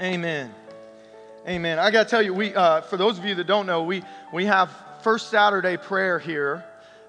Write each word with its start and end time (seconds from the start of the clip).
Amen. 0.00 0.54
Amen. 1.48 1.78
I 1.78 1.90
got 1.90 2.04
to 2.04 2.10
tell 2.10 2.20
you, 2.20 2.34
we, 2.34 2.54
uh, 2.54 2.82
for 2.82 2.98
those 2.98 3.18
of 3.18 3.24
you 3.24 3.34
that 3.36 3.46
don't 3.46 3.64
know, 3.64 3.82
we, 3.82 4.02
we 4.30 4.44
have 4.44 4.70
first 5.00 5.30
Saturday 5.30 5.78
prayer 5.78 6.18
here. 6.18 6.64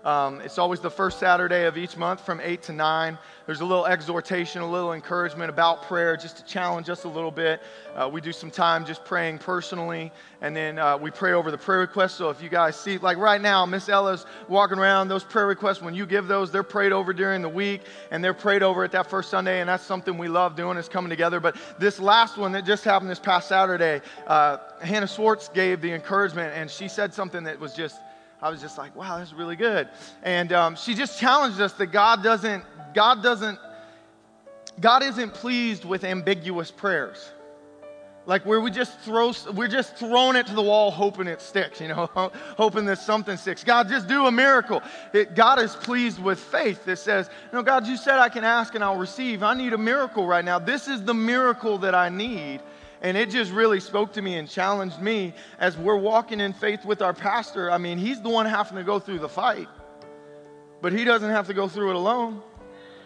Um, 0.08 0.40
it's 0.40 0.58
always 0.58 0.80
the 0.80 0.90
first 0.90 1.20
Saturday 1.20 1.66
of 1.66 1.78
each 1.78 1.98
month 1.98 2.26
from 2.26 2.40
8 2.40 2.64
to 2.64 2.72
9. 2.72 3.18
There's 3.46 3.60
a 3.60 3.66
little 3.66 3.86
exhortation, 3.86 4.62
a 4.62 4.72
little 4.72 4.94
encouragement 4.94 5.50
about 5.50 5.84
prayer, 5.84 6.16
just 6.16 6.38
to 6.38 6.46
challenge 6.46 6.90
us 6.90 7.04
a 7.04 7.10
little 7.10 7.30
bit. 7.30 7.62
Uh, 7.94 8.10
we 8.10 8.22
do 8.22 8.32
some 8.32 8.50
time 8.50 8.86
just 8.86 9.04
praying 9.04 9.40
personally, 9.40 10.14
and 10.40 10.56
then 10.56 10.80
uh, 10.80 10.98
we 10.98 11.12
pray 11.12 11.34
over 11.34 11.52
the 11.52 11.58
prayer 11.58 11.80
requests. 11.80 12.14
So 12.14 12.30
if 12.30 12.42
you 12.42 12.48
guys 12.48 12.78
see, 12.78 12.98
like 13.00 13.18
right 13.18 13.42
now, 13.42 13.66
Miss 13.66 13.90
Ella's 13.90 14.26
walking 14.48 14.80
around, 14.80 15.10
those 15.10 15.26
prayer 15.26 15.46
requests, 15.46 15.82
when 15.82 15.94
you 15.94 16.06
give 16.06 16.30
those, 16.30 16.54
they're 16.54 16.64
prayed 16.64 16.94
over 16.94 17.12
during 17.12 17.42
the 17.42 17.50
week, 17.50 17.82
and 18.10 18.24
they're 18.24 18.34
prayed 18.34 18.64
over 18.64 18.86
at 18.86 18.94
that 18.94 19.10
first 19.10 19.30
Sunday, 19.30 19.60
and 19.60 19.68
that's 19.68 19.84
something 19.84 20.18
we 20.18 20.30
love 20.30 20.56
doing 20.56 20.78
is 20.78 20.88
coming 20.88 21.10
together. 21.10 21.42
But 21.42 21.58
this 21.80 22.00
last 22.00 22.38
one 22.38 22.54
that 22.54 22.64
just 22.64 22.86
happened 22.86 23.12
this 23.12 23.20
past 23.20 23.50
Saturday, 23.50 24.00
uh, 24.26 24.60
Hannah 24.82 25.06
Swartz 25.06 25.50
gave 25.50 25.82
the 25.82 25.92
encouragement, 25.92 26.54
and 26.56 26.72
she 26.72 26.88
said 26.88 27.14
something 27.14 27.44
that 27.44 27.60
was 27.60 27.74
just 27.74 28.00
I 28.42 28.50
was 28.50 28.62
just 28.62 28.78
like, 28.78 28.96
wow, 28.96 29.18
that's 29.18 29.34
really 29.34 29.56
good. 29.56 29.88
And 30.22 30.54
um, 30.54 30.76
she 30.76 30.94
just 30.94 31.20
challenged 31.20 31.60
us 31.60 31.74
that 31.74 31.88
God 31.88 32.24
doesn't, 32.24 32.64
God 32.94 33.24
doesn't, 33.24 33.58
God 34.80 35.02
isn't 35.02 35.34
pleased 35.34 35.86
with 35.86 36.04
ambiguous 36.04 36.70
prayers. 36.70 37.32
Like 38.28 38.46
where 38.46 38.60
we 38.60 38.72
just 38.72 39.00
throw, 39.00 39.32
we're 39.54 39.70
just 39.70 39.96
throwing 39.96 40.36
it 40.36 40.46
to 40.48 40.54
the 40.54 40.62
wall, 40.62 40.92
hoping 40.92 41.28
it 41.28 41.42
sticks, 41.42 41.80
you 41.80 41.88
know, 41.88 42.10
hoping 42.58 42.86
that 42.86 43.00
something 43.00 43.38
sticks. 43.38 43.64
God, 43.64 43.88
just 43.88 44.08
do 44.08 44.28
a 44.28 44.32
miracle. 44.32 44.84
It, 45.14 45.34
God 45.34 45.60
is 45.60 45.76
pleased 45.76 46.22
with 46.22 46.38
faith 46.38 46.84
that 46.86 46.98
says, 47.00 47.30
no, 47.54 47.64
God, 47.64 47.88
you 47.88 47.96
said 47.96 48.20
I 48.20 48.28
can 48.28 48.44
ask 48.44 48.76
and 48.76 48.84
I'll 48.84 48.98
receive. 48.98 49.44
I 49.44 49.56
need 49.56 49.72
a 49.72 49.78
miracle 49.78 50.28
right 50.28 50.44
now. 50.44 50.60
This 50.60 50.90
is 50.90 51.04
the 51.04 51.14
miracle 51.14 51.78
that 51.80 51.96
I 51.96 52.10
need. 52.10 52.60
And 53.02 53.16
it 53.16 53.30
just 53.30 53.52
really 53.52 53.80
spoke 53.80 54.14
to 54.14 54.22
me 54.22 54.36
and 54.36 54.50
challenged 54.50 55.00
me 55.00 55.34
as 55.60 55.78
we're 55.78 55.98
walking 55.98 56.40
in 56.40 56.54
faith 56.54 56.84
with 56.84 57.02
our 57.02 57.14
pastor. 57.14 57.70
I 57.70 57.78
mean, 57.78 57.98
he's 57.98 58.22
the 58.22 58.30
one 58.30 58.46
having 58.46 58.78
to 58.78 58.84
go 58.84 59.00
through 59.00 59.20
the 59.20 59.30
fight, 59.30 59.68
but 60.82 60.94
he 60.94 61.04
doesn't 61.04 61.30
have 61.30 61.48
to 61.48 61.54
go 61.54 61.68
through 61.68 61.92
it 61.92 61.96
alone, 61.96 62.42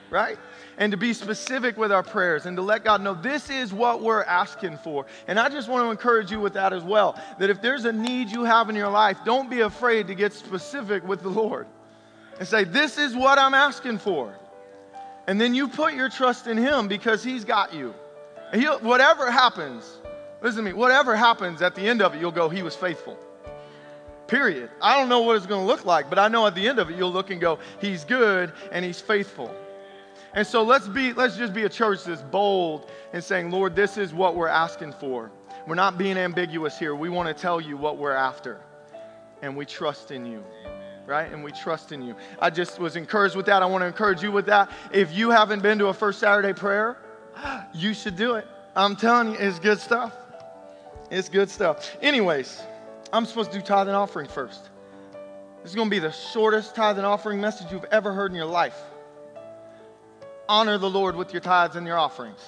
right? 0.10 0.38
And 0.78 0.92
to 0.92 0.98
be 0.98 1.14
specific 1.14 1.78
with 1.78 1.92
our 1.92 2.04
prayers 2.04 2.46
and 2.46 2.56
to 2.56 2.64
let 2.64 2.86
God 2.86 3.02
know 3.02 3.14
this 3.14 3.50
is 3.50 3.74
what 3.74 4.02
we're 4.02 4.24
asking 4.24 4.78
for. 4.78 5.06
And 5.28 5.38
I 5.38 5.50
just 5.50 5.68
want 5.68 5.86
to 5.86 5.92
encourage 5.92 6.32
you 6.32 6.40
with 6.40 6.54
that 6.54 6.72
as 6.72 6.84
well 6.84 7.20
that 7.38 7.50
if 7.50 7.62
there's 7.62 7.86
a 7.86 7.92
need 7.92 8.30
you 8.30 8.46
have 8.46 8.70
in 8.70 8.76
your 8.76 8.90
life, 8.90 9.18
don't 9.26 9.50
be 9.50 9.60
afraid 9.60 10.08
to 10.08 10.16
get 10.16 10.32
specific 10.32 11.06
with 11.06 11.22
the 11.22 11.30
Lord 11.30 11.68
and 12.40 12.48
say, 12.48 12.64
This 12.64 12.98
is 12.98 13.16
what 13.16 13.38
I'm 13.38 13.54
asking 13.54 14.00
for. 14.00 14.34
And 15.28 15.40
then 15.40 15.54
you 15.54 15.68
put 15.68 15.94
your 15.94 16.10
trust 16.10 16.48
in 16.48 16.58
Him 16.58 16.88
because 16.88 17.24
He's 17.24 17.46
got 17.46 17.74
you. 17.74 17.94
He'll, 18.54 18.80
whatever 18.80 19.32
happens, 19.32 20.00
listen 20.42 20.64
to 20.64 20.72
me, 20.72 20.74
whatever 20.74 21.16
happens 21.16 21.62
at 21.62 21.76
the 21.76 21.82
end 21.82 22.02
of 22.02 22.16
it, 22.16 22.20
you'll 22.20 22.32
go, 22.32 22.50
He 22.50 22.64
was 22.64 22.76
faithful. 22.76 23.18
Period. 24.28 24.70
I 24.82 24.98
don't 24.98 25.10
know 25.10 25.22
what 25.22 25.36
it's 25.36 25.46
going 25.46 25.62
to 25.62 25.68
look 25.68 25.86
like, 25.86 26.10
but 26.10 26.18
I 26.18 26.28
know 26.28 26.48
at 26.48 26.56
the 26.56 26.68
end 26.68 26.80
of 26.80 26.90
it, 26.90 26.98
you'll 26.98 27.12
look 27.12 27.32
and 27.32 27.40
go, 27.40 27.60
He's 27.80 28.04
good 28.04 28.52
and 28.72 28.84
He's 28.84 29.02
faithful. 29.02 29.54
And 30.34 30.48
so 30.48 30.64
let's 30.64 30.88
be, 30.88 31.12
let's 31.14 31.36
just 31.36 31.54
be 31.54 31.64
a 31.64 31.70
church 31.70 32.06
that's 32.06 32.22
bold 32.22 32.90
and 33.12 33.22
saying, 33.22 33.52
Lord, 33.52 33.76
this 33.76 33.98
is 33.98 34.14
what 34.14 34.36
we're 34.36 34.48
asking 34.48 34.94
for. 34.94 35.30
We're 35.68 35.76
not 35.76 35.98
being 35.98 36.18
ambiguous 36.18 36.80
here. 36.80 36.96
We 36.96 37.10
want 37.10 37.28
to 37.28 37.40
tell 37.40 37.60
you 37.60 37.76
what 37.76 37.98
we're 37.98 38.14
after. 38.14 38.62
And 39.42 39.56
we 39.58 39.66
trust 39.66 40.12
in 40.12 40.26
you 40.26 40.44
right? 41.08 41.34
And 41.34 41.44
we 41.44 41.52
trust 41.52 41.92
in 41.92 42.02
you. 42.02 42.16
I 42.40 42.50
just 42.50 42.80
was 42.80 42.96
encouraged 42.96 43.36
with 43.36 43.48
that. 43.48 43.62
I 43.62 43.66
want 43.66 43.82
to 43.82 43.86
encourage 43.88 44.24
you 44.24 44.32
with 44.32 44.46
that. 44.46 44.72
If 44.94 45.14
you 45.14 45.30
haven't 45.30 45.62
been 45.62 45.78
to 45.80 45.88
a 45.88 45.94
first 45.94 46.20
Saturday 46.20 46.54
prayer, 46.54 46.98
you 47.74 47.94
should 47.94 48.16
do 48.16 48.36
it. 48.36 48.48
I'm 48.76 48.96
telling 48.96 49.34
you, 49.34 49.38
it's 49.40 49.60
good 49.60 49.80
stuff. 49.80 50.14
It's 51.10 51.30
good 51.30 51.50
stuff. 51.50 51.98
Anyways, 52.02 52.62
I'm 53.12 53.26
supposed 53.26 53.52
to 53.52 53.60
do 53.60 53.64
tithe 53.64 53.88
and 53.88 53.96
offering 53.96 54.28
first. 54.28 54.70
This 55.62 55.72
is 55.72 55.76
going 55.76 55.90
to 55.90 55.92
be 55.92 56.00
the 56.00 56.12
shortest 56.12 56.76
tithe 56.76 56.98
and 56.98 57.06
offering 57.06 57.42
message 57.42 57.72
you've 57.72 57.86
ever 57.86 58.14
heard 58.14 58.32
in 58.32 58.38
your 58.38 58.46
life. 58.46 58.80
Honor 60.48 60.78
the 60.78 60.90
Lord 60.90 61.16
with 61.16 61.34
your 61.34 61.42
tithes 61.42 61.76
and 61.76 61.86
your 61.86 61.98
offerings. 61.98 62.40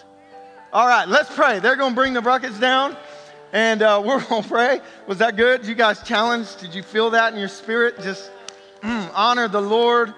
All 0.72 0.88
right, 0.88 1.07
let's 1.07 1.34
pray. 1.36 1.59
They're 1.59 1.75
going 1.75 1.91
to 1.91 1.96
bring 1.96 2.13
the 2.13 2.22
buckets 2.22 2.59
down 2.59 2.97
and 3.53 3.81
uh, 3.81 4.02
we're 4.03 4.22
going 4.24 4.44
to 4.44 4.50
pray. 4.50 4.81
Was 5.07 5.19
that 5.19 5.38
good? 5.38 5.66
You 5.66 5.75
guys 5.75 6.02
challenged? 6.03 6.59
Did 6.59 6.74
you 6.74 6.84
feel 6.84 7.12
that 7.12 7.34
in 7.34 7.40
your 7.40 7.47
spirit? 7.47 8.02
Just 8.02 8.31
mm, 8.81 9.12
honor 9.13 9.47
the 9.47 9.62
Lord. 9.62 10.13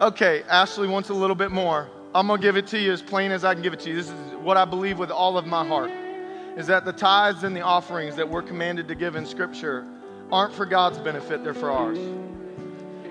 Okay, 0.00 0.42
Ashley 0.48 0.86
wants 0.86 1.08
a 1.08 1.14
little 1.14 1.34
bit 1.34 1.50
more. 1.50 1.88
I'm 2.16 2.28
going 2.28 2.40
to 2.40 2.42
give 2.42 2.56
it 2.56 2.66
to 2.68 2.78
you 2.78 2.92
as 2.92 3.02
plain 3.02 3.30
as 3.30 3.44
I 3.44 3.52
can 3.52 3.62
give 3.62 3.74
it 3.74 3.80
to 3.80 3.90
you. 3.90 3.96
This 3.96 4.08
is 4.08 4.14
what 4.36 4.56
I 4.56 4.64
believe 4.64 4.98
with 4.98 5.10
all 5.10 5.36
of 5.36 5.44
my 5.44 5.66
heart 5.66 5.90
is 6.56 6.66
that 6.68 6.86
the 6.86 6.92
tithes 6.92 7.44
and 7.44 7.54
the 7.54 7.60
offerings 7.60 8.16
that 8.16 8.26
we're 8.26 8.40
commanded 8.40 8.88
to 8.88 8.94
give 8.94 9.16
in 9.16 9.26
Scripture 9.26 9.86
aren't 10.32 10.54
for 10.54 10.64
God's 10.64 10.96
benefit, 10.96 11.44
they're 11.44 11.52
for 11.52 11.70
ours. 11.70 11.98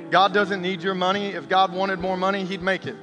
God 0.09 0.33
doesn't 0.33 0.59
need 0.59 0.81
your 0.81 0.95
money. 0.95 1.27
If 1.27 1.47
God 1.47 1.71
wanted 1.71 1.99
more 1.99 2.17
money, 2.17 2.45
He'd 2.45 2.63
make 2.63 2.87
it. 2.87 2.95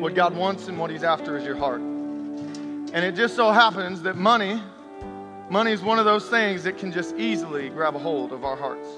What 0.00 0.16
God 0.16 0.34
wants 0.34 0.66
and 0.66 0.76
what 0.76 0.90
He's 0.90 1.04
after 1.04 1.36
is 1.36 1.44
your 1.44 1.56
heart. 1.56 1.80
And 1.80 2.96
it 2.96 3.14
just 3.14 3.36
so 3.36 3.52
happens 3.52 4.02
that 4.02 4.16
money, 4.16 4.60
money 5.48 5.70
is 5.70 5.82
one 5.82 6.00
of 6.00 6.04
those 6.04 6.28
things 6.28 6.64
that 6.64 6.78
can 6.78 6.90
just 6.90 7.14
easily 7.16 7.68
grab 7.68 7.94
a 7.94 8.00
hold 8.00 8.32
of 8.32 8.44
our 8.44 8.56
hearts. 8.56 8.88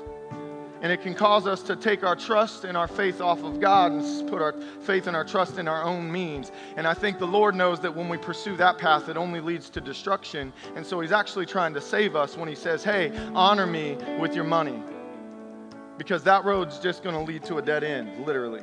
And 0.84 0.92
it 0.92 1.00
can 1.00 1.14
cause 1.14 1.46
us 1.46 1.62
to 1.62 1.76
take 1.76 2.04
our 2.04 2.14
trust 2.14 2.64
and 2.64 2.76
our 2.76 2.86
faith 2.86 3.22
off 3.22 3.42
of 3.42 3.58
God 3.58 3.90
and 3.90 4.28
put 4.28 4.42
our 4.42 4.52
faith 4.82 5.06
and 5.06 5.16
our 5.16 5.24
trust 5.24 5.56
in 5.56 5.66
our 5.66 5.82
own 5.82 6.12
means. 6.12 6.52
And 6.76 6.86
I 6.86 6.92
think 6.92 7.18
the 7.18 7.26
Lord 7.26 7.54
knows 7.54 7.80
that 7.80 7.96
when 7.96 8.06
we 8.10 8.18
pursue 8.18 8.54
that 8.58 8.76
path, 8.76 9.08
it 9.08 9.16
only 9.16 9.40
leads 9.40 9.70
to 9.70 9.80
destruction. 9.80 10.52
And 10.76 10.84
so 10.84 11.00
He's 11.00 11.10
actually 11.10 11.46
trying 11.46 11.72
to 11.72 11.80
save 11.80 12.14
us 12.14 12.36
when 12.36 12.50
He 12.50 12.54
says, 12.54 12.84
Hey, 12.84 13.10
honor 13.34 13.66
me 13.66 13.96
with 14.20 14.34
your 14.34 14.44
money. 14.44 14.78
Because 15.96 16.22
that 16.24 16.44
road's 16.44 16.78
just 16.78 17.02
going 17.02 17.14
to 17.14 17.22
lead 17.22 17.44
to 17.44 17.56
a 17.56 17.62
dead 17.62 17.82
end, 17.82 18.26
literally. 18.26 18.60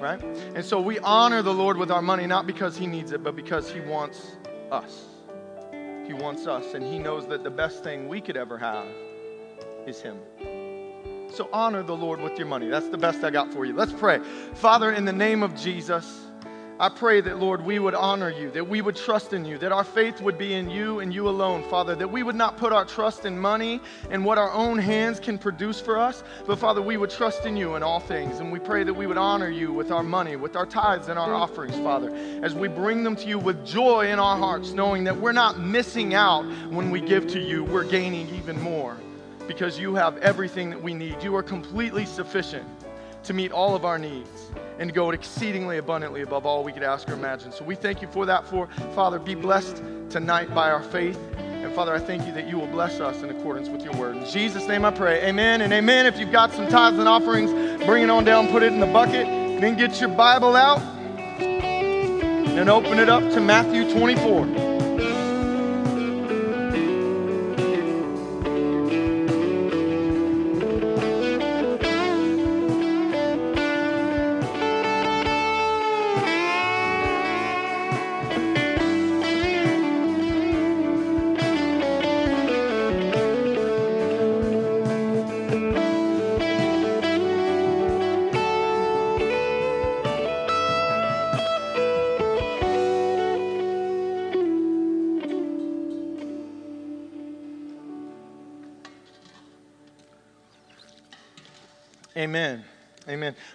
Right? 0.00 0.20
And 0.56 0.64
so 0.64 0.80
we 0.80 0.98
honor 0.98 1.40
the 1.40 1.54
Lord 1.54 1.76
with 1.76 1.92
our 1.92 2.02
money, 2.02 2.26
not 2.26 2.48
because 2.48 2.76
He 2.76 2.88
needs 2.88 3.12
it, 3.12 3.22
but 3.22 3.36
because 3.36 3.70
He 3.70 3.78
wants 3.78 4.32
us. 4.72 5.04
He 6.04 6.14
wants 6.14 6.48
us, 6.48 6.74
and 6.74 6.84
He 6.84 6.98
knows 6.98 7.28
that 7.28 7.44
the 7.44 7.50
best 7.50 7.84
thing 7.84 8.08
we 8.08 8.20
could 8.20 8.36
ever 8.36 8.58
have 8.58 8.88
is 9.86 10.00
Him. 10.02 10.18
So 11.36 11.50
honor 11.52 11.82
the 11.82 11.94
Lord 11.94 12.22
with 12.22 12.38
your 12.38 12.46
money. 12.46 12.68
That's 12.68 12.88
the 12.88 12.96
best 12.96 13.22
I 13.22 13.28
got 13.28 13.52
for 13.52 13.66
you. 13.66 13.74
Let's 13.74 13.92
pray. 13.92 14.20
Father, 14.54 14.92
in 14.92 15.04
the 15.04 15.12
name 15.12 15.42
of 15.42 15.54
Jesus, 15.54 16.22
I 16.80 16.88
pray 16.88 17.20
that, 17.20 17.38
Lord, 17.38 17.62
we 17.62 17.78
would 17.78 17.94
honor 17.94 18.30
you, 18.30 18.50
that 18.52 18.66
we 18.66 18.80
would 18.80 18.96
trust 18.96 19.34
in 19.34 19.44
you, 19.44 19.58
that 19.58 19.70
our 19.70 19.84
faith 19.84 20.22
would 20.22 20.38
be 20.38 20.54
in 20.54 20.70
you 20.70 21.00
and 21.00 21.12
you 21.12 21.28
alone, 21.28 21.62
Father, 21.68 21.94
that 21.94 22.08
we 22.08 22.22
would 22.22 22.36
not 22.36 22.56
put 22.56 22.72
our 22.72 22.86
trust 22.86 23.26
in 23.26 23.38
money 23.38 23.82
and 24.10 24.24
what 24.24 24.38
our 24.38 24.50
own 24.50 24.78
hands 24.78 25.20
can 25.20 25.36
produce 25.36 25.78
for 25.78 25.98
us, 25.98 26.24
but, 26.46 26.58
Father, 26.58 26.80
we 26.80 26.96
would 26.96 27.10
trust 27.10 27.44
in 27.44 27.54
you 27.54 27.76
in 27.76 27.82
all 27.82 28.00
things. 28.00 28.38
And 28.38 28.50
we 28.50 28.58
pray 28.58 28.82
that 28.82 28.94
we 28.94 29.06
would 29.06 29.18
honor 29.18 29.50
you 29.50 29.74
with 29.74 29.90
our 29.90 30.02
money, 30.02 30.36
with 30.36 30.56
our 30.56 30.66
tithes 30.66 31.08
and 31.08 31.18
our 31.18 31.34
offerings, 31.34 31.76
Father, 31.76 32.14
as 32.42 32.54
we 32.54 32.68
bring 32.68 33.04
them 33.04 33.14
to 33.16 33.28
you 33.28 33.38
with 33.38 33.62
joy 33.66 34.08
in 34.08 34.18
our 34.18 34.38
hearts, 34.38 34.72
knowing 34.72 35.04
that 35.04 35.18
we're 35.18 35.32
not 35.32 35.58
missing 35.58 36.14
out 36.14 36.46
when 36.70 36.90
we 36.90 36.98
give 37.02 37.26
to 37.26 37.38
you, 37.38 37.62
we're 37.62 37.84
gaining 37.84 38.26
even 38.34 38.58
more 38.62 38.96
because 39.46 39.78
you 39.78 39.94
have 39.94 40.16
everything 40.18 40.70
that 40.70 40.82
we 40.82 40.94
need. 40.94 41.22
You 41.22 41.34
are 41.36 41.42
completely 41.42 42.04
sufficient 42.04 42.66
to 43.24 43.34
meet 43.34 43.52
all 43.52 43.74
of 43.74 43.84
our 43.84 43.98
needs 43.98 44.50
and 44.78 44.88
to 44.88 44.94
go 44.94 45.10
exceedingly 45.10 45.78
abundantly 45.78 46.22
above 46.22 46.46
all 46.46 46.62
we 46.62 46.72
could 46.72 46.82
ask 46.82 47.08
or 47.08 47.14
imagine. 47.14 47.50
So 47.52 47.64
we 47.64 47.74
thank 47.74 48.00
you 48.00 48.08
for 48.08 48.26
that. 48.26 48.46
For 48.46 48.68
Father, 48.94 49.18
be 49.18 49.34
blessed 49.34 49.82
tonight 50.10 50.54
by 50.54 50.70
our 50.70 50.82
faith. 50.82 51.18
And 51.36 51.74
Father, 51.74 51.94
I 51.94 51.98
thank 51.98 52.26
you 52.26 52.32
that 52.34 52.48
you 52.48 52.58
will 52.58 52.68
bless 52.68 53.00
us 53.00 53.22
in 53.22 53.30
accordance 53.30 53.68
with 53.68 53.82
your 53.82 53.94
word. 53.94 54.16
In 54.16 54.26
Jesus' 54.26 54.68
name 54.68 54.84
I 54.84 54.92
pray. 54.92 55.24
Amen 55.24 55.62
and 55.62 55.72
amen. 55.72 56.06
If 56.06 56.18
you've 56.18 56.32
got 56.32 56.52
some 56.52 56.68
tithes 56.68 56.98
and 56.98 57.08
offerings, 57.08 57.50
bring 57.84 58.04
it 58.04 58.10
on 58.10 58.24
down, 58.24 58.48
put 58.48 58.62
it 58.62 58.72
in 58.72 58.80
the 58.80 58.86
bucket. 58.86 59.26
Then 59.60 59.76
get 59.76 60.00
your 60.00 60.10
Bible 60.10 60.54
out 60.54 60.80
and 61.40 62.70
open 62.70 62.98
it 62.98 63.08
up 63.08 63.22
to 63.32 63.40
Matthew 63.40 63.90
24. 63.92 64.65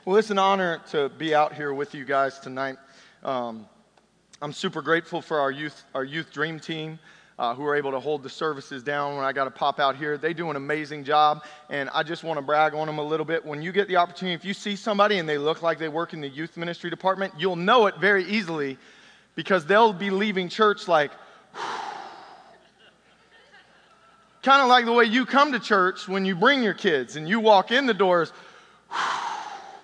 Well, 0.05 0.17
it's 0.17 0.29
an 0.29 0.39
honor 0.39 0.81
to 0.91 1.09
be 1.09 1.35
out 1.35 1.53
here 1.53 1.73
with 1.73 1.93
you 1.93 2.05
guys 2.05 2.39
tonight. 2.39 2.77
Um, 3.23 3.67
I'm 4.41 4.53
super 4.53 4.81
grateful 4.81 5.21
for 5.21 5.39
our 5.39 5.51
youth, 5.51 5.83
our 5.93 6.03
youth 6.03 6.31
dream 6.33 6.59
team. 6.59 6.99
uh, 7.41 7.55
who 7.55 7.65
are 7.65 7.75
able 7.75 7.89
to 7.89 7.99
hold 7.99 8.21
the 8.21 8.29
services 8.29 8.83
down 8.83 9.15
when 9.15 9.25
I 9.25 9.33
got 9.33 9.45
to 9.45 9.51
pop 9.51 9.79
out 9.79 9.95
here. 9.95 10.15
They 10.15 10.31
do 10.31 10.51
an 10.51 10.55
amazing 10.55 11.03
job, 11.03 11.43
and 11.71 11.89
I 11.89 12.03
just 12.03 12.23
want 12.23 12.37
to 12.37 12.43
brag 12.43 12.75
on 12.75 12.85
them 12.85 12.99
a 12.99 13.03
little 13.03 13.25
bit. 13.25 13.43
When 13.43 13.63
you 13.63 13.71
get 13.71 13.87
the 13.87 13.95
opportunity, 13.95 14.35
if 14.35 14.45
you 14.45 14.53
see 14.53 14.75
somebody 14.75 15.17
and 15.17 15.27
they 15.27 15.39
look 15.39 15.63
like 15.63 15.79
they 15.79 15.87
work 15.87 16.13
in 16.13 16.21
the 16.21 16.29
youth 16.29 16.55
ministry 16.55 16.91
department, 16.91 17.33
you'll 17.39 17.55
know 17.55 17.87
it 17.87 17.97
very 17.97 18.25
easily 18.25 18.77
because 19.33 19.65
they'll 19.65 19.91
be 19.91 20.11
leaving 20.11 20.49
church 20.49 20.87
like, 20.87 21.09
kind 24.43 24.61
of 24.61 24.67
like 24.67 24.85
the 24.85 24.93
way 24.93 25.05
you 25.05 25.25
come 25.25 25.51
to 25.53 25.59
church 25.59 26.07
when 26.07 26.25
you 26.25 26.35
bring 26.35 26.61
your 26.61 26.75
kids 26.75 27.15
and 27.15 27.27
you 27.27 27.39
walk 27.39 27.71
in 27.71 27.87
the 27.87 27.93
doors, 27.95 28.31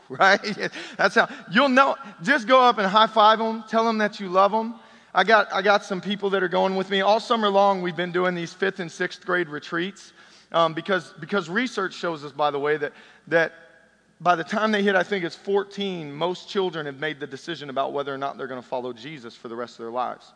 right? 0.19 0.69
That's 0.97 1.15
how 1.15 1.27
you'll 1.51 1.69
know. 1.69 1.95
Just 2.23 2.47
go 2.47 2.61
up 2.61 2.77
and 2.77 2.87
high 2.87 3.07
five 3.07 3.39
them, 3.39 3.63
tell 3.67 3.85
them 3.85 3.97
that 3.97 4.19
you 4.19 4.29
love 4.29 4.51
them. 4.51 4.75
I 5.13 5.23
got, 5.23 5.51
I 5.51 5.61
got 5.61 5.83
some 5.83 5.99
people 5.99 6.29
that 6.31 6.43
are 6.43 6.47
going 6.47 6.75
with 6.75 6.89
me. 6.89 7.01
All 7.01 7.19
summer 7.19 7.49
long, 7.49 7.81
we've 7.81 7.95
been 7.95 8.11
doing 8.11 8.35
these 8.35 8.53
fifth 8.53 8.79
and 8.79 8.91
sixth 8.91 9.25
grade 9.25 9.49
retreats 9.49 10.13
um, 10.51 10.73
because, 10.73 11.13
because 11.19 11.49
research 11.49 11.93
shows 11.93 12.23
us, 12.23 12.31
by 12.31 12.51
the 12.51 12.59
way, 12.59 12.77
that, 12.77 12.93
that 13.27 13.53
by 14.21 14.35
the 14.35 14.43
time 14.43 14.71
they 14.71 14.83
hit, 14.83 14.95
I 14.95 15.03
think 15.03 15.25
it's 15.25 15.35
14, 15.35 16.11
most 16.11 16.49
children 16.49 16.85
have 16.85 16.99
made 16.99 17.19
the 17.19 17.27
decision 17.27 17.69
about 17.69 17.93
whether 17.93 18.13
or 18.13 18.17
not 18.17 18.37
they're 18.37 18.47
going 18.47 18.61
to 18.61 18.67
follow 18.67 18.93
Jesus 18.93 19.35
for 19.35 19.47
the 19.47 19.55
rest 19.55 19.73
of 19.73 19.85
their 19.85 19.91
lives. 19.91 20.33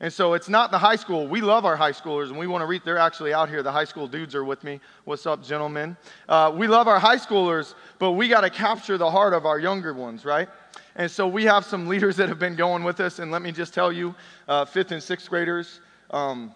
And 0.00 0.12
so 0.12 0.34
it's 0.34 0.48
not 0.48 0.70
the 0.70 0.78
high 0.78 0.96
school. 0.96 1.28
We 1.28 1.40
love 1.40 1.64
our 1.64 1.76
high 1.76 1.92
schoolers, 1.92 2.28
and 2.28 2.38
we 2.38 2.46
want 2.46 2.62
to 2.62 2.66
reach. 2.66 2.82
They're 2.84 2.98
actually 2.98 3.32
out 3.32 3.48
here. 3.48 3.62
The 3.62 3.70
high 3.70 3.84
school 3.84 4.08
dudes 4.08 4.34
are 4.34 4.44
with 4.44 4.64
me. 4.64 4.80
What's 5.04 5.24
up, 5.24 5.42
gentlemen? 5.42 5.96
Uh, 6.28 6.52
we 6.54 6.66
love 6.66 6.88
our 6.88 6.98
high 6.98 7.16
schoolers, 7.16 7.74
but 7.98 8.12
we 8.12 8.28
got 8.28 8.40
to 8.40 8.50
capture 8.50 8.98
the 8.98 9.10
heart 9.10 9.32
of 9.32 9.46
our 9.46 9.58
younger 9.58 9.94
ones, 9.94 10.24
right? 10.24 10.48
And 10.96 11.10
so 11.10 11.28
we 11.28 11.44
have 11.44 11.64
some 11.64 11.86
leaders 11.86 12.16
that 12.16 12.28
have 12.28 12.38
been 12.38 12.56
going 12.56 12.82
with 12.82 13.00
us. 13.00 13.18
And 13.20 13.30
let 13.30 13.42
me 13.42 13.52
just 13.52 13.72
tell 13.72 13.92
you, 13.92 14.14
uh, 14.48 14.64
fifth 14.64 14.90
and 14.90 15.02
sixth 15.02 15.30
graders, 15.30 15.80
um, 16.10 16.54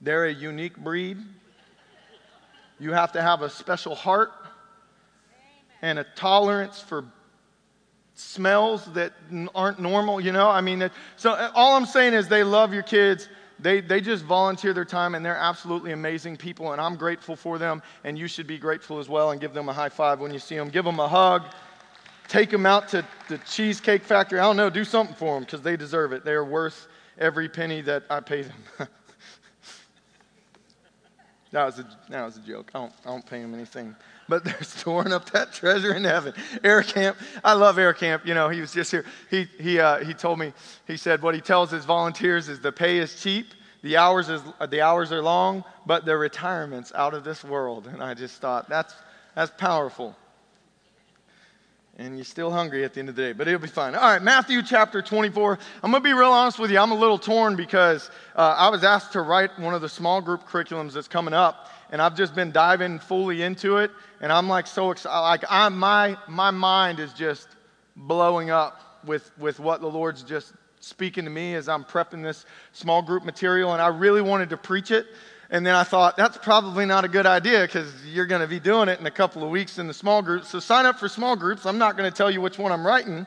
they're 0.00 0.26
a 0.26 0.32
unique 0.32 0.76
breed. 0.76 1.18
You 2.78 2.92
have 2.92 3.12
to 3.12 3.22
have 3.22 3.42
a 3.42 3.48
special 3.48 3.94
heart 3.94 4.32
and 5.80 5.98
a 5.98 6.04
tolerance 6.16 6.80
for 6.80 7.04
smells 8.14 8.84
that 8.92 9.12
aren't 9.54 9.80
normal, 9.80 10.20
you 10.20 10.32
know? 10.32 10.48
I 10.48 10.60
mean, 10.60 10.90
so 11.16 11.32
uh, 11.32 11.50
all 11.54 11.76
I'm 11.76 11.86
saying 11.86 12.14
is 12.14 12.28
they 12.28 12.44
love 12.44 12.72
your 12.72 12.82
kids. 12.82 13.28
They, 13.58 13.80
they 13.80 14.00
just 14.00 14.24
volunteer 14.24 14.72
their 14.72 14.84
time 14.84 15.14
and 15.14 15.24
they're 15.24 15.36
absolutely 15.36 15.92
amazing 15.92 16.36
people, 16.36 16.72
and 16.72 16.80
I'm 16.80 16.96
grateful 16.96 17.36
for 17.36 17.58
them, 17.58 17.82
and 18.04 18.18
you 18.18 18.28
should 18.28 18.46
be 18.46 18.58
grateful 18.58 18.98
as 18.98 19.08
well 19.08 19.30
and 19.30 19.40
give 19.40 19.54
them 19.54 19.68
a 19.68 19.72
high 19.72 19.88
five 19.88 20.20
when 20.20 20.32
you 20.32 20.38
see 20.38 20.56
them. 20.56 20.68
Give 20.68 20.84
them 20.84 21.00
a 21.00 21.08
hug. 21.08 21.44
Take 22.28 22.50
them 22.50 22.66
out 22.66 22.88
to 22.88 23.04
the 23.28 23.38
Cheesecake 23.38 24.02
Factory. 24.02 24.38
I 24.40 24.44
don't 24.44 24.56
know, 24.56 24.70
do 24.70 24.84
something 24.84 25.14
for 25.16 25.34
them 25.34 25.44
because 25.44 25.62
they 25.62 25.76
deserve 25.76 26.12
it. 26.12 26.24
They 26.24 26.32
are 26.32 26.44
worth 26.44 26.88
every 27.18 27.48
penny 27.48 27.80
that 27.82 28.04
I 28.10 28.20
pay 28.20 28.42
them. 28.42 28.56
that, 31.52 31.64
was 31.64 31.78
a, 31.80 31.86
that 32.08 32.24
was 32.24 32.36
a 32.38 32.40
joke. 32.40 32.70
I 32.74 32.80
don't, 32.80 32.92
I 33.04 33.08
don't 33.10 33.26
pay 33.26 33.40
them 33.42 33.54
anything 33.54 33.94
but 34.28 34.44
they're 34.44 34.62
storing 34.62 35.12
up 35.12 35.30
that 35.30 35.52
treasure 35.52 35.94
in 35.94 36.04
heaven. 36.04 36.34
Eric 36.62 36.88
Camp, 36.88 37.16
I 37.42 37.54
love 37.54 37.78
Eric 37.78 37.98
Camp. 37.98 38.26
You 38.26 38.34
know, 38.34 38.48
he 38.48 38.60
was 38.60 38.72
just 38.72 38.90
here. 38.90 39.04
He, 39.30 39.46
he, 39.58 39.78
uh, 39.78 40.04
he 40.04 40.14
told 40.14 40.38
me, 40.38 40.52
he 40.86 40.96
said, 40.96 41.22
what 41.22 41.34
he 41.34 41.40
tells 41.40 41.70
his 41.70 41.84
volunteers 41.84 42.48
is 42.48 42.60
the 42.60 42.72
pay 42.72 42.98
is 42.98 43.20
cheap, 43.20 43.46
the 43.82 43.96
hours, 43.96 44.28
is, 44.28 44.42
the 44.68 44.80
hours 44.80 45.12
are 45.12 45.22
long, 45.22 45.64
but 45.86 46.04
the 46.04 46.16
retirement's 46.16 46.92
out 46.94 47.14
of 47.14 47.24
this 47.24 47.44
world. 47.44 47.86
And 47.86 48.02
I 48.02 48.14
just 48.14 48.40
thought, 48.40 48.68
that's, 48.68 48.94
that's 49.34 49.52
powerful. 49.58 50.16
And 51.96 52.16
you're 52.16 52.24
still 52.24 52.50
hungry 52.50 52.84
at 52.84 52.94
the 52.94 53.00
end 53.00 53.08
of 53.08 53.14
the 53.14 53.22
day, 53.22 53.32
but 53.32 53.46
it'll 53.46 53.60
be 53.60 53.68
fine. 53.68 53.94
All 53.94 54.00
right, 54.00 54.20
Matthew 54.20 54.62
chapter 54.62 55.00
24. 55.00 55.58
I'm 55.80 55.92
going 55.92 56.02
to 56.02 56.08
be 56.08 56.12
real 56.12 56.30
honest 56.30 56.58
with 56.58 56.72
you. 56.72 56.78
I'm 56.78 56.90
a 56.90 56.96
little 56.96 57.18
torn 57.18 57.54
because 57.54 58.10
uh, 58.34 58.56
I 58.58 58.68
was 58.68 58.82
asked 58.82 59.12
to 59.12 59.20
write 59.20 59.56
one 59.60 59.74
of 59.74 59.80
the 59.80 59.88
small 59.88 60.20
group 60.20 60.44
curriculums 60.48 60.94
that's 60.94 61.06
coming 61.06 61.34
up 61.34 61.68
and 61.94 62.02
I've 62.02 62.16
just 62.16 62.34
been 62.34 62.50
diving 62.50 62.98
fully 62.98 63.42
into 63.42 63.76
it, 63.76 63.92
and 64.20 64.32
I'm 64.32 64.48
like 64.48 64.66
so 64.66 64.90
excited. 64.90 65.16
Like 65.16 65.44
I'm, 65.48 65.78
my 65.78 66.18
my 66.26 66.50
mind 66.50 66.98
is 66.98 67.12
just 67.12 67.46
blowing 67.94 68.50
up 68.50 68.98
with 69.06 69.30
with 69.38 69.60
what 69.60 69.80
the 69.80 69.86
Lord's 69.86 70.24
just 70.24 70.54
speaking 70.80 71.22
to 71.22 71.30
me 71.30 71.54
as 71.54 71.68
I'm 71.68 71.84
prepping 71.84 72.24
this 72.24 72.46
small 72.72 73.00
group 73.00 73.24
material, 73.24 73.74
and 73.74 73.80
I 73.80 73.86
really 73.86 74.22
wanted 74.22 74.50
to 74.50 74.56
preach 74.56 74.90
it. 74.90 75.06
And 75.50 75.64
then 75.64 75.76
I 75.76 75.84
thought, 75.84 76.16
that's 76.16 76.36
probably 76.36 76.84
not 76.84 77.04
a 77.04 77.08
good 77.08 77.26
idea 77.26 77.60
because 77.60 77.94
you're 78.04 78.26
going 78.26 78.40
to 78.40 78.48
be 78.48 78.58
doing 78.58 78.88
it 78.88 78.98
in 78.98 79.06
a 79.06 79.10
couple 79.12 79.44
of 79.44 79.50
weeks 79.50 79.78
in 79.78 79.86
the 79.86 79.94
small 79.94 80.20
groups. 80.20 80.48
So 80.48 80.58
sign 80.58 80.86
up 80.86 80.98
for 80.98 81.08
small 81.08 81.36
groups. 81.36 81.64
I'm 81.64 81.78
not 81.78 81.96
going 81.96 82.10
to 82.10 82.16
tell 82.16 82.28
you 82.28 82.40
which 82.40 82.58
one 82.58 82.72
I'm 82.72 82.84
writing 82.84 83.24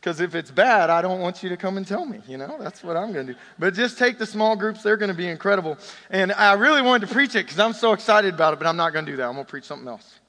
because 0.00 0.20
if 0.20 0.34
it's 0.34 0.50
bad, 0.50 0.90
I 0.90 1.02
don't 1.02 1.20
want 1.20 1.42
you 1.42 1.48
to 1.48 1.56
come 1.56 1.76
and 1.76 1.86
tell 1.86 2.04
me. 2.04 2.20
You 2.28 2.36
know, 2.36 2.56
that's 2.60 2.84
what 2.84 2.96
I'm 2.96 3.12
going 3.12 3.26
to 3.26 3.32
do. 3.32 3.38
But 3.58 3.74
just 3.74 3.98
take 3.98 4.18
the 4.18 4.26
small 4.26 4.54
groups, 4.54 4.82
they're 4.82 4.96
going 4.96 5.10
to 5.10 5.16
be 5.16 5.28
incredible. 5.28 5.76
And 6.10 6.32
I 6.32 6.52
really 6.52 6.82
wanted 6.82 7.08
to 7.08 7.12
preach 7.12 7.34
it 7.34 7.44
because 7.44 7.58
I'm 7.58 7.72
so 7.72 7.92
excited 7.92 8.34
about 8.34 8.52
it, 8.52 8.58
but 8.58 8.68
I'm 8.68 8.76
not 8.76 8.92
going 8.92 9.04
to 9.06 9.10
do 9.10 9.16
that. 9.16 9.26
I'm 9.26 9.34
going 9.34 9.44
to 9.44 9.50
preach 9.50 9.64
something 9.64 9.88
else. 9.88 10.20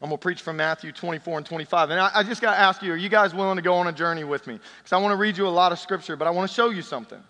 I'm 0.00 0.10
going 0.10 0.18
to 0.18 0.22
preach 0.22 0.42
from 0.42 0.58
Matthew 0.58 0.92
24 0.92 1.38
and 1.38 1.46
25. 1.46 1.90
And 1.90 1.98
I, 1.98 2.10
I 2.14 2.22
just 2.22 2.40
got 2.40 2.52
to 2.52 2.60
ask 2.60 2.82
you, 2.82 2.92
are 2.92 2.96
you 2.96 3.08
guys 3.08 3.34
willing 3.34 3.56
to 3.56 3.62
go 3.62 3.74
on 3.74 3.88
a 3.88 3.92
journey 3.92 4.24
with 4.24 4.46
me? 4.46 4.60
Because 4.78 4.92
I 4.92 4.98
want 4.98 5.12
to 5.12 5.16
read 5.16 5.36
you 5.36 5.46
a 5.46 5.48
lot 5.48 5.72
of 5.72 5.78
scripture, 5.78 6.16
but 6.16 6.28
I 6.28 6.30
want 6.30 6.48
to 6.48 6.54
show 6.54 6.70
you 6.70 6.82
something. 6.82 7.22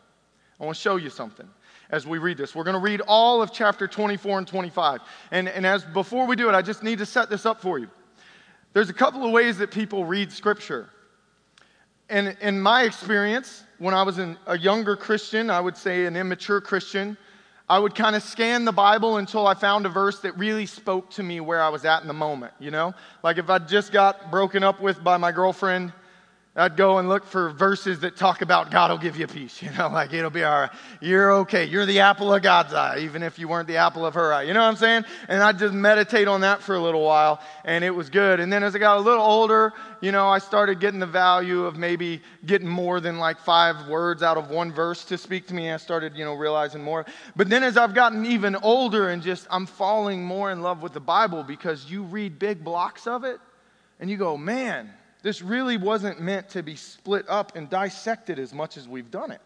I 0.60 0.64
want 0.64 0.76
to 0.76 0.82
show 0.82 0.96
you 0.96 1.08
something 1.08 1.48
as 1.90 2.06
we 2.06 2.18
read 2.18 2.36
this. 2.36 2.54
We're 2.54 2.64
going 2.64 2.74
to 2.74 2.80
read 2.80 3.00
all 3.06 3.40
of 3.40 3.52
chapter 3.52 3.86
24 3.86 4.38
and 4.38 4.46
25. 4.46 5.00
And, 5.30 5.48
and 5.48 5.64
as 5.64 5.84
before 5.84 6.26
we 6.26 6.36
do 6.36 6.48
it, 6.48 6.54
I 6.54 6.62
just 6.62 6.82
need 6.82 6.98
to 6.98 7.06
set 7.06 7.30
this 7.30 7.46
up 7.46 7.62
for 7.62 7.78
you. 7.78 7.88
There's 8.72 8.90
a 8.90 8.94
couple 8.94 9.24
of 9.24 9.30
ways 9.30 9.58
that 9.58 9.70
people 9.70 10.04
read 10.04 10.32
scripture. 10.32 10.90
And 12.08 12.36
in 12.40 12.60
my 12.60 12.82
experience, 12.82 13.64
when 13.78 13.94
I 13.94 14.02
was 14.02 14.18
an, 14.18 14.38
a 14.46 14.56
younger 14.56 14.96
Christian, 14.96 15.50
I 15.50 15.60
would 15.60 15.76
say 15.76 16.06
an 16.06 16.16
immature 16.16 16.60
Christian, 16.60 17.16
I 17.68 17.80
would 17.80 17.96
kind 17.96 18.14
of 18.14 18.22
scan 18.22 18.64
the 18.64 18.72
Bible 18.72 19.16
until 19.16 19.46
I 19.46 19.54
found 19.54 19.86
a 19.86 19.88
verse 19.88 20.20
that 20.20 20.38
really 20.38 20.66
spoke 20.66 21.10
to 21.12 21.22
me 21.22 21.40
where 21.40 21.60
I 21.60 21.68
was 21.68 21.84
at 21.84 22.02
in 22.02 22.08
the 22.08 22.14
moment, 22.14 22.52
you 22.60 22.70
know? 22.70 22.94
Like 23.24 23.38
if 23.38 23.50
I 23.50 23.58
just 23.58 23.90
got 23.92 24.30
broken 24.30 24.62
up 24.62 24.80
with 24.80 25.02
by 25.02 25.16
my 25.16 25.32
girlfriend 25.32 25.92
I'd 26.58 26.74
go 26.74 26.96
and 26.96 27.06
look 27.06 27.26
for 27.26 27.50
verses 27.50 28.00
that 28.00 28.16
talk 28.16 28.40
about 28.40 28.70
God 28.70 28.90
will 28.90 28.96
give 28.96 29.18
you 29.18 29.26
peace. 29.26 29.62
You 29.66 29.72
know, 29.72 29.88
like 29.88 30.12
it'll 30.12 30.30
be 30.30 30.44
all 30.44 30.60
right. 30.60 30.70
You're 31.00 31.32
okay. 31.38 31.64
You're 31.64 31.86
the 31.86 32.00
apple 32.00 32.32
of 32.32 32.40
God's 32.40 32.72
eye, 32.72 33.00
even 33.00 33.24
if 33.24 33.36
you 33.36 33.48
weren't 33.48 33.66
the 33.66 33.78
apple 33.78 34.06
of 34.06 34.14
her 34.14 34.32
eye. 34.32 34.44
You 34.44 34.54
know 34.54 34.60
what 34.60 34.68
I'm 34.68 34.76
saying? 34.76 35.04
And 35.28 35.42
I'd 35.42 35.58
just 35.58 35.74
meditate 35.74 36.28
on 36.28 36.42
that 36.42 36.62
for 36.62 36.76
a 36.76 36.80
little 36.80 37.02
while, 37.02 37.40
and 37.64 37.82
it 37.82 37.90
was 37.90 38.08
good. 38.08 38.38
And 38.38 38.52
then 38.52 38.62
as 38.62 38.76
I 38.76 38.78
got 38.78 38.96
a 38.96 39.00
little 39.00 39.24
older, 39.24 39.72
you 40.00 40.12
know, 40.12 40.28
I 40.28 40.38
started 40.38 40.78
getting 40.78 41.00
the 41.00 41.06
value 41.06 41.64
of 41.64 41.76
maybe 41.76 42.22
getting 42.44 42.68
more 42.68 43.00
than 43.00 43.18
like 43.18 43.38
five 43.40 43.88
words 43.88 44.22
out 44.22 44.36
of 44.36 44.50
one 44.50 44.72
verse 44.72 45.04
to 45.06 45.18
speak 45.18 45.48
to 45.48 45.54
me. 45.54 45.70
I 45.70 45.78
started, 45.78 46.16
you 46.16 46.24
know, 46.24 46.34
realizing 46.34 46.82
more. 46.82 47.06
But 47.34 47.48
then 47.48 47.64
as 47.64 47.76
I've 47.76 47.94
gotten 47.94 48.24
even 48.24 48.54
older 48.54 49.08
and 49.08 49.20
just 49.20 49.48
I'm 49.50 49.66
falling 49.66 50.24
more 50.24 50.52
in 50.52 50.62
love 50.62 50.80
with 50.80 50.92
the 50.92 51.00
Bible 51.00 51.42
because 51.42 51.90
you 51.90 52.04
read 52.04 52.38
big 52.38 52.62
blocks 52.62 53.08
of 53.08 53.24
it 53.24 53.40
and 53.98 54.08
you 54.08 54.16
go, 54.16 54.36
man, 54.36 54.92
this 55.26 55.42
really 55.42 55.76
wasn't 55.76 56.20
meant 56.20 56.48
to 56.50 56.62
be 56.62 56.76
split 56.76 57.26
up 57.28 57.56
and 57.56 57.68
dissected 57.68 58.38
as 58.38 58.54
much 58.54 58.76
as 58.76 58.86
we've 58.86 59.10
done 59.10 59.32
it. 59.32 59.40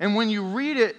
And 0.00 0.16
when 0.16 0.28
you 0.28 0.42
read 0.42 0.76
it 0.76 0.96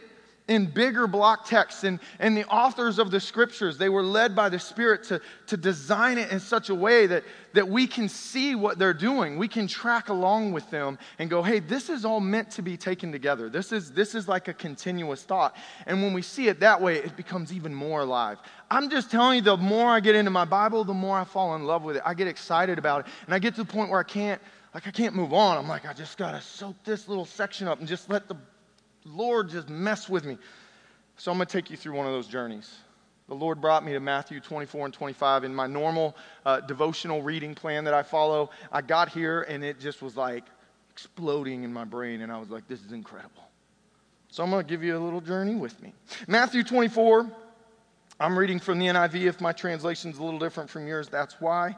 in 0.52 0.66
bigger 0.66 1.08
block 1.08 1.46
texts, 1.46 1.86
and, 1.86 1.98
and 2.20 2.36
the 2.36 2.46
authors 2.48 3.00
of 3.00 3.10
the 3.10 3.22
scriptures, 3.22 3.78
they 3.78 3.88
were 3.88 4.04
led 4.04 4.36
by 4.36 4.50
the 4.50 4.60
Spirit 4.60 5.02
to, 5.06 5.22
to 5.48 5.56
design 5.56 6.18
it 6.18 6.30
in 6.30 6.42
such 6.42 6.70
a 6.70 6.76
way 6.76 7.08
that, 7.08 7.24
that 7.54 7.70
we 7.70 7.88
can 7.88 8.10
see 8.10 8.54
what 8.54 8.78
they're 8.78 8.94
doing. 8.94 9.38
We 9.38 9.48
can 9.48 9.66
track 9.66 10.10
along 10.10 10.52
with 10.52 10.70
them 10.70 11.00
and 11.20 11.30
go, 11.30 11.42
hey, 11.42 11.60
this 11.60 11.90
is 11.90 12.04
all 12.04 12.20
meant 12.20 12.52
to 12.52 12.62
be 12.62 12.76
taken 12.76 13.14
together. 13.14 13.48
This 13.48 13.72
is, 13.72 13.94
this 13.94 14.14
is 14.14 14.28
like 14.28 14.50
a 14.50 14.54
continuous 14.54 15.24
thought. 15.24 15.56
And 15.86 16.04
when 16.04 16.12
we 16.12 16.22
see 16.22 16.50
it 16.50 16.60
that 16.60 16.82
way, 16.82 16.98
it 16.98 17.16
becomes 17.16 17.54
even 17.54 17.74
more 17.74 18.02
alive. 18.02 18.38
I'm 18.70 18.90
just 18.90 19.10
telling 19.10 19.38
you, 19.38 19.42
the 19.44 19.56
more 19.56 19.90
I 19.90 20.02
get 20.02 20.16
into 20.16 20.32
my 20.32 20.46
Bible, 20.46 20.84
the 20.84 20.94
more 20.94 21.18
I 21.18 21.24
fall 21.24 21.56
in 21.56 21.64
love 21.64 21.84
with 21.84 21.96
it. 21.96 22.04
I 22.06 22.14
get 22.14 22.28
excited 22.28 22.78
about 22.78 23.06
it. 23.06 23.12
And 23.26 23.34
I 23.34 23.40
get 23.40 23.56
to 23.56 23.64
the 23.64 23.72
point 23.72 23.90
where 23.90 24.02
I 24.02 24.04
can't, 24.04 24.42
like, 24.74 24.86
I 24.86 24.92
can't 24.92 25.16
move 25.16 25.32
on. 25.32 25.58
I'm 25.58 25.70
like, 25.70 25.86
I 25.86 25.94
just 25.94 26.18
got 26.18 26.32
to 26.32 26.42
soak 26.42 26.76
this 26.84 27.08
little 27.08 27.26
section 27.26 27.70
up 27.70 27.80
and 27.80 27.88
just 27.88 28.10
let 28.10 28.28
the 28.28 28.36
Lord 29.06 29.50
just 29.50 29.70
mess 29.70 30.10
with 30.10 30.26
me. 30.26 30.38
So 31.18 31.32
I'm 31.32 31.38
going 31.38 31.48
to 31.48 31.52
take 31.52 31.70
you 31.70 31.78
through 31.78 31.94
one 31.94 32.08
of 32.08 32.14
those 32.14 32.28
journeys. 32.28 32.74
The 33.28 33.36
Lord 33.36 33.62
brought 33.62 33.86
me 33.86 33.94
to 33.94 34.00
Matthew 34.00 34.40
24 34.40 34.86
and 34.86 34.94
25 34.94 35.44
in 35.44 35.56
my 35.56 35.68
normal 35.68 36.16
uh, 36.46 36.60
devotional 36.62 37.22
reading 37.22 37.56
plan 37.56 37.86
that 37.86 37.94
I 37.94 38.04
follow. 38.04 38.50
I 38.72 38.82
got 38.82 39.10
here 39.10 39.44
and 39.44 39.64
it 39.64 39.80
just 39.80 40.02
was 40.02 40.18
like 40.18 40.44
exploding 40.92 41.64
in 41.64 41.72
my 41.72 41.86
brain, 41.86 42.22
and 42.22 42.32
I 42.32 42.38
was 42.38 42.50
like, 42.50 42.68
this 42.68 42.84
is 42.84 42.92
incredible. 42.92 43.44
So 44.30 44.44
I'm 44.44 44.50
going 44.50 44.64
to 44.64 44.70
give 44.70 44.84
you 44.84 44.98
a 44.98 45.00
little 45.00 45.22
journey 45.22 45.56
with 45.56 45.82
me. 45.82 45.94
Matthew 46.28 46.64
24, 46.64 47.30
I'm 48.20 48.38
reading 48.38 48.60
from 48.60 48.80
the 48.80 48.88
NIV. 48.88 49.26
If 49.26 49.42
my 49.42 49.52
translation's 49.52 50.18
a 50.20 50.24
little 50.24 50.40
different 50.40 50.70
from 50.70 50.88
yours, 50.88 51.08
that's 51.08 51.40
why. 51.40 51.76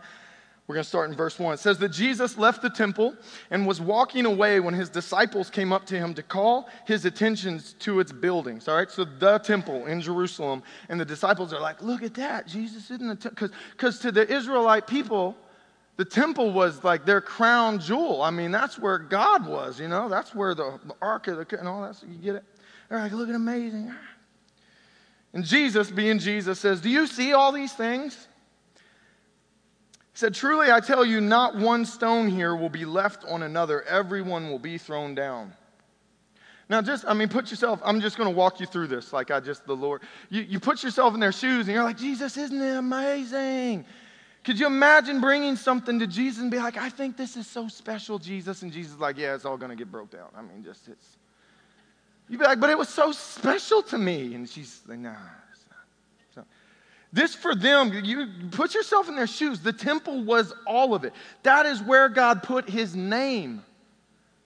We're 0.66 0.76
going 0.76 0.84
to 0.84 0.90
start 0.90 1.10
in 1.10 1.16
verse 1.16 1.38
1. 1.38 1.56
It 1.56 1.60
says 1.60 1.78
that 1.80 1.90
Jesus 1.90 2.38
left 2.38 2.62
the 2.62 2.70
temple 2.70 3.16
and 3.52 3.68
was 3.68 3.82
walking 3.82 4.26
away 4.26 4.62
when 4.62 4.74
his 4.74 4.90
disciples 4.90 5.50
came 5.50 5.74
up 5.74 5.86
to 5.88 5.98
him 5.98 6.14
to 6.14 6.24
call 6.24 6.70
his 6.86 7.04
attention 7.04 7.62
to 7.80 8.00
its 8.00 8.14
buildings. 8.14 8.70
All 8.70 8.78
right, 8.78 8.90
so 8.90 9.04
the 9.04 9.40
temple 9.40 9.86
in 9.88 10.00
Jerusalem. 10.00 10.64
And 10.88 10.98
the 10.98 11.06
disciples 11.06 11.52
are 11.52 11.60
like, 11.60 11.82
look 11.82 12.02
at 12.02 12.14
that. 12.14 12.48
Jesus 12.48 12.90
isn't 12.92 13.08
the 13.08 13.16
temple. 13.16 13.50
Because 13.72 14.00
to 14.00 14.12
the 14.12 14.32
Israelite 14.34 14.88
people, 14.88 15.36
the 15.98 16.06
temple 16.06 16.52
was 16.54 16.82
like 16.82 17.06
their 17.06 17.20
crown 17.20 17.80
jewel. 17.80 18.22
I 18.22 18.32
mean, 18.32 18.52
that's 18.52 18.80
where 18.80 18.98
God 18.98 19.46
was, 19.46 19.82
you 19.82 19.90
know, 19.90 20.08
that's 20.08 20.34
where 20.34 20.56
the, 20.56 20.80
the 20.86 20.96
Ark 21.02 21.28
of 21.28 21.38
the, 21.38 21.60
and 21.60 21.68
all 21.68 21.82
that, 21.82 21.96
so 21.96 22.08
you 22.08 22.16
get 22.16 22.36
it. 22.36 22.44
They're 22.90 23.00
like, 23.00 23.12
looking 23.12 23.36
amazing. 23.36 23.94
And 25.34 25.44
Jesus, 25.44 25.92
being 25.92 26.20
Jesus, 26.20 26.60
says, 26.60 26.80
Do 26.80 26.90
you 26.90 27.06
see 27.06 27.34
all 27.34 27.52
these 27.52 27.74
things? 27.74 28.28
Said, 30.14 30.34
Truly 30.34 30.72
I 30.72 30.80
tell 30.80 31.04
you, 31.04 31.22
not 31.22 31.56
one 31.56 31.86
stone 31.86 32.28
here 32.28 32.56
will 32.56 32.70
be 32.70 32.86
left 32.86 33.26
on 33.26 33.44
another. 33.44 33.82
Everyone 33.84 34.50
will 34.50 34.60
be 34.60 34.78
thrown 34.78 35.16
down. 35.16 35.54
Now, 36.70 36.82
just, 36.82 37.04
I 37.08 37.14
mean, 37.14 37.30
put 37.30 37.52
yourself, 37.52 37.82
I'm 37.84 38.00
just 38.00 38.18
going 38.18 38.30
to 38.30 38.36
walk 38.36 38.60
you 38.60 38.66
through 38.66 38.88
this 38.88 39.12
like 39.12 39.32
I 39.32 39.40
just, 39.40 39.66
the 39.66 39.76
Lord. 39.76 40.02
You, 40.30 40.42
you 40.44 40.60
put 40.60 40.84
yourself 40.84 41.14
in 41.14 41.20
their 41.20 41.32
shoes 41.32 41.68
and 41.68 41.76
you're 41.76 41.84
like, 41.84 41.98
Jesus, 41.98 42.38
isn't 42.38 42.62
it 42.62 42.76
amazing? 42.78 43.86
Could 44.44 44.60
you 44.60 44.68
imagine 44.68 45.22
bringing 45.22 45.56
something 45.56 46.00
to 46.00 46.08
Jesus 46.08 46.42
and 46.42 46.52
be 46.52 46.58
like, 46.58 46.78
I 46.78 46.90
think 46.90 47.16
this 47.16 47.38
is 47.38 47.48
so 47.48 47.68
special, 47.68 48.20
Jesus? 48.20 48.62
And 48.62 48.72
Jesus 48.72 48.94
is 48.94 49.00
like, 49.00 49.18
yeah, 49.18 49.36
it's 49.36 49.46
all 49.46 49.58
going 49.58 49.70
to 49.70 49.76
get 49.76 49.92
broke 49.92 50.12
down. 50.12 50.30
I 50.36 50.42
mean, 50.42 50.64
just, 50.64 50.88
it's. 50.88 51.18
You'd 52.30 52.40
be 52.40 52.46
like, 52.46 52.60
but 52.60 52.70
it 52.70 52.78
was 52.78 52.90
so 52.90 53.12
special 53.12 53.82
to 53.84 53.98
me. 53.98 54.34
And 54.34 54.48
she's 54.48 54.82
like, 54.88 55.00
nah, 55.00 55.12
it's 55.52 55.66
not. 55.70 55.86
It's 56.28 56.38
not. 56.38 56.48
This 57.14 57.34
for 57.36 57.56
them, 57.56 57.94
you 58.04 58.28
put 58.52 58.74
yourself 58.74 59.08
in 59.08 59.16
their 59.16 59.28
shoes. 59.28 59.62
The 59.62 59.72
temple 59.72 60.24
was 60.24 60.54
all 60.68 60.94
of 60.94 61.06
it. 61.06 61.14
That 61.44 61.66
is 61.66 61.82
where 61.82 62.10
God 62.10 62.44
put 62.44 62.68
his 62.70 62.96
name 62.96 63.64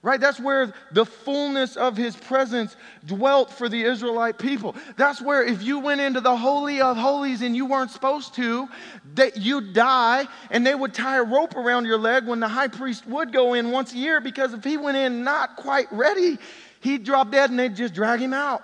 right? 0.08 0.22
That's 0.22 0.40
where 0.40 0.74
the 0.94 1.06
fullness 1.06 1.76
of 1.76 1.98
his 1.98 2.16
presence 2.16 2.78
dwelt 3.06 3.52
for 3.52 3.68
the 3.68 3.84
Israelite 3.84 4.38
people. 4.38 4.74
That's 4.96 5.22
where 5.22 5.44
if 5.44 5.64
you 5.64 5.80
went 5.80 6.00
into 6.00 6.22
the 6.22 6.38
Holy 6.38 6.80
of 6.80 6.96
Holies 6.96 7.42
and 7.42 7.56
you 7.56 7.66
weren't 7.66 7.92
supposed 7.92 8.34
to, 8.36 8.70
that 9.16 9.36
you'd 9.36 9.74
die 9.74 10.26
and 10.50 10.66
they 10.66 10.76
would 10.76 10.94
tie 10.94 11.18
a 11.18 11.24
rope 11.24 11.58
around 11.58 11.86
your 11.86 11.98
leg 11.98 12.26
when 12.26 12.40
the 12.40 12.48
high 12.48 12.70
priest 12.70 13.06
would 13.06 13.34
go 13.34 13.54
in 13.54 13.72
once 13.72 13.94
a 13.94 13.98
year 13.98 14.22
because 14.22 14.54
if 14.54 14.64
he 14.64 14.78
went 14.78 14.96
in 14.96 15.26
not 15.26 15.58
quite 15.58 15.92
ready, 15.92 16.38
he'd 16.80 17.04
drop 17.04 17.32
dead 17.32 17.50
and 17.50 17.60
they'd 17.60 17.76
just 17.76 17.94
drag 17.94 18.22
him 18.22 18.34
out. 18.34 18.64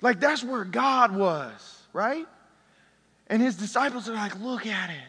Like 0.00 0.18
that's 0.18 0.42
where 0.42 0.64
God 0.64 1.14
was, 1.14 1.82
right? 1.92 2.26
And 3.28 3.42
his 3.42 3.56
disciples 3.56 4.08
are 4.08 4.14
like, 4.14 4.38
look 4.40 4.66
at 4.66 4.90
it. 4.90 5.08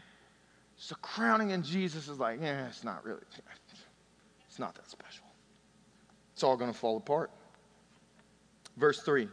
So 0.78 0.96
crowning, 1.02 1.52
and 1.52 1.64
Jesus 1.64 2.08
is 2.08 2.20
like, 2.20 2.40
yeah, 2.42 2.68
it's 2.68 2.84
not 2.84 3.04
really. 3.06 3.22
It's 4.48 4.60
not 4.60 4.76
that 4.76 4.90
special. 4.90 5.26
It's 6.34 6.44
all 6.44 6.58
going 6.58 6.72
to 6.72 6.78
fall 6.78 6.98
apart. 6.98 7.32
Verse 8.76 9.02
3. 9.02 9.28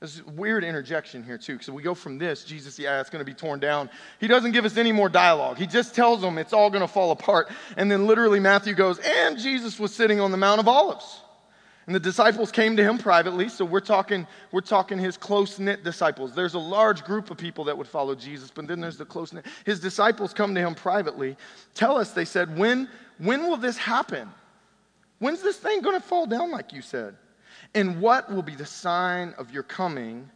This 0.00 0.22
weird 0.26 0.62
interjection 0.62 1.22
here, 1.22 1.38
too, 1.38 1.54
because 1.54 1.70
we 1.70 1.82
go 1.82 1.94
from 1.94 2.18
this, 2.18 2.44
Jesus, 2.44 2.78
yeah, 2.78 3.00
it's 3.00 3.08
going 3.08 3.24
to 3.24 3.30
be 3.30 3.32
torn 3.32 3.60
down. 3.60 3.88
He 4.20 4.28
doesn't 4.28 4.52
give 4.52 4.66
us 4.66 4.76
any 4.76 4.92
more 4.92 5.08
dialogue. 5.08 5.56
He 5.56 5.66
just 5.66 5.94
tells 5.94 6.20
them 6.20 6.36
it's 6.36 6.52
all 6.52 6.68
going 6.68 6.82
to 6.82 6.88
fall 6.88 7.12
apart. 7.12 7.48
And 7.78 7.90
then 7.90 8.06
literally, 8.06 8.38
Matthew 8.38 8.74
goes, 8.74 8.98
and 8.98 9.38
Jesus 9.38 9.80
was 9.80 9.94
sitting 9.94 10.20
on 10.20 10.32
the 10.32 10.36
Mount 10.36 10.60
of 10.60 10.68
Olives. 10.68 11.22
And 11.86 11.94
the 11.94 12.00
disciples 12.00 12.50
came 12.50 12.76
to 12.76 12.82
him 12.82 12.98
privately. 12.98 13.48
So 13.48 13.64
we're 13.64 13.78
talking, 13.80 14.26
we're 14.50 14.60
talking 14.60 14.98
his 14.98 15.16
close 15.16 15.58
knit 15.60 15.84
disciples. 15.84 16.34
There's 16.34 16.54
a 16.54 16.58
large 16.58 17.04
group 17.04 17.30
of 17.30 17.36
people 17.36 17.64
that 17.64 17.78
would 17.78 17.86
follow 17.86 18.14
Jesus, 18.16 18.50
but 18.52 18.66
then 18.66 18.80
there's 18.80 18.96
the 18.96 19.04
close 19.04 19.32
knit. 19.32 19.46
His 19.64 19.78
disciples 19.78 20.34
come 20.34 20.54
to 20.56 20.60
him 20.60 20.74
privately. 20.74 21.36
Tell 21.74 21.96
us, 21.96 22.10
they 22.10 22.24
said, 22.24 22.58
when 22.58 22.88
when 23.18 23.44
will 23.44 23.56
this 23.56 23.76
happen? 23.76 24.28
When's 25.18 25.40
this 25.42 25.56
thing 25.56 25.80
going 25.80 25.98
to 25.98 26.06
fall 26.06 26.26
down, 26.26 26.50
like 26.50 26.72
you 26.72 26.82
said? 26.82 27.16
And 27.74 28.00
what 28.00 28.30
will 28.30 28.42
be 28.42 28.54
the 28.54 28.66
sign 28.66 29.34
of 29.38 29.50
your 29.50 29.62
coming 29.62 30.30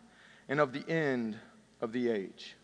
and 0.49 0.61
of 0.61 0.73
the 0.73 0.89
end 0.89 1.37
of 1.81 1.93
the 1.93 2.11
age? 2.11 2.57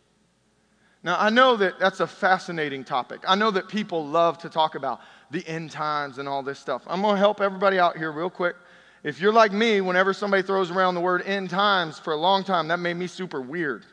Now, 1.03 1.17
I 1.21 1.31
know 1.31 1.57
that 1.57 1.79
that's 1.79 2.01
a 2.01 2.07
fascinating 2.07 2.83
topic. 2.83 3.21
I 3.29 3.35
know 3.35 3.51
that 3.51 3.69
people 3.69 4.07
love 4.07 4.39
to 4.39 4.49
talk 4.49 4.75
about 4.75 5.01
the 5.31 5.47
end 5.47 5.71
times 5.71 6.19
and 6.19 6.29
all 6.29 6.43
this 6.43 6.59
stuff. 6.59 6.83
I'm 6.87 7.03
going 7.03 7.15
to 7.15 7.19
help 7.19 7.41
everybody 7.41 7.79
out 7.79 7.97
here 7.97 8.11
real 8.11 8.31
quick. 8.31 8.57
If 9.07 9.21
you're 9.21 9.33
like 9.33 9.53
me, 9.53 9.81
whenever 9.81 10.13
somebody 10.13 10.43
throws 10.43 10.73
around 10.73 10.97
the 10.97 11.01
word 11.01 11.23
end 11.23 11.49
times 11.49 11.97
for 11.97 12.13
a 12.13 12.17
long 12.17 12.43
time, 12.43 12.67
that 12.67 12.81
made 12.81 12.97
me 12.97 13.07
super 13.07 13.41
weird. 13.41 13.87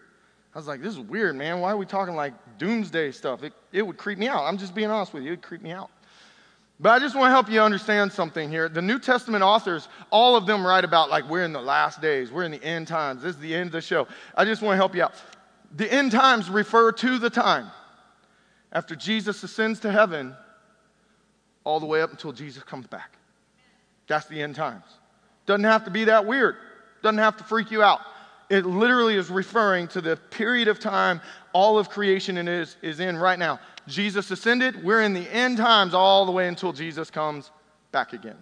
I 0.56 0.58
was 0.58 0.68
like, 0.68 0.82
this 0.82 0.92
is 0.92 1.00
weird, 1.00 1.36
man. 1.36 1.60
Why 1.60 1.72
are 1.72 1.78
we 1.78 1.86
talking 1.86 2.16
like 2.16 2.34
doomsday 2.58 3.12
stuff? 3.12 3.44
It, 3.44 3.54
it 3.72 3.86
would 3.86 3.96
creep 3.96 4.18
me 4.18 4.28
out. 4.28 4.42
I'm 4.42 4.58
just 4.58 4.74
being 4.74 4.90
honest 4.90 5.14
with 5.14 5.22
you. 5.22 5.30
It 5.30 5.34
would 5.34 5.44
creep 5.44 5.62
me 5.62 5.70
out. 5.70 5.92
But 6.80 6.94
I 6.94 7.00
just 7.00 7.16
want 7.16 7.28
to 7.28 7.30
help 7.30 7.48
you 7.48 7.62
understand 7.62 8.12
something 8.12 8.50
here. 8.50 8.68
The 8.68 8.82
New 8.82 8.98
Testament 8.98 9.44
authors, 9.44 9.88
all 10.10 10.36
of 10.36 10.48
them 10.48 10.66
write 10.66 10.84
about 10.84 11.12
like 11.12 11.30
we're 11.30 11.44
in 11.44 11.54
the 11.54 11.62
last 11.62 12.02
days, 12.02 12.32
we're 12.32 12.46
in 12.46 12.52
the 12.52 12.64
end 12.64 12.88
times, 12.88 13.22
this 13.22 13.36
is 13.36 13.40
the 13.40 13.54
end 13.54 13.68
of 13.68 13.74
the 13.74 13.82
show. 13.82 14.08
I 14.36 14.46
just 14.46 14.64
want 14.64 14.74
to 14.74 14.78
help 14.78 14.96
you 14.96 15.04
out. 15.04 15.14
The 15.76 15.94
end 15.94 16.12
times 16.12 16.50
refer 16.50 16.92
to 16.92 17.20
the 17.20 17.30
time 17.30 17.70
after 18.72 18.96
Jesus 18.96 19.44
ascends 19.44 19.80
to 19.82 19.92
heaven 19.92 20.36
all 21.64 21.80
the 21.80 21.86
way 21.86 22.02
up 22.02 22.10
until 22.10 22.32
Jesus 22.32 22.64
comes 22.64 22.88
back. 22.88 23.12
That's 24.08 24.26
the 24.26 24.42
end 24.42 24.56
times. 24.56 24.86
Doesn't 25.46 25.64
have 25.64 25.86
to 25.86 25.92
be 25.92 26.06
that 26.06 26.26
weird, 26.26 26.56
doesn't 27.02 27.18
have 27.18 27.38
to 27.38 27.44
freak 27.44 27.72
you 27.72 27.84
out. 27.84 28.00
It 28.50 28.66
literally 28.66 29.16
is 29.16 29.30
referring 29.30 29.88
to 29.90 30.02
the 30.02 30.16
period 30.16 30.68
of 30.68 30.80
time 30.80 31.22
all 31.54 31.78
of 31.78 31.90
creation 31.90 32.38
is, 32.48 32.78
is 32.82 33.00
in 33.00 33.18
right 33.18 33.40
now. 33.40 33.60
Jesus 33.88 34.32
ascended. 34.32 34.84
We're 34.84 35.02
in 35.02 35.14
the 35.14 35.32
end 35.34 35.58
times 35.58 35.94
all 35.94 36.26
the 36.26 36.32
way 36.32 36.48
until 36.48 36.74
Jesus 36.74 37.10
comes 37.10 37.52
back 37.92 38.14
again. 38.14 38.38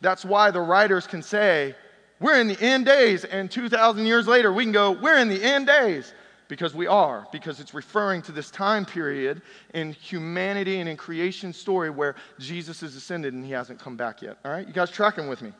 That's 0.00 0.24
why 0.24 0.50
the 0.50 0.60
writers 0.60 1.06
can 1.06 1.22
say, 1.22 1.74
We're 2.20 2.40
in 2.40 2.48
the 2.48 2.60
end 2.60 2.86
days. 2.86 3.24
And 3.24 3.50
2,000 3.50 4.06
years 4.06 4.26
later, 4.26 4.52
we 4.52 4.64
can 4.64 4.72
go, 4.72 4.92
We're 4.92 5.18
in 5.18 5.28
the 5.28 5.42
end 5.42 5.66
days. 5.66 6.12
Because 6.46 6.74
we 6.74 6.86
are, 6.86 7.26
because 7.32 7.58
it's 7.58 7.72
referring 7.72 8.20
to 8.22 8.32
this 8.32 8.50
time 8.50 8.84
period 8.84 9.40
in 9.72 9.94
humanity 9.94 10.78
and 10.78 10.88
in 10.90 10.96
creation 10.96 11.54
story 11.54 11.88
where 11.88 12.16
Jesus 12.38 12.82
is 12.82 12.94
ascended 12.96 13.32
and 13.32 13.42
he 13.42 13.50
hasn't 13.50 13.80
come 13.80 13.96
back 13.96 14.20
yet. 14.20 14.36
All 14.44 14.52
right? 14.52 14.66
You 14.66 14.74
guys 14.74 14.90
tracking 14.90 15.26
with 15.26 15.40
me? 15.40 15.54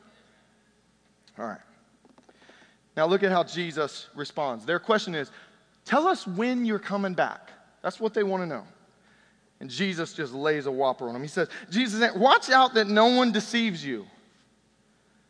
All 1.38 1.46
right. 1.46 1.60
Now 2.96 3.06
look 3.06 3.22
at 3.22 3.32
how 3.32 3.42
Jesus 3.42 4.08
responds. 4.14 4.64
Their 4.64 4.78
question 4.78 5.14
is, 5.14 5.30
Tell 5.84 6.08
us 6.08 6.26
when 6.26 6.64
you're 6.64 6.78
coming 6.78 7.14
back. 7.14 7.50
That's 7.82 8.00
what 8.00 8.14
they 8.14 8.22
want 8.22 8.42
to 8.42 8.46
know. 8.46 8.64
And 9.60 9.68
Jesus 9.68 10.14
just 10.14 10.32
lays 10.32 10.66
a 10.66 10.72
whopper 10.72 11.06
on 11.06 11.12
them. 11.12 11.22
He 11.22 11.28
says, 11.28 11.48
Jesus, 11.70 12.14
watch 12.16 12.50
out 12.50 12.74
that 12.74 12.86
no 12.86 13.06
one 13.06 13.32
deceives 13.32 13.84
you. 13.84 14.06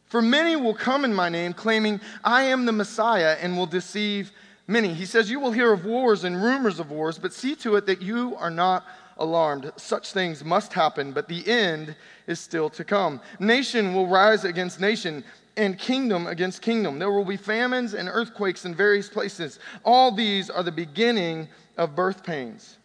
For 0.06 0.23
many 0.23 0.54
will 0.54 0.75
come 0.75 1.04
in 1.04 1.12
my 1.12 1.28
name, 1.28 1.52
claiming, 1.52 2.00
I 2.23 2.42
am 2.44 2.66
the 2.66 2.73
Messiah, 2.73 3.37
and 3.40 3.56
will 3.56 3.66
deceive 3.66 4.30
many. 4.68 4.94
He 4.94 5.06
says, 5.06 5.30
You 5.30 5.40
will 5.40 5.50
hear 5.50 5.73
of 5.73 5.84
wars 5.84 6.25
and 6.25 6.40
rumors 6.40 6.78
of 6.78 6.90
wars, 6.90 7.18
but 7.18 7.32
see 7.32 7.56
to 7.56 7.76
it 7.76 7.87
that 7.87 8.00
you 8.00 8.37
are 8.37 8.50
not 8.50 8.84
alarmed. 9.18 9.73
Such 9.76 10.12
things 10.12 10.44
must 10.44 10.73
happen, 10.73 11.12
but 11.12 11.28
the 11.28 11.46
end 11.49 11.96
is 12.26 12.38
still 12.38 12.70
to 12.70 12.84
come. 12.84 13.20
Nation 13.40 13.94
will 13.94 14.06
rise 14.06 14.44
against 14.44 14.80
nation, 14.80 15.25
and 15.56 15.78
kingdom 15.78 16.26
against 16.26 16.62
kingdom. 16.62 16.99
There 16.99 17.11
will 17.11 17.25
be 17.25 17.37
famines 17.37 17.94
and 17.94 18.08
earthquakes 18.08 18.64
in 18.64 18.75
various 18.75 19.08
places. 19.08 19.58
All 19.84 20.11
these 20.11 20.50
are 20.50 20.62
the 20.62 20.73
beginning 20.73 21.49
of 21.76 21.94
birth 21.94 22.25
pains. 22.25 22.78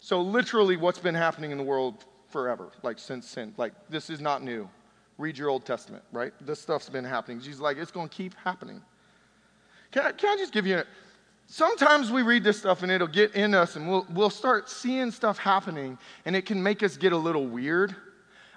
So, 0.00 0.20
literally, 0.20 0.76
what's 0.76 0.98
been 0.98 1.14
happening 1.14 1.50
in 1.50 1.58
the 1.58 1.64
world 1.64 2.04
forever, 2.28 2.72
like 2.82 2.98
since 2.98 3.28
sin. 3.28 3.54
Like, 3.56 3.72
this 3.88 4.10
is 4.10 4.20
not 4.20 4.42
new. 4.42 4.68
Read 5.18 5.38
your 5.38 5.48
Old 5.48 5.64
Testament, 5.64 6.02
right? 6.12 6.32
This 6.40 6.60
stuff's 6.60 6.88
been 6.88 7.04
happening. 7.04 7.40
Jesus 7.40 7.60
like, 7.60 7.78
it's 7.78 7.92
going 7.92 8.08
to 8.08 8.14
keep 8.14 8.34
happening. 8.34 8.82
Can 9.92 10.06
I, 10.06 10.12
can 10.12 10.30
I 10.30 10.36
just 10.36 10.52
give 10.52 10.66
you 10.66 10.78
a, 10.78 10.84
sometimes 11.46 12.10
we 12.10 12.22
read 12.22 12.42
this 12.42 12.58
stuff 12.58 12.82
and 12.82 12.90
it'll 12.90 13.06
get 13.06 13.34
in 13.36 13.54
us 13.54 13.76
and 13.76 13.88
we'll, 13.88 14.04
we'll 14.10 14.30
start 14.30 14.68
seeing 14.68 15.12
stuff 15.12 15.38
happening 15.38 15.96
and 16.24 16.34
it 16.34 16.46
can 16.46 16.60
make 16.60 16.82
us 16.82 16.96
get 16.96 17.12
a 17.12 17.16
little 17.16 17.46
weird. 17.46 17.94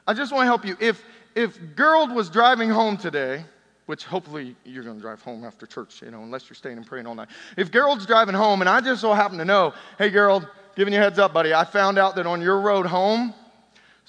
I 0.07 0.15
just 0.15 0.31
want 0.31 0.41
to 0.41 0.47
help 0.47 0.65
you. 0.65 0.75
If, 0.79 1.03
if 1.37 1.59
Gerald 1.75 2.11
was 2.11 2.29
driving 2.29 2.69
home 2.69 2.97
today, 2.97 3.45
which 3.85 4.03
hopefully 4.03 4.55
you're 4.65 4.83
going 4.83 4.95
to 4.95 5.01
drive 5.01 5.21
home 5.21 5.45
after 5.45 5.67
church, 5.67 6.01
you 6.01 6.09
know, 6.09 6.23
unless 6.23 6.49
you're 6.49 6.55
staying 6.55 6.77
and 6.77 6.85
praying 6.85 7.05
all 7.05 7.13
night. 7.13 7.29
If 7.55 7.71
Gerald's 7.71 8.07
driving 8.07 8.33
home 8.33 8.61
and 8.61 8.69
I 8.69 8.81
just 8.81 9.01
so 9.01 9.13
happen 9.13 9.37
to 9.37 9.45
know, 9.45 9.73
hey, 9.99 10.09
Gerald, 10.09 10.47
giving 10.75 10.93
you 10.93 10.99
a 10.99 11.03
heads 11.03 11.19
up, 11.19 11.33
buddy, 11.33 11.53
I 11.53 11.63
found 11.63 11.99
out 11.99 12.15
that 12.15 12.25
on 12.25 12.41
your 12.41 12.59
road 12.59 12.87
home, 12.87 13.35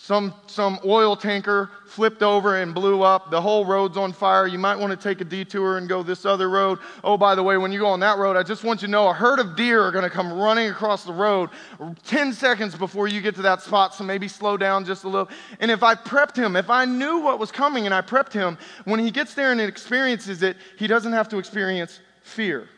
some, 0.00 0.32
some 0.46 0.78
oil 0.84 1.16
tanker 1.16 1.72
flipped 1.84 2.22
over 2.22 2.58
and 2.62 2.72
blew 2.72 3.02
up. 3.02 3.32
The 3.32 3.40
whole 3.40 3.66
road's 3.66 3.96
on 3.96 4.12
fire. 4.12 4.46
You 4.46 4.56
might 4.56 4.76
want 4.76 4.92
to 4.92 4.96
take 4.96 5.20
a 5.20 5.24
detour 5.24 5.76
and 5.76 5.88
go 5.88 6.04
this 6.04 6.24
other 6.24 6.48
road. 6.48 6.78
Oh, 7.02 7.16
by 7.16 7.34
the 7.34 7.42
way, 7.42 7.56
when 7.58 7.72
you 7.72 7.80
go 7.80 7.88
on 7.88 7.98
that 8.00 8.16
road, 8.16 8.36
I 8.36 8.44
just 8.44 8.62
want 8.62 8.80
you 8.80 8.86
to 8.86 8.92
know 8.92 9.08
a 9.08 9.12
herd 9.12 9.40
of 9.40 9.56
deer 9.56 9.82
are 9.82 9.90
going 9.90 10.04
to 10.04 10.10
come 10.10 10.32
running 10.32 10.70
across 10.70 11.02
the 11.02 11.12
road 11.12 11.50
10 12.06 12.32
seconds 12.32 12.76
before 12.76 13.08
you 13.08 13.20
get 13.20 13.34
to 13.34 13.42
that 13.42 13.60
spot, 13.60 13.92
so 13.92 14.04
maybe 14.04 14.28
slow 14.28 14.56
down 14.56 14.84
just 14.84 15.02
a 15.02 15.08
little. 15.08 15.28
And 15.58 15.68
if 15.68 15.82
I 15.82 15.96
prepped 15.96 16.36
him, 16.36 16.54
if 16.54 16.70
I 16.70 16.84
knew 16.84 17.18
what 17.18 17.40
was 17.40 17.50
coming 17.50 17.84
and 17.84 17.92
I 17.92 18.00
prepped 18.00 18.32
him, 18.32 18.56
when 18.84 19.00
he 19.00 19.10
gets 19.10 19.34
there 19.34 19.50
and 19.50 19.60
experiences 19.60 20.44
it, 20.44 20.56
he 20.78 20.86
doesn't 20.86 21.12
have 21.12 21.28
to 21.30 21.38
experience 21.38 21.98
fear. 22.22 22.68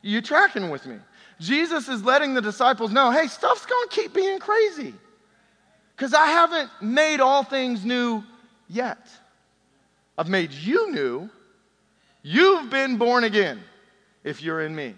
You 0.00 0.22
tracking 0.22 0.70
with 0.70 0.86
me? 0.86 0.98
Jesus 1.40 1.88
is 1.88 2.04
letting 2.04 2.34
the 2.34 2.40
disciples 2.40 2.92
know 2.92 3.10
hey, 3.10 3.26
stuff's 3.26 3.66
going 3.66 3.88
to 3.88 3.94
keep 3.94 4.14
being 4.14 4.38
crazy 4.38 4.94
because 5.96 6.14
I 6.14 6.26
haven't 6.26 6.70
made 6.80 7.20
all 7.20 7.44
things 7.44 7.84
new 7.84 8.24
yet. 8.68 9.08
I've 10.16 10.28
made 10.28 10.52
you 10.52 10.90
new. 10.92 11.30
You've 12.22 12.70
been 12.70 12.96
born 12.96 13.24
again 13.24 13.60
if 14.22 14.42
you're 14.42 14.62
in 14.62 14.74
me. 14.74 14.94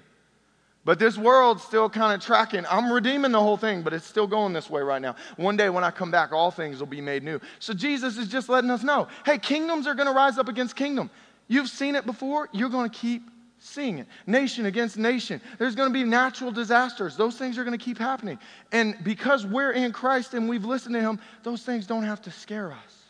But 0.85 1.01
this 1.01 1.19
world's 1.19 1.65
still 1.65 1.91
kind 1.91 2.15
of 2.15 2.25
tracking. 2.25 2.65
I'm 2.71 2.93
redeeming 2.93 3.33
the 3.33 3.41
whole 3.41 3.57
thing, 3.57 3.83
but 3.83 3.93
it's 3.93 4.07
still 4.07 4.29
going 4.29 4.53
this 4.53 4.71
way 4.71 4.83
right 4.83 5.03
now. 5.03 5.17
One 5.35 5.57
day 5.57 5.69
when 5.69 5.83
I 5.83 5.91
come 5.91 6.13
back, 6.13 6.33
all 6.33 6.53
things 6.53 6.79
will 6.79 6.87
be 6.87 7.01
made 7.01 7.25
new. 7.25 7.41
So 7.59 7.75
Jesus 7.75 8.17
is 8.19 8.29
just 8.29 8.49
letting 8.49 8.71
us 8.71 8.85
know 8.85 9.09
hey, 9.25 9.39
kingdoms 9.39 9.89
are 9.89 9.95
going 9.95 10.07
to 10.07 10.15
rise 10.15 10.39
up 10.39 10.49
against 10.49 10.77
kingdom. 10.77 11.11
You've 11.49 11.69
seen 11.69 11.97
it 11.97 12.07
before, 12.07 12.49
you're 12.53 12.69
going 12.69 12.89
to 12.89 12.97
keep 12.97 13.29
seeing 13.59 13.99
it. 13.99 14.07
Nation 14.27 14.67
against 14.67 14.97
nation. 14.97 15.41
There's 15.59 15.75
going 15.75 15.89
to 15.89 15.93
be 15.93 16.05
natural 16.05 16.51
disasters. 16.51 17.17
Those 17.17 17.37
things 17.37 17.59
are 17.59 17.65
going 17.65 17.79
to 17.79 17.85
keep 17.85 17.99
happening. 17.99 18.39
And 18.73 18.97
because 19.03 19.47
we're 19.47 19.73
in 19.73 19.93
Christ 19.93 20.35
and 20.35 20.49
we've 20.49 20.65
listened 20.65 20.95
to 20.95 21.01
Him, 21.01 21.19
those 21.43 21.63
things 21.63 21.87
don't 21.87 22.05
have 22.05 22.23
to 22.23 22.31
scare 22.31 22.73
us. 22.73 23.03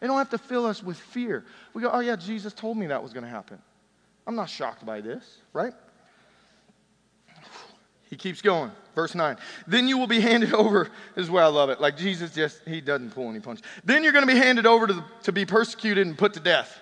They 0.00 0.06
don't 0.06 0.18
have 0.18 0.30
to 0.30 0.38
fill 0.38 0.66
us 0.66 0.82
with 0.82 0.96
fear. 0.96 1.44
We 1.74 1.82
go, 1.82 1.90
oh, 1.92 2.00
yeah, 2.00 2.16
Jesus 2.16 2.52
told 2.52 2.76
me 2.76 2.86
that 2.86 3.02
was 3.02 3.12
going 3.12 3.24
to 3.24 3.30
happen. 3.30 3.58
I'm 4.26 4.36
not 4.36 4.48
shocked 4.48 4.86
by 4.86 5.00
this, 5.00 5.24
right? 5.52 5.72
He 8.08 8.16
keeps 8.16 8.40
going. 8.40 8.70
Verse 8.94 9.14
9. 9.14 9.36
Then 9.66 9.86
you 9.86 9.98
will 9.98 10.06
be 10.06 10.20
handed 10.20 10.54
over. 10.54 10.90
This 11.14 11.24
is 11.24 11.30
where 11.30 11.44
I 11.44 11.48
love 11.48 11.70
it. 11.70 11.80
Like 11.80 11.96
Jesus 11.96 12.34
just, 12.34 12.60
he 12.66 12.80
doesn't 12.80 13.10
pull 13.10 13.28
any 13.28 13.40
punch. 13.40 13.60
Then 13.84 14.02
you're 14.02 14.12
going 14.12 14.26
to 14.26 14.32
be 14.32 14.38
handed 14.38 14.66
over 14.66 14.86
to, 14.86 14.94
the, 14.94 15.04
to 15.24 15.32
be 15.32 15.44
persecuted 15.44 16.06
and 16.06 16.16
put 16.16 16.34
to 16.34 16.40
death. 16.40 16.78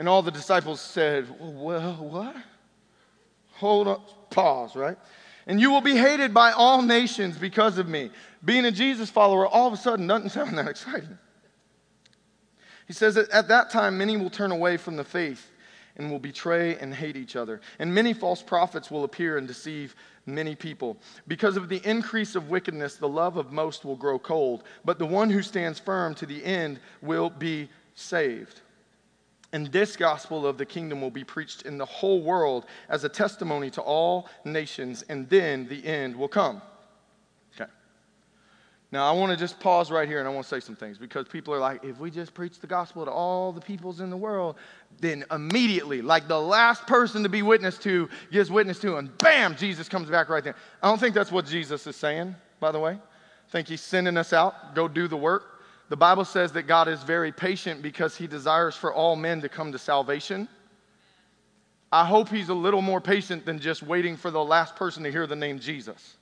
And 0.00 0.08
all 0.08 0.22
the 0.22 0.30
disciples 0.30 0.80
said, 0.80 1.26
Well, 1.38 1.92
what? 1.96 2.34
Hold 3.56 3.86
up, 3.86 4.30
pause, 4.30 4.74
right? 4.74 4.96
And 5.46 5.60
you 5.60 5.70
will 5.70 5.82
be 5.82 5.94
hated 5.94 6.32
by 6.32 6.52
all 6.52 6.80
nations 6.80 7.36
because 7.36 7.76
of 7.76 7.86
me. 7.86 8.08
Being 8.42 8.64
a 8.64 8.70
Jesus 8.70 9.10
follower 9.10 9.46
all 9.46 9.66
of 9.66 9.74
a 9.74 9.76
sudden 9.76 10.06
doesn't 10.06 10.30
sound 10.30 10.56
that 10.56 10.68
exciting. 10.68 11.18
He 12.86 12.94
says 12.94 13.16
that 13.16 13.28
at 13.28 13.48
that 13.48 13.68
time, 13.68 13.98
many 13.98 14.16
will 14.16 14.30
turn 14.30 14.52
away 14.52 14.78
from 14.78 14.96
the 14.96 15.04
faith 15.04 15.50
and 15.96 16.10
will 16.10 16.18
betray 16.18 16.78
and 16.78 16.94
hate 16.94 17.18
each 17.18 17.36
other. 17.36 17.60
And 17.78 17.94
many 17.94 18.14
false 18.14 18.42
prophets 18.42 18.90
will 18.90 19.04
appear 19.04 19.36
and 19.36 19.46
deceive 19.46 19.94
many 20.24 20.54
people. 20.54 20.96
Because 21.28 21.58
of 21.58 21.68
the 21.68 21.86
increase 21.86 22.36
of 22.36 22.48
wickedness, 22.48 22.94
the 22.94 23.06
love 23.06 23.36
of 23.36 23.52
most 23.52 23.84
will 23.84 23.96
grow 23.96 24.18
cold, 24.18 24.64
but 24.82 24.98
the 24.98 25.04
one 25.04 25.28
who 25.28 25.42
stands 25.42 25.78
firm 25.78 26.14
to 26.14 26.24
the 26.24 26.42
end 26.42 26.80
will 27.02 27.28
be 27.28 27.68
saved. 27.94 28.62
And 29.52 29.66
this 29.68 29.96
gospel 29.96 30.46
of 30.46 30.58
the 30.58 30.66
kingdom 30.66 31.00
will 31.00 31.10
be 31.10 31.24
preached 31.24 31.62
in 31.62 31.76
the 31.76 31.84
whole 31.84 32.22
world 32.22 32.66
as 32.88 33.02
a 33.02 33.08
testimony 33.08 33.68
to 33.70 33.80
all 33.80 34.28
nations, 34.44 35.02
and 35.08 35.28
then 35.28 35.66
the 35.66 35.84
end 35.84 36.14
will 36.14 36.28
come. 36.28 36.62
Okay. 37.56 37.68
Now, 38.92 39.12
I 39.12 39.16
want 39.16 39.32
to 39.32 39.36
just 39.36 39.58
pause 39.58 39.90
right 39.90 40.06
here 40.06 40.20
and 40.20 40.28
I 40.28 40.30
want 40.30 40.46
to 40.46 40.48
say 40.48 40.60
some 40.60 40.76
things 40.76 40.98
because 40.98 41.26
people 41.26 41.52
are 41.52 41.58
like, 41.58 41.82
if 41.84 41.98
we 41.98 42.12
just 42.12 42.32
preach 42.32 42.60
the 42.60 42.68
gospel 42.68 43.04
to 43.04 43.10
all 43.10 43.50
the 43.50 43.60
peoples 43.60 44.00
in 44.00 44.08
the 44.08 44.16
world, 44.16 44.54
then 45.00 45.24
immediately, 45.32 46.00
like 46.00 46.28
the 46.28 46.40
last 46.40 46.86
person 46.86 47.24
to 47.24 47.28
be 47.28 47.42
witness 47.42 47.76
to 47.78 48.08
gives 48.30 48.52
witness 48.52 48.78
to, 48.80 48.98
and 48.98 49.16
bam, 49.18 49.56
Jesus 49.56 49.88
comes 49.88 50.08
back 50.08 50.28
right 50.28 50.44
there. 50.44 50.54
I 50.80 50.88
don't 50.88 50.98
think 50.98 51.16
that's 51.16 51.32
what 51.32 51.46
Jesus 51.46 51.88
is 51.88 51.96
saying, 51.96 52.36
by 52.60 52.70
the 52.70 52.78
way. 52.78 52.92
I 52.92 53.50
think 53.50 53.66
he's 53.66 53.80
sending 53.80 54.16
us 54.16 54.32
out, 54.32 54.76
go 54.76 54.86
do 54.86 55.08
the 55.08 55.16
work. 55.16 55.59
The 55.90 55.96
Bible 55.96 56.24
says 56.24 56.52
that 56.52 56.62
God 56.62 56.86
is 56.86 57.02
very 57.02 57.32
patient 57.32 57.82
because 57.82 58.16
he 58.16 58.28
desires 58.28 58.76
for 58.76 58.94
all 58.94 59.16
men 59.16 59.40
to 59.42 59.48
come 59.48 59.72
to 59.72 59.78
salvation. 59.78 60.48
I 61.90 62.04
hope 62.04 62.28
he's 62.28 62.48
a 62.48 62.54
little 62.54 62.80
more 62.80 63.00
patient 63.00 63.44
than 63.44 63.58
just 63.58 63.82
waiting 63.82 64.16
for 64.16 64.30
the 64.30 64.42
last 64.42 64.76
person 64.76 65.02
to 65.02 65.10
hear 65.10 65.26
the 65.26 65.34
name 65.34 65.58
Jesus. 65.58 66.16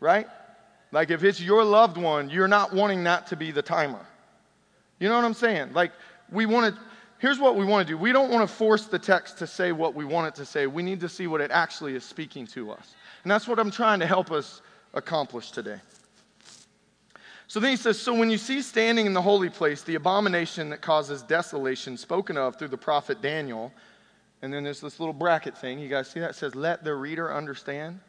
Right? 0.00 0.26
Like 0.92 1.10
if 1.10 1.22
it's 1.24 1.42
your 1.42 1.62
loved 1.62 1.98
one, 1.98 2.30
you're 2.30 2.48
not 2.48 2.72
wanting 2.72 3.04
that 3.04 3.26
to 3.28 3.36
be 3.36 3.50
the 3.50 3.60
timer. 3.60 4.06
You 4.98 5.10
know 5.10 5.16
what 5.16 5.26
I'm 5.26 5.34
saying? 5.34 5.74
Like 5.74 5.92
we 6.32 6.46
want 6.46 6.74
to 6.74 6.80
here's 7.18 7.38
what 7.38 7.56
we 7.56 7.66
want 7.66 7.86
to 7.86 7.92
do. 7.92 7.98
We 7.98 8.12
don't 8.12 8.30
want 8.30 8.48
to 8.48 8.54
force 8.54 8.86
the 8.86 8.98
text 8.98 9.36
to 9.38 9.46
say 9.46 9.72
what 9.72 9.94
we 9.94 10.06
want 10.06 10.28
it 10.28 10.34
to 10.36 10.46
say. 10.46 10.66
We 10.66 10.82
need 10.82 11.00
to 11.00 11.08
see 11.08 11.26
what 11.26 11.42
it 11.42 11.50
actually 11.50 11.96
is 11.96 12.04
speaking 12.04 12.46
to 12.48 12.70
us. 12.70 12.94
And 13.24 13.30
that's 13.30 13.46
what 13.46 13.58
I'm 13.58 13.70
trying 13.70 14.00
to 14.00 14.06
help 14.06 14.30
us 14.30 14.62
accomplish 14.94 15.50
today. 15.50 15.80
So 17.54 17.60
then 17.60 17.70
he 17.70 17.76
says, 17.76 18.00
So 18.00 18.12
when 18.12 18.30
you 18.30 18.36
see 18.36 18.62
standing 18.62 19.06
in 19.06 19.12
the 19.12 19.22
holy 19.22 19.48
place 19.48 19.82
the 19.82 19.94
abomination 19.94 20.70
that 20.70 20.80
causes 20.80 21.22
desolation 21.22 21.96
spoken 21.96 22.36
of 22.36 22.58
through 22.58 22.66
the 22.66 22.76
prophet 22.76 23.22
Daniel, 23.22 23.72
and 24.42 24.52
then 24.52 24.64
there's 24.64 24.80
this 24.80 24.98
little 24.98 25.12
bracket 25.12 25.56
thing. 25.56 25.78
You 25.78 25.88
guys 25.88 26.10
see 26.10 26.18
that? 26.18 26.30
It 26.30 26.34
says, 26.34 26.56
Let 26.56 26.82
the 26.82 26.92
reader 26.92 27.32
understand. 27.32 28.00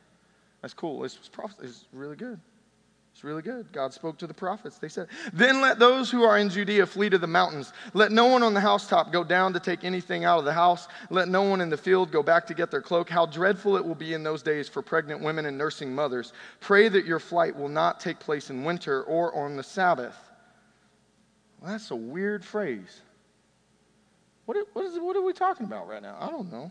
That's 0.63 0.73
cool. 0.73 1.03
It's, 1.03 1.19
it's 1.61 1.85
really 1.93 2.15
good. 2.15 2.39
It's 3.15 3.23
really 3.23 3.41
good. 3.41 3.71
God 3.71 3.93
spoke 3.93 4.17
to 4.17 4.27
the 4.27 4.33
prophets. 4.33 4.77
They 4.77 4.89
said, 4.89 5.07
Then 5.31 5.61
let 5.61 5.79
those 5.79 6.11
who 6.11 6.23
are 6.23 6.37
in 6.37 6.49
Judea 6.49 6.85
flee 6.85 7.09
to 7.09 7.17
the 7.17 7.25
mountains. 7.25 7.71
Let 7.93 8.11
no 8.11 8.25
one 8.25 8.43
on 8.43 8.53
the 8.53 8.59
housetop 8.59 9.13
go 9.13 9.23
down 9.23 9.53
to 9.53 9.59
take 9.61 9.85
anything 9.85 10.25
out 10.25 10.37
of 10.37 10.43
the 10.43 10.51
house. 10.51 10.89
Let 11.09 11.29
no 11.29 11.43
one 11.43 11.61
in 11.61 11.69
the 11.69 11.77
field 11.77 12.11
go 12.11 12.21
back 12.21 12.45
to 12.47 12.53
get 12.53 12.71
their 12.71 12.81
cloak. 12.81 13.09
How 13.09 13.25
dreadful 13.25 13.77
it 13.77 13.85
will 13.85 13.95
be 13.95 14.13
in 14.13 14.23
those 14.23 14.43
days 14.43 14.67
for 14.67 14.81
pregnant 14.81 15.21
women 15.21 15.45
and 15.45 15.57
nursing 15.57 15.95
mothers. 15.95 16.33
Pray 16.59 16.89
that 16.89 17.05
your 17.05 17.19
flight 17.19 17.55
will 17.55 17.69
not 17.69 18.01
take 18.01 18.19
place 18.19 18.49
in 18.49 18.65
winter 18.65 19.03
or 19.03 19.33
on 19.33 19.55
the 19.55 19.63
Sabbath. 19.63 20.17
Well, 21.61 21.71
that's 21.71 21.91
a 21.91 21.95
weird 21.95 22.43
phrase. 22.43 22.99
What, 24.45 24.57
what, 24.73 24.83
is, 24.83 24.99
what 24.99 25.15
are 25.15 25.23
we 25.23 25.31
talking 25.31 25.65
about 25.65 25.87
right 25.87 26.01
now? 26.01 26.17
I 26.19 26.29
don't 26.29 26.51
know. 26.51 26.69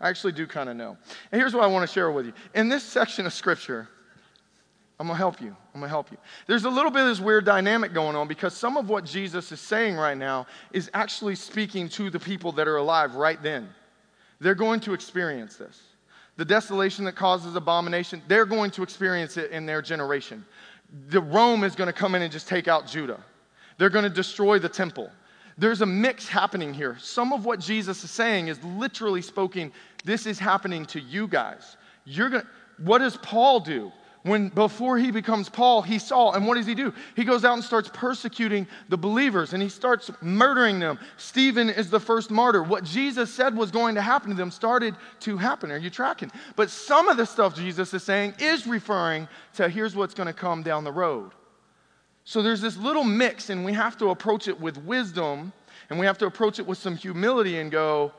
I 0.00 0.10
actually 0.10 0.34
do 0.34 0.46
kind 0.46 0.68
of 0.68 0.76
know. 0.76 0.96
And 1.32 1.40
here's 1.40 1.54
what 1.54 1.64
I 1.64 1.66
want 1.66 1.88
to 1.88 1.92
share 1.92 2.08
with 2.12 2.26
you. 2.26 2.34
In 2.54 2.68
this 2.68 2.84
section 2.84 3.26
of 3.26 3.32
Scripture, 3.32 3.88
I'm 5.00 5.06
going 5.06 5.14
to 5.14 5.18
help 5.18 5.40
you. 5.40 5.56
I'm 5.74 5.80
going 5.80 5.84
to 5.84 5.88
help 5.88 6.10
you. 6.10 6.18
There's 6.46 6.64
a 6.64 6.70
little 6.70 6.90
bit 6.90 7.02
of 7.02 7.08
this 7.08 7.20
weird 7.20 7.44
dynamic 7.44 7.94
going 7.94 8.16
on 8.16 8.26
because 8.26 8.54
some 8.54 8.76
of 8.76 8.88
what 8.88 9.04
Jesus 9.04 9.52
is 9.52 9.60
saying 9.60 9.94
right 9.94 10.18
now 10.18 10.46
is 10.72 10.90
actually 10.92 11.36
speaking 11.36 11.88
to 11.90 12.10
the 12.10 12.18
people 12.18 12.50
that 12.52 12.66
are 12.66 12.78
alive 12.78 13.14
right 13.14 13.40
then. 13.40 13.68
They're 14.40 14.56
going 14.56 14.80
to 14.80 14.94
experience 14.94 15.56
this. 15.56 15.82
The 16.36 16.44
desolation 16.44 17.04
that 17.04 17.14
causes 17.14 17.54
abomination, 17.54 18.22
they're 18.28 18.44
going 18.44 18.70
to 18.72 18.82
experience 18.82 19.36
it 19.36 19.50
in 19.50 19.66
their 19.66 19.82
generation. 19.82 20.44
The 21.08 21.20
Rome 21.20 21.62
is 21.64 21.76
going 21.76 21.88
to 21.88 21.92
come 21.92 22.14
in 22.14 22.22
and 22.22 22.32
just 22.32 22.48
take 22.48 22.66
out 22.66 22.86
Judah. 22.86 23.20
They're 23.76 23.90
going 23.90 24.04
to 24.04 24.10
destroy 24.10 24.58
the 24.58 24.68
temple. 24.68 25.10
There's 25.56 25.80
a 25.80 25.86
mix 25.86 26.28
happening 26.28 26.72
here. 26.72 26.96
Some 27.00 27.32
of 27.32 27.44
what 27.44 27.60
Jesus 27.60 28.02
is 28.04 28.10
saying 28.10 28.48
is 28.48 28.62
literally 28.62 29.22
spoken, 29.22 29.72
this 30.04 30.26
is 30.26 30.38
happening 30.38 30.86
to 30.86 31.00
you 31.00 31.26
guys. 31.26 31.76
You're 32.04 32.30
going 32.30 32.42
to, 32.42 32.48
what 32.78 32.98
does 32.98 33.16
Paul 33.16 33.60
do? 33.60 33.92
When 34.28 34.48
before 34.50 34.98
he 34.98 35.10
becomes 35.10 35.48
Paul, 35.48 35.82
he 35.82 35.98
Saul, 35.98 36.34
and 36.34 36.46
what 36.46 36.56
does 36.56 36.66
he 36.66 36.74
do? 36.74 36.92
He 37.16 37.24
goes 37.24 37.44
out 37.44 37.54
and 37.54 37.64
starts 37.64 37.90
persecuting 37.92 38.66
the 38.88 38.96
believers 38.96 39.54
and 39.54 39.62
he 39.62 39.68
starts 39.68 40.10
murdering 40.20 40.78
them. 40.78 40.98
Stephen 41.16 41.70
is 41.70 41.90
the 41.90 42.00
first 42.00 42.30
martyr. 42.30 42.62
What 42.62 42.84
Jesus 42.84 43.32
said 43.32 43.56
was 43.56 43.70
going 43.70 43.94
to 43.94 44.02
happen 44.02 44.30
to 44.30 44.36
them 44.36 44.50
started 44.50 44.94
to 45.20 45.36
happen. 45.36 45.70
Are 45.70 45.78
you 45.78 45.90
tracking? 45.90 46.30
But 46.56 46.70
some 46.70 47.08
of 47.08 47.16
the 47.16 47.26
stuff 47.26 47.56
Jesus 47.56 47.92
is 47.94 48.02
saying 48.02 48.34
is 48.38 48.66
referring 48.66 49.28
to 49.54 49.68
here's 49.68 49.96
what's 49.96 50.14
going 50.14 50.26
to 50.28 50.32
come 50.32 50.62
down 50.62 50.84
the 50.84 50.92
road. 50.92 51.32
So 52.24 52.42
there's 52.42 52.60
this 52.60 52.76
little 52.76 53.04
mix, 53.04 53.48
and 53.48 53.64
we 53.64 53.72
have 53.72 53.96
to 53.98 54.10
approach 54.10 54.48
it 54.48 54.60
with 54.60 54.76
wisdom 54.84 55.52
and 55.90 55.98
we 55.98 56.06
have 56.06 56.18
to 56.18 56.26
approach 56.26 56.58
it 56.58 56.66
with 56.66 56.78
some 56.78 56.96
humility 56.96 57.58
and 57.58 57.70
go, 57.70 58.12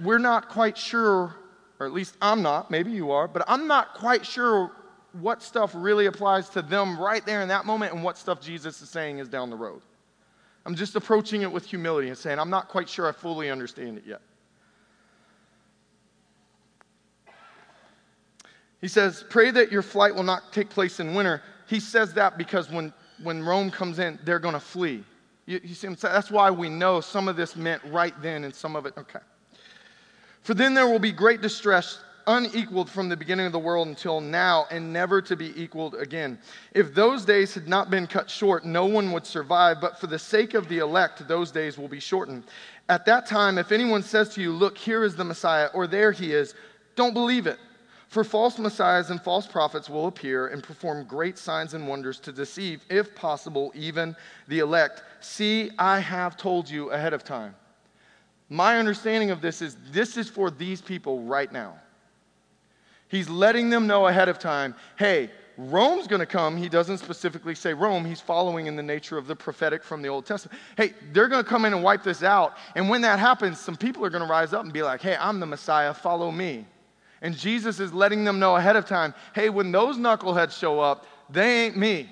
we're 0.00 0.18
not 0.18 0.48
quite 0.48 0.78
sure, 0.78 1.34
or 1.78 1.86
at 1.86 1.92
least 1.92 2.16
I'm 2.20 2.42
not, 2.42 2.70
maybe 2.70 2.90
you 2.90 3.10
are, 3.10 3.28
but 3.28 3.44
I'm 3.46 3.66
not 3.66 3.94
quite 3.94 4.24
sure 4.24 4.72
what 5.20 5.42
stuff 5.42 5.72
really 5.74 6.06
applies 6.06 6.48
to 6.50 6.62
them 6.62 6.98
right 6.98 7.24
there 7.24 7.40
in 7.42 7.48
that 7.48 7.66
moment 7.66 7.92
and 7.92 8.02
what 8.02 8.18
stuff 8.18 8.40
Jesus 8.40 8.82
is 8.82 8.90
saying 8.90 9.18
is 9.18 9.28
down 9.28 9.48
the 9.48 9.56
road. 9.56 9.80
I'm 10.66 10.74
just 10.74 10.96
approaching 10.96 11.42
it 11.42 11.52
with 11.52 11.64
humility 11.66 12.08
and 12.08 12.18
saying, 12.18 12.38
I'm 12.38 12.50
not 12.50 12.68
quite 12.68 12.88
sure 12.88 13.08
I 13.08 13.12
fully 13.12 13.50
understand 13.50 13.98
it 13.98 14.04
yet. 14.06 14.20
He 18.80 18.88
says, 18.88 19.24
Pray 19.30 19.50
that 19.50 19.70
your 19.70 19.82
flight 19.82 20.14
will 20.14 20.24
not 20.24 20.52
take 20.52 20.68
place 20.68 21.00
in 21.00 21.14
winter. 21.14 21.42
He 21.66 21.80
says 21.80 22.12
that 22.14 22.36
because 22.36 22.70
when, 22.70 22.92
when 23.22 23.42
Rome 23.42 23.70
comes 23.70 23.98
in, 23.98 24.18
they're 24.24 24.38
going 24.38 24.54
to 24.54 24.60
flee. 24.60 25.04
You, 25.46 25.60
you 25.62 25.74
see, 25.74 25.88
that's 25.88 26.30
why 26.30 26.50
we 26.50 26.68
know 26.68 27.00
some 27.00 27.28
of 27.28 27.36
this 27.36 27.56
meant 27.56 27.82
right 27.86 28.14
then 28.20 28.44
and 28.44 28.54
some 28.54 28.76
of 28.76 28.84
it, 28.86 28.94
okay. 28.96 29.20
For 30.42 30.54
then 30.54 30.74
there 30.74 30.86
will 30.86 30.98
be 30.98 31.12
great 31.12 31.40
distress 31.40 32.00
unequaled 32.26 32.90
from 32.90 33.08
the 33.08 33.16
beginning 33.16 33.46
of 33.46 33.52
the 33.52 33.58
world 33.58 33.88
until 33.88 34.20
now 34.20 34.66
and 34.70 34.92
never 34.92 35.20
to 35.22 35.36
be 35.36 35.52
equaled 35.60 35.94
again. 35.94 36.38
If 36.72 36.94
those 36.94 37.24
days 37.24 37.54
had 37.54 37.68
not 37.68 37.90
been 37.90 38.06
cut 38.06 38.30
short, 38.30 38.64
no 38.64 38.86
one 38.86 39.12
would 39.12 39.26
survive, 39.26 39.80
but 39.80 39.98
for 39.98 40.06
the 40.06 40.18
sake 40.18 40.54
of 40.54 40.68
the 40.68 40.78
elect, 40.78 41.26
those 41.28 41.50
days 41.50 41.78
will 41.78 41.88
be 41.88 42.00
shortened. 42.00 42.44
At 42.88 43.06
that 43.06 43.26
time, 43.26 43.58
if 43.58 43.72
anyone 43.72 44.02
says 44.02 44.28
to 44.34 44.40
you, 44.40 44.52
Look, 44.52 44.76
here 44.76 45.04
is 45.04 45.16
the 45.16 45.24
Messiah, 45.24 45.68
or 45.74 45.86
there 45.86 46.12
he 46.12 46.32
is, 46.32 46.54
don't 46.96 47.14
believe 47.14 47.46
it. 47.46 47.58
For 48.08 48.22
false 48.22 48.60
messiahs 48.60 49.10
and 49.10 49.20
false 49.20 49.44
prophets 49.44 49.90
will 49.90 50.06
appear 50.06 50.46
and 50.46 50.62
perform 50.62 51.04
great 51.04 51.36
signs 51.36 51.74
and 51.74 51.88
wonders 51.88 52.20
to 52.20 52.30
deceive, 52.30 52.84
if 52.88 53.12
possible, 53.16 53.72
even 53.74 54.14
the 54.46 54.60
elect. 54.60 55.02
See, 55.18 55.72
I 55.80 55.98
have 55.98 56.36
told 56.36 56.70
you 56.70 56.90
ahead 56.90 57.12
of 57.12 57.24
time. 57.24 57.56
My 58.48 58.78
understanding 58.78 59.32
of 59.32 59.40
this 59.40 59.60
is 59.60 59.76
this 59.90 60.16
is 60.16 60.28
for 60.28 60.50
these 60.50 60.80
people 60.80 61.22
right 61.22 61.50
now. 61.50 61.74
He's 63.14 63.28
letting 63.28 63.70
them 63.70 63.86
know 63.86 64.06
ahead 64.08 64.28
of 64.28 64.38
time 64.38 64.74
hey, 64.98 65.30
Rome's 65.56 66.08
going 66.08 66.20
to 66.20 66.26
come. 66.26 66.56
He 66.56 66.68
doesn't 66.68 66.98
specifically 66.98 67.54
say 67.54 67.72
Rome. 67.72 68.04
He's 68.04 68.20
following 68.20 68.66
in 68.66 68.74
the 68.74 68.82
nature 68.82 69.16
of 69.16 69.28
the 69.28 69.36
prophetic 69.36 69.84
from 69.84 70.02
the 70.02 70.08
Old 70.08 70.26
Testament. 70.26 70.58
Hey, 70.76 70.94
they're 71.12 71.28
going 71.28 71.44
to 71.44 71.48
come 71.48 71.64
in 71.64 71.72
and 71.72 71.82
wipe 71.82 72.02
this 72.02 72.24
out. 72.24 72.56
And 72.74 72.88
when 72.88 73.02
that 73.02 73.20
happens, 73.20 73.60
some 73.60 73.76
people 73.76 74.04
are 74.04 74.10
going 74.10 74.24
to 74.24 74.28
rise 74.28 74.52
up 74.52 74.64
and 74.64 74.72
be 74.72 74.82
like, 74.82 75.00
hey, 75.00 75.16
I'm 75.16 75.38
the 75.38 75.46
Messiah. 75.46 75.94
Follow 75.94 76.32
me. 76.32 76.66
And 77.22 77.36
Jesus 77.36 77.78
is 77.78 77.92
letting 77.92 78.24
them 78.24 78.40
know 78.40 78.56
ahead 78.56 78.74
of 78.74 78.84
time 78.84 79.14
hey, 79.32 79.48
when 79.48 79.70
those 79.70 79.96
knuckleheads 79.96 80.58
show 80.58 80.80
up, 80.80 81.06
they 81.30 81.66
ain't 81.66 81.76
me. 81.76 82.10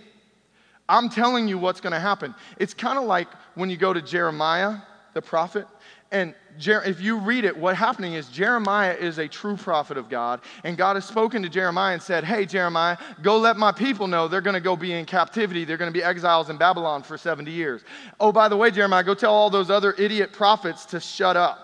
I'm 0.88 1.08
telling 1.08 1.48
you 1.48 1.58
what's 1.58 1.80
going 1.80 1.94
to 1.94 2.00
happen. 2.00 2.32
It's 2.58 2.74
kind 2.74 2.96
of 2.96 3.04
like 3.04 3.26
when 3.56 3.70
you 3.70 3.76
go 3.76 3.92
to 3.92 4.00
Jeremiah, 4.00 4.76
the 5.14 5.22
prophet, 5.22 5.66
and 6.12 6.34
Jer- 6.58 6.82
if 6.84 7.00
you 7.00 7.16
read 7.16 7.44
it, 7.44 7.56
what's 7.56 7.78
happening 7.78 8.12
is 8.12 8.28
Jeremiah 8.28 8.92
is 8.92 9.18
a 9.18 9.26
true 9.26 9.56
prophet 9.56 9.96
of 9.96 10.10
God. 10.10 10.42
And 10.62 10.76
God 10.76 10.96
has 10.96 11.06
spoken 11.06 11.42
to 11.42 11.48
Jeremiah 11.48 11.94
and 11.94 12.02
said, 12.02 12.24
Hey, 12.24 12.44
Jeremiah, 12.44 12.98
go 13.22 13.38
let 13.38 13.56
my 13.56 13.72
people 13.72 14.06
know 14.06 14.28
they're 14.28 14.42
going 14.42 14.54
to 14.54 14.60
go 14.60 14.76
be 14.76 14.92
in 14.92 15.06
captivity. 15.06 15.64
They're 15.64 15.78
going 15.78 15.92
to 15.92 15.98
be 15.98 16.04
exiles 16.04 16.50
in 16.50 16.58
Babylon 16.58 17.02
for 17.02 17.16
70 17.16 17.50
years. 17.50 17.82
Oh, 18.20 18.32
by 18.32 18.48
the 18.48 18.56
way, 18.56 18.70
Jeremiah, 18.70 19.02
go 19.02 19.14
tell 19.14 19.32
all 19.32 19.48
those 19.48 19.70
other 19.70 19.94
idiot 19.94 20.32
prophets 20.32 20.84
to 20.86 21.00
shut 21.00 21.36
up. 21.36 21.58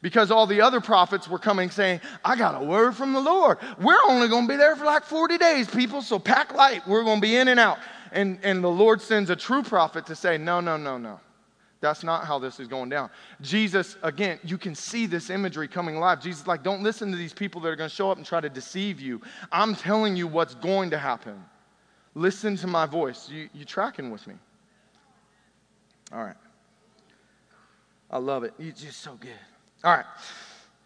Because 0.00 0.30
all 0.30 0.46
the 0.46 0.60
other 0.60 0.80
prophets 0.80 1.26
were 1.26 1.40
coming 1.40 1.70
saying, 1.70 2.00
I 2.24 2.36
got 2.36 2.62
a 2.62 2.64
word 2.64 2.94
from 2.94 3.12
the 3.12 3.20
Lord. 3.20 3.58
We're 3.80 3.98
only 4.06 4.28
going 4.28 4.46
to 4.46 4.52
be 4.52 4.56
there 4.56 4.76
for 4.76 4.84
like 4.84 5.02
40 5.02 5.38
days, 5.38 5.68
people, 5.68 6.02
so 6.02 6.20
pack 6.20 6.54
light. 6.54 6.86
We're 6.86 7.02
going 7.02 7.20
to 7.20 7.26
be 7.26 7.34
in 7.34 7.48
and 7.48 7.58
out. 7.58 7.78
And, 8.12 8.38
and 8.44 8.62
the 8.62 8.70
Lord 8.70 9.02
sends 9.02 9.28
a 9.28 9.36
true 9.36 9.64
prophet 9.64 10.06
to 10.06 10.14
say, 10.14 10.38
No, 10.38 10.60
no, 10.60 10.76
no, 10.76 10.98
no. 10.98 11.18
That's 11.80 12.02
not 12.02 12.24
how 12.24 12.38
this 12.38 12.58
is 12.58 12.66
going 12.66 12.88
down. 12.88 13.10
Jesus, 13.40 13.96
again, 14.02 14.40
you 14.42 14.58
can 14.58 14.74
see 14.74 15.06
this 15.06 15.30
imagery 15.30 15.68
coming 15.68 15.96
alive. 15.96 16.20
Jesus 16.20 16.46
like, 16.46 16.62
don't 16.64 16.82
listen 16.82 17.10
to 17.12 17.16
these 17.16 17.32
people 17.32 17.60
that 17.60 17.68
are 17.68 17.76
going 17.76 17.88
to 17.88 17.94
show 17.94 18.10
up 18.10 18.16
and 18.16 18.26
try 18.26 18.40
to 18.40 18.48
deceive 18.48 19.00
you. 19.00 19.20
I'm 19.52 19.76
telling 19.76 20.16
you 20.16 20.26
what's 20.26 20.56
going 20.56 20.90
to 20.90 20.98
happen. 20.98 21.42
Listen 22.14 22.56
to 22.56 22.66
my 22.66 22.84
voice. 22.84 23.28
You, 23.30 23.48
you 23.54 23.64
tracking 23.64 24.10
with 24.10 24.26
me? 24.26 24.34
All 26.12 26.24
right. 26.24 26.36
I 28.10 28.18
love 28.18 28.42
it. 28.42 28.54
You're 28.58 28.72
just 28.72 29.00
so 29.00 29.14
good. 29.20 29.30
All 29.84 29.94
right. 29.94 30.06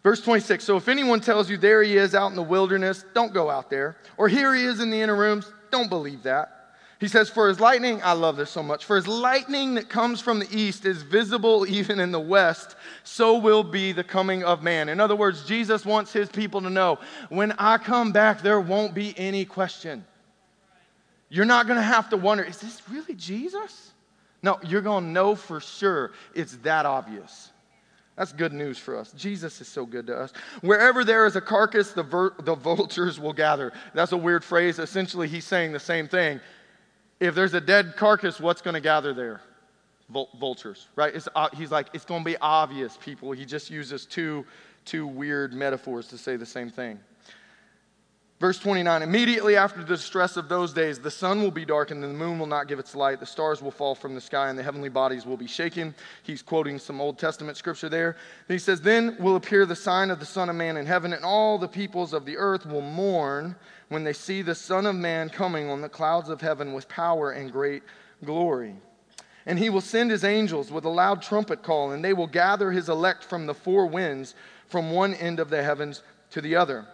Verse 0.03 0.21
26. 0.21 0.63
So 0.63 0.77
if 0.77 0.87
anyone 0.87 1.21
tells 1.21 1.49
you 1.49 1.57
there 1.57 1.81
he 1.81 1.97
is 1.97 2.13
out 2.13 2.29
in 2.29 2.35
the 2.35 2.43
wilderness, 2.43 3.05
don't 3.15 3.33
go 3.33 3.49
out 3.49 3.69
there. 3.69 3.97
Or 4.17 4.27
here 4.27 4.53
he 4.53 4.63
is 4.63 4.79
in 4.79 4.91
the 4.91 5.01
inner 5.01 5.15
rooms, 5.15 5.51
don't 5.71 5.89
believe 5.89 6.23
that. 6.23 6.62
He 7.03 7.09
says, 7.09 7.29
For 7.29 7.49
his 7.49 7.59
lightning, 7.59 7.99
I 8.01 8.13
love 8.13 8.37
this 8.37 8.49
so 8.49 8.63
much, 8.63 8.85
for 8.85 8.95
his 8.95 9.09
lightning 9.09 9.73
that 9.73 9.89
comes 9.89 10.21
from 10.21 10.39
the 10.39 10.47
east 10.57 10.85
is 10.85 11.01
visible 11.01 11.67
even 11.67 11.99
in 11.99 12.13
the 12.13 12.19
west, 12.19 12.77
so 13.03 13.37
will 13.37 13.61
be 13.61 13.91
the 13.91 14.05
coming 14.05 14.45
of 14.45 14.63
man. 14.63 14.87
In 14.87 15.01
other 15.01 15.17
words, 15.17 15.45
Jesus 15.45 15.85
wants 15.85 16.13
his 16.13 16.29
people 16.29 16.61
to 16.61 16.69
know 16.69 16.99
when 17.27 17.51
I 17.59 17.77
come 17.77 18.13
back, 18.13 18.41
there 18.41 18.61
won't 18.61 18.93
be 18.93 19.13
any 19.17 19.43
question. 19.43 20.05
You're 21.27 21.43
not 21.43 21.67
going 21.67 21.75
to 21.75 21.83
have 21.83 22.09
to 22.11 22.15
wonder, 22.15 22.41
is 22.41 22.59
this 22.59 22.81
really 22.89 23.15
Jesus? 23.15 23.91
No, 24.41 24.57
you're 24.65 24.79
going 24.79 25.03
to 25.03 25.09
know 25.09 25.35
for 25.35 25.59
sure 25.59 26.13
it's 26.33 26.55
that 26.59 26.85
obvious. 26.85 27.51
That's 28.15 28.31
good 28.31 28.53
news 28.53 28.77
for 28.77 28.97
us. 28.97 29.11
Jesus 29.11 29.59
is 29.59 29.67
so 29.67 29.85
good 29.85 30.07
to 30.07 30.17
us. 30.17 30.31
Wherever 30.61 31.03
there 31.03 31.25
is 31.25 31.35
a 31.35 31.41
carcass, 31.41 31.91
the, 31.91 32.03
ver- 32.03 32.33
the 32.43 32.55
vultures 32.69 33.19
will 33.19 33.33
gather. 33.33 33.73
That's 33.93 34.13
a 34.13 34.17
weird 34.17 34.45
phrase. 34.45 34.79
Essentially, 34.79 35.27
he's 35.27 35.43
saying 35.43 35.73
the 35.73 35.81
same 35.81 36.07
thing 36.07 36.39
if 37.23 37.35
there's 37.35 37.53
a 37.53 37.61
dead 37.61 37.95
carcass, 37.95 38.39
what's 38.39 38.61
going 38.61 38.73
to 38.73 38.81
gather 38.81 39.13
there? 39.13 39.41
vultures, 40.39 40.89
right? 40.95 41.15
Uh, 41.33 41.49
he's 41.53 41.71
like, 41.71 41.87
it's 41.93 42.05
going 42.05 42.21
to 42.21 42.29
be 42.29 42.37
obvious, 42.37 42.97
people. 42.97 43.31
He 43.31 43.45
just 43.45 43.71
uses 43.71 44.05
two, 44.05 44.45
two 44.85 45.07
weird 45.07 45.53
metaphors 45.53 46.07
to 46.09 46.19
say 46.19 46.35
the 46.35 46.45
same 46.45 46.69
thing. 46.69 46.99
Verse 48.39 48.59
29 48.59 49.01
Immediately 49.01 49.55
after 49.55 49.79
the 49.79 49.87
distress 49.87 50.35
of 50.35 50.49
those 50.49 50.73
days, 50.73 50.99
the 50.99 51.09
sun 51.09 51.41
will 51.41 51.49
be 51.49 51.65
darkened, 51.65 52.03
and 52.03 52.13
the 52.13 52.17
moon 52.17 52.37
will 52.37 52.45
not 52.45 52.67
give 52.67 52.77
its 52.77 52.93
light. 52.93 53.21
The 53.21 53.25
stars 53.25 53.61
will 53.61 53.71
fall 53.71 53.95
from 53.95 54.13
the 54.13 54.21
sky, 54.21 54.49
and 54.49 54.59
the 54.59 54.63
heavenly 54.63 54.89
bodies 54.89 55.25
will 55.25 55.37
be 55.37 55.47
shaken. 55.47 55.95
He's 56.23 56.41
quoting 56.41 56.77
some 56.77 56.99
Old 56.99 57.17
Testament 57.17 57.57
scripture 57.57 57.89
there. 57.89 58.17
he 58.49 58.59
says, 58.59 58.81
Then 58.81 59.15
will 59.17 59.37
appear 59.37 59.65
the 59.65 59.77
sign 59.77 60.11
of 60.11 60.19
the 60.19 60.25
Son 60.25 60.49
of 60.49 60.57
Man 60.57 60.75
in 60.75 60.85
heaven, 60.85 61.13
and 61.13 61.23
all 61.23 61.57
the 61.57 61.69
peoples 61.69 62.11
of 62.11 62.25
the 62.25 62.37
earth 62.37 62.65
will 62.65 62.81
mourn 62.81 63.55
when 63.93 64.03
they 64.03 64.13
see 64.13 64.41
the 64.41 64.55
Son 64.55 64.85
of 64.85 64.95
Man 64.95 65.29
coming 65.29 65.69
on 65.69 65.81
the 65.81 65.89
clouds 65.89 66.29
of 66.29 66.41
heaven 66.41 66.73
with 66.73 66.89
power 66.89 67.31
and 67.31 67.51
great 67.51 67.83
glory. 68.25 68.75
And 69.45 69.59
he 69.59 69.69
will 69.69 69.81
send 69.81 70.09
his 70.09 70.23
angels 70.23 70.71
with 70.71 70.85
a 70.85 70.89
loud 70.89 71.21
trumpet 71.21 71.63
call, 71.63 71.91
and 71.91 72.03
they 72.03 72.13
will 72.13 72.27
gather 72.27 72.71
his 72.71 72.89
elect 72.89 73.23
from 73.23 73.45
the 73.45 73.53
four 73.53 73.85
winds, 73.85 74.35
from 74.67 74.91
one 74.91 75.13
end 75.13 75.39
of 75.39 75.49
the 75.49 75.61
heavens 75.61 76.01
to 76.31 76.41
the 76.41 76.55
other. 76.55 76.85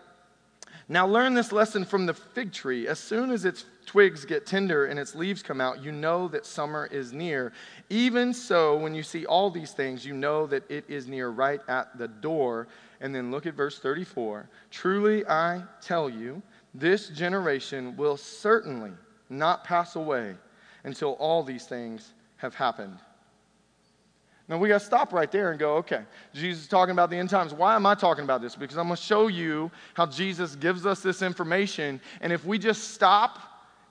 Now, 0.91 1.05
learn 1.05 1.35
this 1.35 1.51
lesson 1.51 1.85
from 1.85 2.07
the 2.07 2.15
fig 2.15 2.51
tree. 2.51 2.88
As 2.88 2.99
soon 2.99 3.29
as 3.29 3.45
its 3.45 3.65
twigs 3.85 4.25
get 4.25 4.47
tender 4.47 4.88
and 4.88 4.99
its 4.99 5.13
leaves 5.13 5.43
come 5.43 5.62
out, 5.62 5.83
you 5.83 5.91
know 5.91 6.27
that 6.29 6.47
summer 6.47 6.88
is 6.91 7.13
near. 7.13 7.53
Even 7.91 8.33
so, 8.33 8.75
when 8.75 8.95
you 8.95 9.03
see 9.03 9.27
all 9.27 9.51
these 9.51 9.71
things, 9.71 10.03
you 10.03 10.15
know 10.15 10.47
that 10.47 10.69
it 10.69 10.85
is 10.88 11.07
near 11.07 11.29
right 11.29 11.62
at 11.67 11.95
the 11.99 12.07
door. 12.07 12.67
And 13.01 13.13
then 13.13 13.29
look 13.29 13.45
at 13.45 13.53
verse 13.53 13.77
34. 13.77 14.49
Truly, 14.71 15.27
I 15.27 15.62
tell 15.79 16.09
you, 16.09 16.41
this 16.73 17.10
generation 17.10 17.95
will 17.97 18.17
certainly 18.17 18.91
not 19.29 19.63
pass 19.63 19.95
away 19.95 20.36
until 20.84 21.13
all 21.13 21.43
these 21.43 21.65
things 21.65 22.13
have 22.38 22.55
happened. 22.55 22.99
Now 24.47 24.58
we 24.58 24.67
got 24.67 24.79
to 24.79 24.86
stop 24.86 25.13
right 25.13 25.32
there 25.32 25.51
and 25.51 25.60
go, 25.60 25.75
okay, 25.75 26.01
Jesus 26.34 26.63
is 26.63 26.67
talking 26.67 26.91
about 26.91 27.12
the 27.12 27.17
end 27.17 27.29
times. 27.29 27.53
Why 27.53 27.75
am 27.75 27.86
I 27.86 27.93
talking 27.93 28.23
about 28.23 28.41
this? 28.41 28.55
Because 28.55 28.77
I'm 28.77 28.88
going 28.88 28.97
to 28.97 29.01
show 29.01 29.27
you 29.27 29.69
how 29.93 30.08
Jesus 30.08 30.55
gives 30.55 30.88
us 30.88 31.01
this 31.01 31.21
information. 31.21 32.01
And 32.21 32.34
if 32.34 32.43
we 32.45 32.58
just 32.58 32.95
stop 32.95 33.39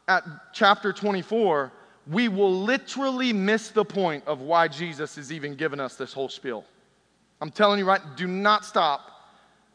at 0.08 0.24
chapter 0.52 0.92
24, 0.92 1.70
we 2.10 2.26
will 2.28 2.62
literally 2.62 3.32
miss 3.32 3.68
the 3.68 3.84
point 3.84 4.24
of 4.26 4.40
why 4.40 4.66
Jesus 4.66 5.16
is 5.16 5.30
even 5.30 5.54
giving 5.54 5.78
us 5.78 5.94
this 5.94 6.12
whole 6.12 6.28
spiel. 6.28 6.64
I'm 7.40 7.52
telling 7.52 7.78
you 7.78 7.84
right, 7.84 8.00
do 8.16 8.26
not 8.26 8.64
stop 8.64 9.12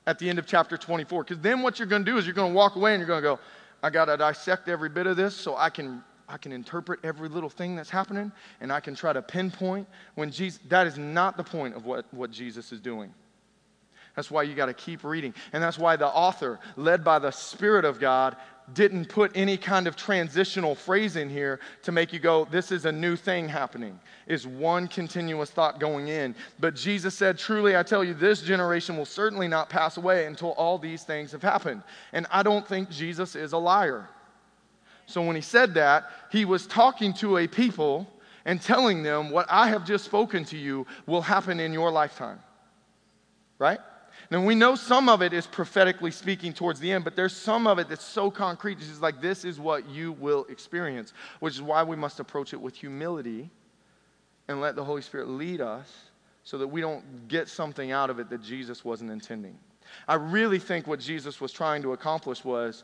at 0.05 0.19
the 0.19 0.29
end 0.29 0.39
of 0.39 0.45
chapter 0.45 0.77
24, 0.77 1.23
because 1.23 1.41
then 1.41 1.61
what 1.61 1.79
you're 1.79 1.87
going 1.87 2.03
to 2.03 2.11
do 2.11 2.17
is 2.17 2.25
you're 2.25 2.35
going 2.35 2.51
to 2.51 2.55
walk 2.55 2.75
away 2.75 2.93
and 2.93 2.99
you're 2.99 3.07
going 3.07 3.21
to 3.21 3.27
go, 3.27 3.39
I 3.81 3.89
got 3.89 4.05
to 4.05 4.17
dissect 4.17 4.69
every 4.69 4.89
bit 4.89 5.07
of 5.07 5.17
this 5.17 5.35
so 5.35 5.55
I 5.55 5.69
can 5.69 6.03
I 6.29 6.37
can 6.37 6.51
interpret 6.51 7.01
every 7.03 7.27
little 7.27 7.49
thing 7.49 7.75
that's 7.75 7.89
happening 7.89 8.31
and 8.61 8.71
I 8.71 8.79
can 8.79 8.95
try 8.95 9.13
to 9.13 9.21
pinpoint 9.21 9.87
when 10.15 10.31
Jesus, 10.31 10.59
that 10.69 10.87
is 10.87 10.97
not 10.97 11.37
the 11.37 11.43
point 11.43 11.75
of 11.75 11.85
what, 11.85 12.11
what 12.11 12.31
Jesus 12.31 12.71
is 12.71 12.79
doing. 12.79 13.13
That's 14.15 14.29
why 14.29 14.43
you 14.43 14.53
got 14.53 14.67
to 14.67 14.73
keep 14.73 15.03
reading. 15.03 15.33
And 15.53 15.63
that's 15.63 15.79
why 15.79 15.95
the 15.95 16.07
author, 16.07 16.59
led 16.75 17.03
by 17.03 17.19
the 17.19 17.31
Spirit 17.31 17.83
of 17.83 17.99
God, 17.99 18.35
didn't 18.73 19.09
put 19.09 19.31
any 19.35 19.57
kind 19.57 19.87
of 19.87 19.95
transitional 19.95 20.75
phrase 20.75 21.15
in 21.15 21.29
here 21.29 21.59
to 21.81 21.91
make 21.91 22.13
you 22.13 22.19
go, 22.19 22.45
this 22.45 22.71
is 22.71 22.85
a 22.85 22.91
new 22.91 23.15
thing 23.15 23.49
happening. 23.49 23.99
Is 24.25 24.47
one 24.47 24.87
continuous 24.87 25.49
thought 25.49 25.79
going 25.79 26.07
in. 26.07 26.33
But 26.59 26.75
Jesus 26.75 27.13
said, 27.13 27.37
Truly, 27.37 27.75
I 27.75 27.83
tell 27.83 28.03
you, 28.03 28.13
this 28.13 28.41
generation 28.41 28.95
will 28.95 29.05
certainly 29.05 29.49
not 29.49 29.69
pass 29.69 29.97
away 29.97 30.27
until 30.27 30.51
all 30.51 30.77
these 30.77 31.03
things 31.03 31.33
have 31.33 31.41
happened. 31.41 31.83
And 32.13 32.25
I 32.31 32.41
don't 32.41 32.65
think 32.65 32.89
Jesus 32.89 33.35
is 33.35 33.51
a 33.51 33.57
liar. 33.57 34.07
So 35.07 35.21
when 35.21 35.35
he 35.35 35.41
said 35.41 35.73
that, 35.73 36.09
he 36.31 36.45
was 36.45 36.65
talking 36.65 37.13
to 37.15 37.37
a 37.37 37.47
people 37.47 38.07
and 38.45 38.61
telling 38.61 39.03
them 39.03 39.29
what 39.29 39.45
I 39.49 39.67
have 39.67 39.85
just 39.85 40.05
spoken 40.05 40.45
to 40.45 40.57
you 40.57 40.87
will 41.05 41.21
happen 41.21 41.59
in 41.59 41.73
your 41.73 41.91
lifetime. 41.91 42.39
Right? 43.59 43.79
Now 44.31 44.43
we 44.43 44.55
know 44.55 44.75
some 44.75 45.09
of 45.09 45.21
it 45.21 45.33
is 45.33 45.45
prophetically 45.45 46.11
speaking 46.11 46.53
towards 46.53 46.79
the 46.79 46.91
end, 46.91 47.03
but 47.03 47.15
there's 47.15 47.35
some 47.35 47.67
of 47.67 47.79
it 47.79 47.89
that's 47.89 48.05
so 48.05 48.31
concrete. 48.31 48.77
It's 48.79 49.01
like 49.01 49.21
this 49.21 49.45
is 49.45 49.59
what 49.59 49.87
you 49.89 50.13
will 50.13 50.45
experience, 50.45 51.13
which 51.39 51.55
is 51.55 51.61
why 51.61 51.83
we 51.83 51.95
must 51.95 52.19
approach 52.19 52.53
it 52.53 52.61
with 52.61 52.75
humility 52.75 53.49
and 54.47 54.61
let 54.61 54.75
the 54.75 54.83
Holy 54.83 55.01
Spirit 55.01 55.29
lead 55.29 55.61
us 55.61 55.91
so 56.43 56.57
that 56.57 56.67
we 56.67 56.81
don't 56.81 57.27
get 57.27 57.47
something 57.47 57.91
out 57.91 58.09
of 58.09 58.19
it 58.19 58.29
that 58.29 58.41
Jesus 58.41 58.83
wasn't 58.83 59.11
intending. 59.11 59.57
I 60.07 60.15
really 60.15 60.59
think 60.59 60.87
what 60.87 60.99
Jesus 60.99 61.39
was 61.39 61.51
trying 61.51 61.81
to 61.83 61.93
accomplish 61.93 62.43
was 62.43 62.83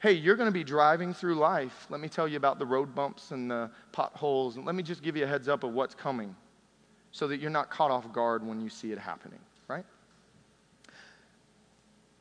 hey, 0.00 0.12
you're 0.12 0.36
going 0.36 0.48
to 0.48 0.52
be 0.52 0.62
driving 0.62 1.14
through 1.14 1.34
life. 1.36 1.86
Let 1.88 2.00
me 2.00 2.08
tell 2.08 2.28
you 2.28 2.36
about 2.36 2.58
the 2.58 2.66
road 2.66 2.94
bumps 2.94 3.30
and 3.30 3.50
the 3.50 3.70
potholes, 3.92 4.56
and 4.56 4.66
let 4.66 4.74
me 4.74 4.82
just 4.82 5.02
give 5.02 5.16
you 5.16 5.24
a 5.24 5.26
heads 5.26 5.48
up 5.48 5.64
of 5.64 5.72
what's 5.72 5.94
coming 5.94 6.36
so 7.12 7.26
that 7.28 7.40
you're 7.40 7.50
not 7.50 7.70
caught 7.70 7.90
off 7.90 8.12
guard 8.12 8.46
when 8.46 8.60
you 8.60 8.68
see 8.68 8.92
it 8.92 8.98
happening, 8.98 9.38
right? 9.68 9.86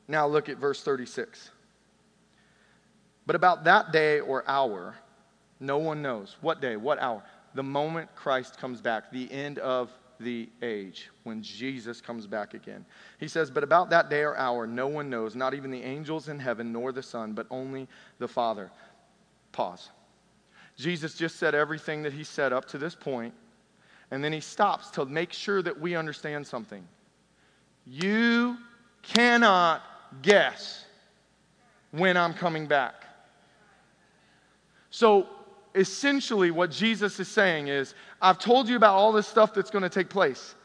Now 0.07 0.27
look 0.27 0.49
at 0.49 0.57
verse 0.57 0.83
36. 0.83 1.49
But 3.25 3.35
about 3.35 3.63
that 3.63 3.91
day 3.91 4.19
or 4.19 4.47
hour, 4.47 4.95
no 5.59 5.77
one 5.77 6.01
knows. 6.01 6.37
What 6.41 6.61
day? 6.61 6.75
What 6.75 6.99
hour? 6.99 7.23
The 7.55 7.63
moment 7.63 8.13
Christ 8.15 8.57
comes 8.57 8.81
back, 8.81 9.11
the 9.11 9.31
end 9.31 9.59
of 9.59 9.91
the 10.19 10.49
age, 10.61 11.09
when 11.23 11.41
Jesus 11.41 12.01
comes 12.01 12.27
back 12.27 12.53
again. 12.53 12.85
He 13.19 13.27
says, 13.27 13.49
But 13.49 13.63
about 13.63 13.89
that 13.89 14.09
day 14.09 14.21
or 14.21 14.37
hour, 14.37 14.67
no 14.67 14.87
one 14.87 15.09
knows, 15.09 15.35
not 15.35 15.53
even 15.53 15.71
the 15.71 15.81
angels 15.81 16.29
in 16.29 16.39
heaven, 16.39 16.71
nor 16.71 16.91
the 16.91 17.03
Son, 17.03 17.33
but 17.33 17.47
only 17.49 17.87
the 18.19 18.27
Father. 18.27 18.71
Pause. 19.51 19.89
Jesus 20.77 21.15
just 21.15 21.37
said 21.37 21.55
everything 21.55 22.03
that 22.03 22.13
he 22.13 22.23
said 22.23 22.53
up 22.53 22.65
to 22.65 22.77
this 22.77 22.95
point, 22.95 23.33
and 24.11 24.23
then 24.23 24.33
he 24.33 24.41
stops 24.41 24.89
to 24.91 25.05
make 25.05 25.33
sure 25.33 25.61
that 25.61 25.79
we 25.79 25.95
understand 25.95 26.45
something. 26.45 26.85
You 27.85 28.57
cannot 29.01 29.81
guess 30.21 30.85
when 31.91 32.17
I'm 32.17 32.33
coming 32.33 32.67
back. 32.67 32.95
So 34.89 35.27
essentially, 35.73 36.51
what 36.51 36.71
Jesus 36.71 37.19
is 37.19 37.27
saying 37.27 37.67
is, 37.67 37.95
I've 38.21 38.39
told 38.39 38.69
you 38.69 38.75
about 38.75 38.93
all 38.95 39.11
this 39.11 39.27
stuff 39.27 39.53
that's 39.53 39.69
going 39.69 39.83
to 39.83 39.89
take 39.89 40.09
place. 40.09 40.55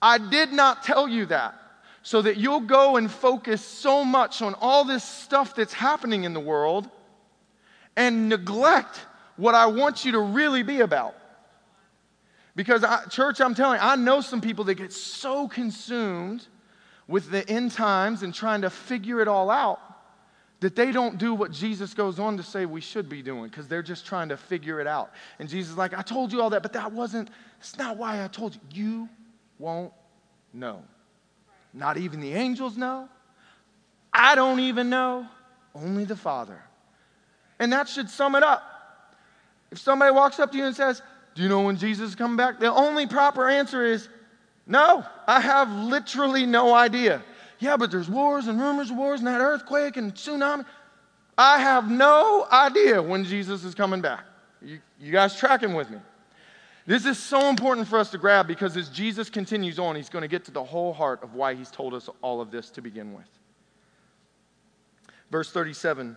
I 0.00 0.18
did 0.18 0.52
not 0.52 0.82
tell 0.82 1.08
you 1.08 1.26
that. 1.26 1.54
so 2.02 2.22
that 2.22 2.36
you'll 2.36 2.60
go 2.60 2.96
and 2.96 3.10
focus 3.10 3.64
so 3.64 4.04
much 4.04 4.42
on 4.42 4.54
all 4.54 4.84
this 4.84 5.04
stuff 5.04 5.54
that's 5.54 5.72
happening 5.72 6.24
in 6.24 6.32
the 6.32 6.40
world 6.40 6.88
and 7.96 8.28
neglect 8.28 9.00
what 9.36 9.54
I 9.54 9.66
want 9.66 10.04
you 10.04 10.12
to 10.12 10.20
really 10.20 10.62
be 10.62 10.80
about. 10.80 11.14
Because, 12.56 12.84
I, 12.84 13.04
church, 13.06 13.40
I'm 13.40 13.54
telling 13.54 13.78
you, 13.80 13.86
I 13.86 13.96
know 13.96 14.20
some 14.20 14.40
people 14.40 14.64
that 14.64 14.74
get 14.74 14.92
so 14.92 15.46
consumed 15.46 16.46
with 17.10 17.28
the 17.28 17.46
end 17.50 17.72
times 17.72 18.22
and 18.22 18.32
trying 18.32 18.62
to 18.62 18.70
figure 18.70 19.20
it 19.20 19.26
all 19.26 19.50
out 19.50 19.80
that 20.60 20.76
they 20.76 20.92
don't 20.92 21.18
do 21.18 21.34
what 21.34 21.50
Jesus 21.50 21.92
goes 21.92 22.20
on 22.20 22.36
to 22.36 22.42
say 22.42 22.66
we 22.66 22.80
should 22.80 23.08
be 23.08 23.20
doing 23.20 23.44
because 23.44 23.66
they're 23.66 23.82
just 23.82 24.06
trying 24.06 24.28
to 24.28 24.36
figure 24.36 24.80
it 24.80 24.86
out. 24.86 25.10
And 25.40 25.48
Jesus 25.48 25.72
is 25.72 25.76
like, 25.76 25.92
I 25.92 26.02
told 26.02 26.32
you 26.32 26.40
all 26.40 26.50
that, 26.50 26.62
but 26.62 26.72
that 26.74 26.92
wasn't, 26.92 27.30
it's 27.58 27.76
not 27.76 27.96
why 27.96 28.22
I 28.22 28.28
told 28.28 28.54
you. 28.54 28.60
You 28.72 29.08
won't 29.58 29.92
know. 30.52 30.84
Not 31.74 31.96
even 31.96 32.20
the 32.20 32.32
angels 32.32 32.76
know. 32.76 33.08
I 34.12 34.36
don't 34.36 34.60
even 34.60 34.88
know. 34.88 35.26
Only 35.74 36.04
the 36.04 36.16
Father. 36.16 36.62
And 37.58 37.72
that 37.72 37.88
should 37.88 38.08
sum 38.08 38.36
it 38.36 38.44
up. 38.44 38.62
If 39.72 39.78
somebody 39.78 40.12
walks 40.12 40.38
up 40.38 40.52
to 40.52 40.58
you 40.58 40.66
and 40.66 40.76
says, 40.76 41.02
Do 41.34 41.42
you 41.42 41.48
know 41.48 41.62
when 41.62 41.76
Jesus 41.76 42.10
is 42.10 42.14
coming 42.14 42.36
back? 42.36 42.60
The 42.60 42.72
only 42.72 43.06
proper 43.06 43.48
answer 43.48 43.84
is, 43.84 44.08
No, 44.70 45.04
I 45.26 45.40
have 45.40 45.68
literally 45.72 46.46
no 46.46 46.72
idea. 46.72 47.24
Yeah, 47.58 47.76
but 47.76 47.90
there's 47.90 48.08
wars 48.08 48.46
and 48.46 48.58
rumors 48.60 48.88
of 48.88 48.96
wars 48.96 49.18
and 49.18 49.26
that 49.26 49.40
earthquake 49.40 49.96
and 49.96 50.14
tsunami. 50.14 50.64
I 51.36 51.58
have 51.58 51.90
no 51.90 52.46
idea 52.52 53.02
when 53.02 53.24
Jesus 53.24 53.64
is 53.64 53.74
coming 53.74 54.00
back. 54.00 54.24
You, 54.62 54.78
you 55.00 55.10
guys 55.10 55.36
tracking 55.36 55.74
with 55.74 55.90
me? 55.90 55.98
This 56.86 57.04
is 57.04 57.18
so 57.18 57.48
important 57.48 57.88
for 57.88 57.98
us 57.98 58.12
to 58.12 58.18
grab 58.18 58.46
because 58.46 58.76
as 58.76 58.88
Jesus 58.88 59.28
continues 59.28 59.80
on, 59.80 59.96
he's 59.96 60.08
going 60.08 60.22
to 60.22 60.28
get 60.28 60.44
to 60.44 60.52
the 60.52 60.62
whole 60.62 60.92
heart 60.92 61.20
of 61.24 61.34
why 61.34 61.54
he's 61.54 61.70
told 61.70 61.92
us 61.92 62.08
all 62.22 62.40
of 62.40 62.52
this 62.52 62.70
to 62.70 62.80
begin 62.80 63.12
with. 63.12 63.28
Verse 65.32 65.50
37 65.50 66.16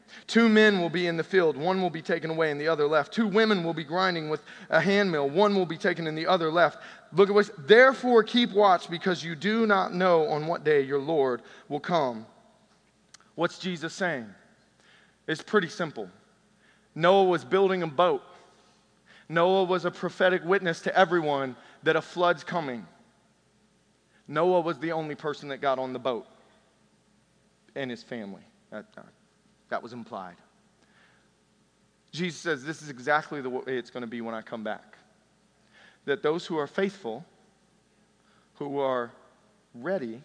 Two 0.27 0.49
men 0.49 0.79
will 0.79 0.89
be 0.89 1.07
in 1.07 1.17
the 1.17 1.23
field, 1.23 1.57
one 1.57 1.81
will 1.81 1.89
be 1.89 2.01
taken 2.01 2.29
away 2.29 2.51
and 2.51 2.59
the 2.59 2.67
other 2.67 2.87
left. 2.87 3.13
Two 3.13 3.27
women 3.27 3.63
will 3.63 3.73
be 3.73 3.83
grinding 3.83 4.29
with 4.29 4.41
a 4.69 4.79
handmill, 4.79 5.29
one 5.29 5.55
will 5.55 5.65
be 5.65 5.77
taken 5.77 6.07
and 6.07 6.17
the 6.17 6.27
other 6.27 6.51
left. 6.51 6.79
Look 7.13 7.29
at 7.29 7.35
what 7.35 7.67
therefore 7.67 8.23
keep 8.23 8.51
watch 8.51 8.89
because 8.89 9.23
you 9.23 9.35
do 9.35 9.65
not 9.65 9.93
know 9.93 10.27
on 10.27 10.47
what 10.47 10.63
day 10.63 10.81
your 10.81 10.99
Lord 10.99 11.41
will 11.69 11.79
come. 11.79 12.25
What's 13.35 13.59
Jesus 13.59 13.93
saying? 13.93 14.27
It's 15.27 15.41
pretty 15.41 15.69
simple. 15.69 16.09
Noah 16.95 17.25
was 17.25 17.45
building 17.45 17.83
a 17.83 17.87
boat. 17.87 18.21
Noah 19.29 19.63
was 19.63 19.85
a 19.85 19.91
prophetic 19.91 20.43
witness 20.43 20.81
to 20.81 20.97
everyone 20.97 21.55
that 21.83 21.95
a 21.95 22.01
flood's 22.01 22.43
coming. 22.43 22.85
Noah 24.27 24.61
was 24.61 24.77
the 24.79 24.91
only 24.91 25.15
person 25.15 25.49
that 25.49 25.61
got 25.61 25.79
on 25.79 25.93
the 25.93 25.99
boat 25.99 26.27
and 27.75 27.89
his 27.89 28.03
family. 28.03 28.41
That, 28.71 28.85
that 29.71 29.81
was 29.81 29.93
implied. 29.93 30.35
Jesus 32.11 32.39
says 32.39 32.63
this 32.63 32.81
is 32.81 32.89
exactly 32.89 33.41
the 33.41 33.49
way 33.49 33.63
it's 33.65 33.89
going 33.89 34.01
to 34.01 34.07
be 34.07 34.21
when 34.21 34.35
I 34.35 34.41
come 34.41 34.63
back 34.63 34.97
that 36.05 36.23
those 36.23 36.45
who 36.45 36.57
are 36.57 36.67
faithful, 36.67 37.23
who 38.55 38.79
are 38.79 39.11
ready, 39.75 40.21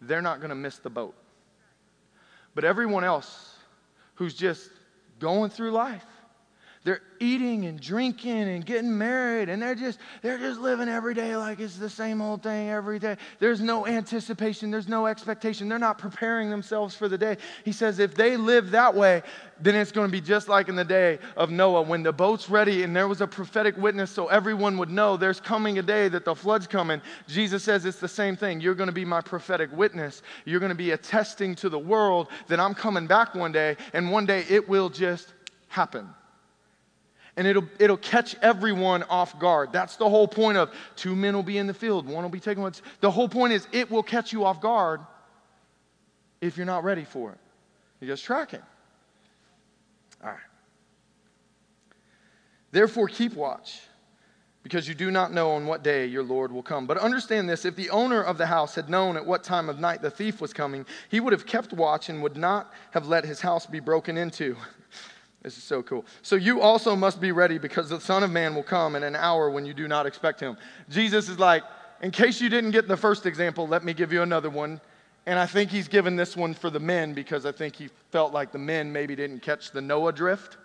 they're 0.00 0.22
not 0.22 0.38
going 0.38 0.48
to 0.50 0.54
miss 0.54 0.78
the 0.78 0.90
boat. 0.90 1.14
But 2.54 2.64
everyone 2.64 3.04
else 3.04 3.56
who's 4.14 4.34
just 4.34 4.70
going 5.18 5.50
through 5.50 5.72
life, 5.72 6.04
they're 6.88 7.02
eating 7.20 7.66
and 7.66 7.78
drinking 7.78 8.48
and 8.48 8.64
getting 8.64 8.96
married 8.96 9.50
and 9.50 9.60
they're 9.60 9.74
just 9.74 9.98
they're 10.22 10.38
just 10.38 10.58
living 10.58 10.88
every 10.88 11.12
day 11.12 11.36
like 11.36 11.60
it's 11.60 11.76
the 11.76 11.90
same 11.90 12.22
old 12.22 12.42
thing 12.42 12.70
every 12.70 12.98
day. 12.98 13.18
There's 13.38 13.60
no 13.60 13.86
anticipation. 13.86 14.70
There's 14.70 14.88
no 14.88 15.06
expectation. 15.06 15.68
They're 15.68 15.78
not 15.78 15.98
preparing 15.98 16.48
themselves 16.48 16.94
for 16.94 17.06
the 17.06 17.18
day. 17.18 17.36
He 17.62 17.72
says 17.72 17.98
if 17.98 18.14
they 18.14 18.38
live 18.38 18.70
that 18.70 18.94
way 18.94 19.22
then 19.60 19.74
it's 19.74 19.92
going 19.92 20.06
to 20.06 20.10
be 20.12 20.20
just 20.20 20.48
like 20.48 20.70
in 20.70 20.76
the 20.76 20.84
day 20.84 21.18
of 21.36 21.50
noah 21.50 21.82
when 21.82 22.02
the 22.02 22.12
boat's 22.12 22.48
ready 22.48 22.84
and 22.84 22.96
there 22.96 23.08
was 23.08 23.20
a 23.20 23.26
prophetic 23.26 23.76
witness 23.76 24.10
so 24.10 24.28
everyone 24.28 24.78
would 24.78 24.88
know 24.88 25.18
there's 25.18 25.40
coming 25.40 25.78
a 25.78 25.82
day 25.82 26.08
that 26.08 26.24
the 26.24 26.34
flood's 26.34 26.66
coming. 26.66 27.02
Jesus 27.26 27.64
says 27.64 27.84
it's 27.84 28.00
the 28.00 28.08
same 28.08 28.34
thing. 28.34 28.62
You're 28.62 28.74
going 28.74 28.86
to 28.86 28.94
be 28.94 29.04
my 29.04 29.20
prophetic 29.20 29.70
witness. 29.76 30.22
You're 30.46 30.60
going 30.60 30.70
to 30.70 30.74
be 30.74 30.92
attesting 30.92 31.54
to 31.56 31.68
the 31.68 31.78
world 31.78 32.28
that 32.46 32.58
i'm 32.58 32.72
coming 32.72 33.06
back 33.06 33.34
one 33.34 33.52
day 33.52 33.76
and 33.92 34.10
one 34.10 34.24
day 34.24 34.46
it 34.48 34.66
will 34.66 34.88
just 34.88 35.34
happen 35.68 36.08
and 37.38 37.46
it'll, 37.46 37.64
it'll 37.78 37.96
catch 37.96 38.34
everyone 38.42 39.04
off 39.04 39.38
guard. 39.38 39.72
That's 39.72 39.94
the 39.94 40.08
whole 40.08 40.26
point 40.26 40.58
of 40.58 40.72
two 40.96 41.14
men 41.14 41.36
will 41.36 41.44
be 41.44 41.56
in 41.56 41.68
the 41.68 41.72
field, 41.72 42.06
one 42.06 42.24
will 42.24 42.30
be 42.30 42.40
one. 42.40 42.72
The 43.00 43.10
whole 43.10 43.28
point 43.28 43.52
is 43.52 43.66
it 43.70 43.90
will 43.90 44.02
catch 44.02 44.32
you 44.32 44.44
off 44.44 44.60
guard 44.60 45.00
if 46.40 46.56
you're 46.56 46.66
not 46.66 46.82
ready 46.82 47.04
for 47.04 47.30
it. 47.30 47.38
You're 48.00 48.08
just 48.08 48.24
tracking. 48.24 48.62
All 50.22 50.30
right. 50.30 50.38
Therefore, 52.72 53.06
keep 53.06 53.34
watch, 53.34 53.80
because 54.64 54.88
you 54.88 54.94
do 54.94 55.12
not 55.12 55.32
know 55.32 55.52
on 55.52 55.64
what 55.64 55.84
day 55.84 56.06
your 56.06 56.24
Lord 56.24 56.50
will 56.50 56.64
come. 56.64 56.86
But 56.86 56.98
understand 56.98 57.48
this 57.48 57.64
if 57.64 57.76
the 57.76 57.90
owner 57.90 58.20
of 58.20 58.36
the 58.36 58.46
house 58.46 58.74
had 58.74 58.90
known 58.90 59.16
at 59.16 59.24
what 59.24 59.44
time 59.44 59.68
of 59.68 59.78
night 59.78 60.02
the 60.02 60.10
thief 60.10 60.40
was 60.40 60.52
coming, 60.52 60.84
he 61.08 61.20
would 61.20 61.32
have 61.32 61.46
kept 61.46 61.72
watch 61.72 62.08
and 62.08 62.20
would 62.20 62.36
not 62.36 62.72
have 62.90 63.06
let 63.06 63.24
his 63.24 63.40
house 63.40 63.64
be 63.64 63.78
broken 63.78 64.18
into. 64.18 64.56
This 65.48 65.56
is 65.56 65.64
so 65.64 65.82
cool. 65.82 66.04
So 66.20 66.36
you 66.36 66.60
also 66.60 66.94
must 66.94 67.22
be 67.22 67.32
ready 67.32 67.56
because 67.56 67.88
the 67.88 67.98
Son 67.98 68.22
of 68.22 68.30
Man 68.30 68.54
will 68.54 68.62
come 68.62 68.94
in 68.96 69.02
an 69.02 69.16
hour 69.16 69.50
when 69.50 69.64
you 69.64 69.72
do 69.72 69.88
not 69.88 70.04
expect 70.04 70.38
him. 70.40 70.58
Jesus 70.90 71.30
is 71.30 71.38
like, 71.38 71.62
in 72.02 72.10
case 72.10 72.38
you 72.38 72.50
didn't 72.50 72.72
get 72.72 72.86
the 72.86 72.98
first 72.98 73.24
example, 73.24 73.66
let 73.66 73.82
me 73.82 73.94
give 73.94 74.12
you 74.12 74.20
another 74.20 74.50
one. 74.50 74.78
And 75.24 75.38
I 75.38 75.46
think 75.46 75.70
he's 75.70 75.88
given 75.88 76.16
this 76.16 76.36
one 76.36 76.52
for 76.52 76.68
the 76.68 76.78
men 76.78 77.14
because 77.14 77.46
I 77.46 77.52
think 77.52 77.76
he 77.76 77.88
felt 78.10 78.34
like 78.34 78.52
the 78.52 78.58
men 78.58 78.92
maybe 78.92 79.16
didn't 79.16 79.40
catch 79.40 79.70
the 79.70 79.80
Noah 79.80 80.12
drift. 80.12 80.58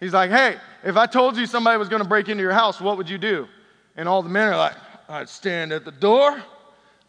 He's 0.00 0.12
like, 0.12 0.30
hey, 0.30 0.58
if 0.84 0.98
I 0.98 1.06
told 1.06 1.38
you 1.38 1.46
somebody 1.46 1.78
was 1.78 1.88
going 1.88 2.02
to 2.02 2.08
break 2.08 2.28
into 2.28 2.42
your 2.42 2.52
house, 2.52 2.78
what 2.78 2.98
would 2.98 3.08
you 3.08 3.16
do? 3.16 3.48
And 3.96 4.06
all 4.06 4.22
the 4.22 4.28
men 4.28 4.48
are 4.48 4.58
like, 4.58 4.74
I'd 5.08 5.30
stand 5.30 5.72
at 5.72 5.86
the 5.86 5.92
door. 5.92 6.42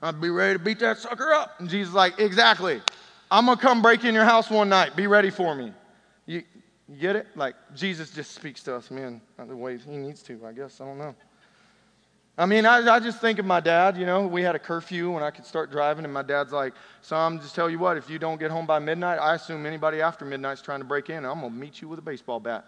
I'd 0.02 0.22
be 0.22 0.30
ready 0.30 0.58
to 0.58 0.64
beat 0.64 0.80
that 0.80 0.98
sucker 0.98 1.34
up. 1.34 1.60
And 1.60 1.68
Jesus 1.68 1.90
is 1.90 1.94
like, 1.94 2.22
exactly. 2.22 2.82
I'm 3.30 3.48
going 3.48 3.58
to 3.58 3.62
come 3.62 3.82
break 3.82 4.06
in 4.06 4.14
your 4.14 4.24
house 4.24 4.50
one 4.50 4.70
night. 4.70 4.96
Be 4.96 5.08
ready 5.08 5.30
for 5.30 5.54
me. 5.54 5.74
You, 6.26 6.44
you 6.92 6.98
get 6.98 7.16
it? 7.16 7.28
Like 7.36 7.56
Jesus 7.76 8.12
just 8.12 8.32
speaks 8.32 8.64
to 8.64 8.76
us 8.76 8.92
men 8.92 9.22
the 9.38 9.56
way 9.56 9.78
he 9.78 9.98
needs 9.98 10.22
to, 10.24 10.40
I 10.46 10.52
guess. 10.52 10.82
I 10.82 10.86
don't 10.86 10.98
know. 10.98 11.16
I 12.38 12.46
mean, 12.46 12.66
I, 12.66 12.78
I 12.96 13.00
just 13.00 13.20
think 13.20 13.40
of 13.40 13.46
my 13.46 13.60
dad, 13.60 13.98
you 13.98 14.06
know, 14.06 14.26
we 14.26 14.42
had 14.42 14.56
a 14.56 14.60
curfew 14.60 15.12
when 15.12 15.22
I 15.22 15.32
could 15.32 15.46
start 15.46 15.70
driving, 15.70 16.06
and 16.06 16.14
my 16.14 16.24
dad's 16.24 16.54
like, 16.54 16.74
Son, 17.02 17.40
just 17.40 17.54
tell 17.54 17.70
you 17.70 17.78
what, 17.78 17.98
if 17.98 18.10
you 18.10 18.18
don't 18.18 18.40
get 18.40 18.50
home 18.50 18.66
by 18.66 18.80
midnight, 18.80 19.18
I 19.18 19.36
assume 19.36 19.66
anybody 19.66 20.02
after 20.02 20.26
midnight's 20.26 20.62
trying 20.62 20.80
to 20.80 20.86
break 20.86 21.10
in, 21.10 21.26
I'm 21.26 21.42
going 21.42 21.52
to 21.52 21.60
meet 21.60 21.82
you 21.82 21.90
with 21.90 22.00
a 22.00 22.02
baseball 22.02 22.40
bat. 22.40 22.66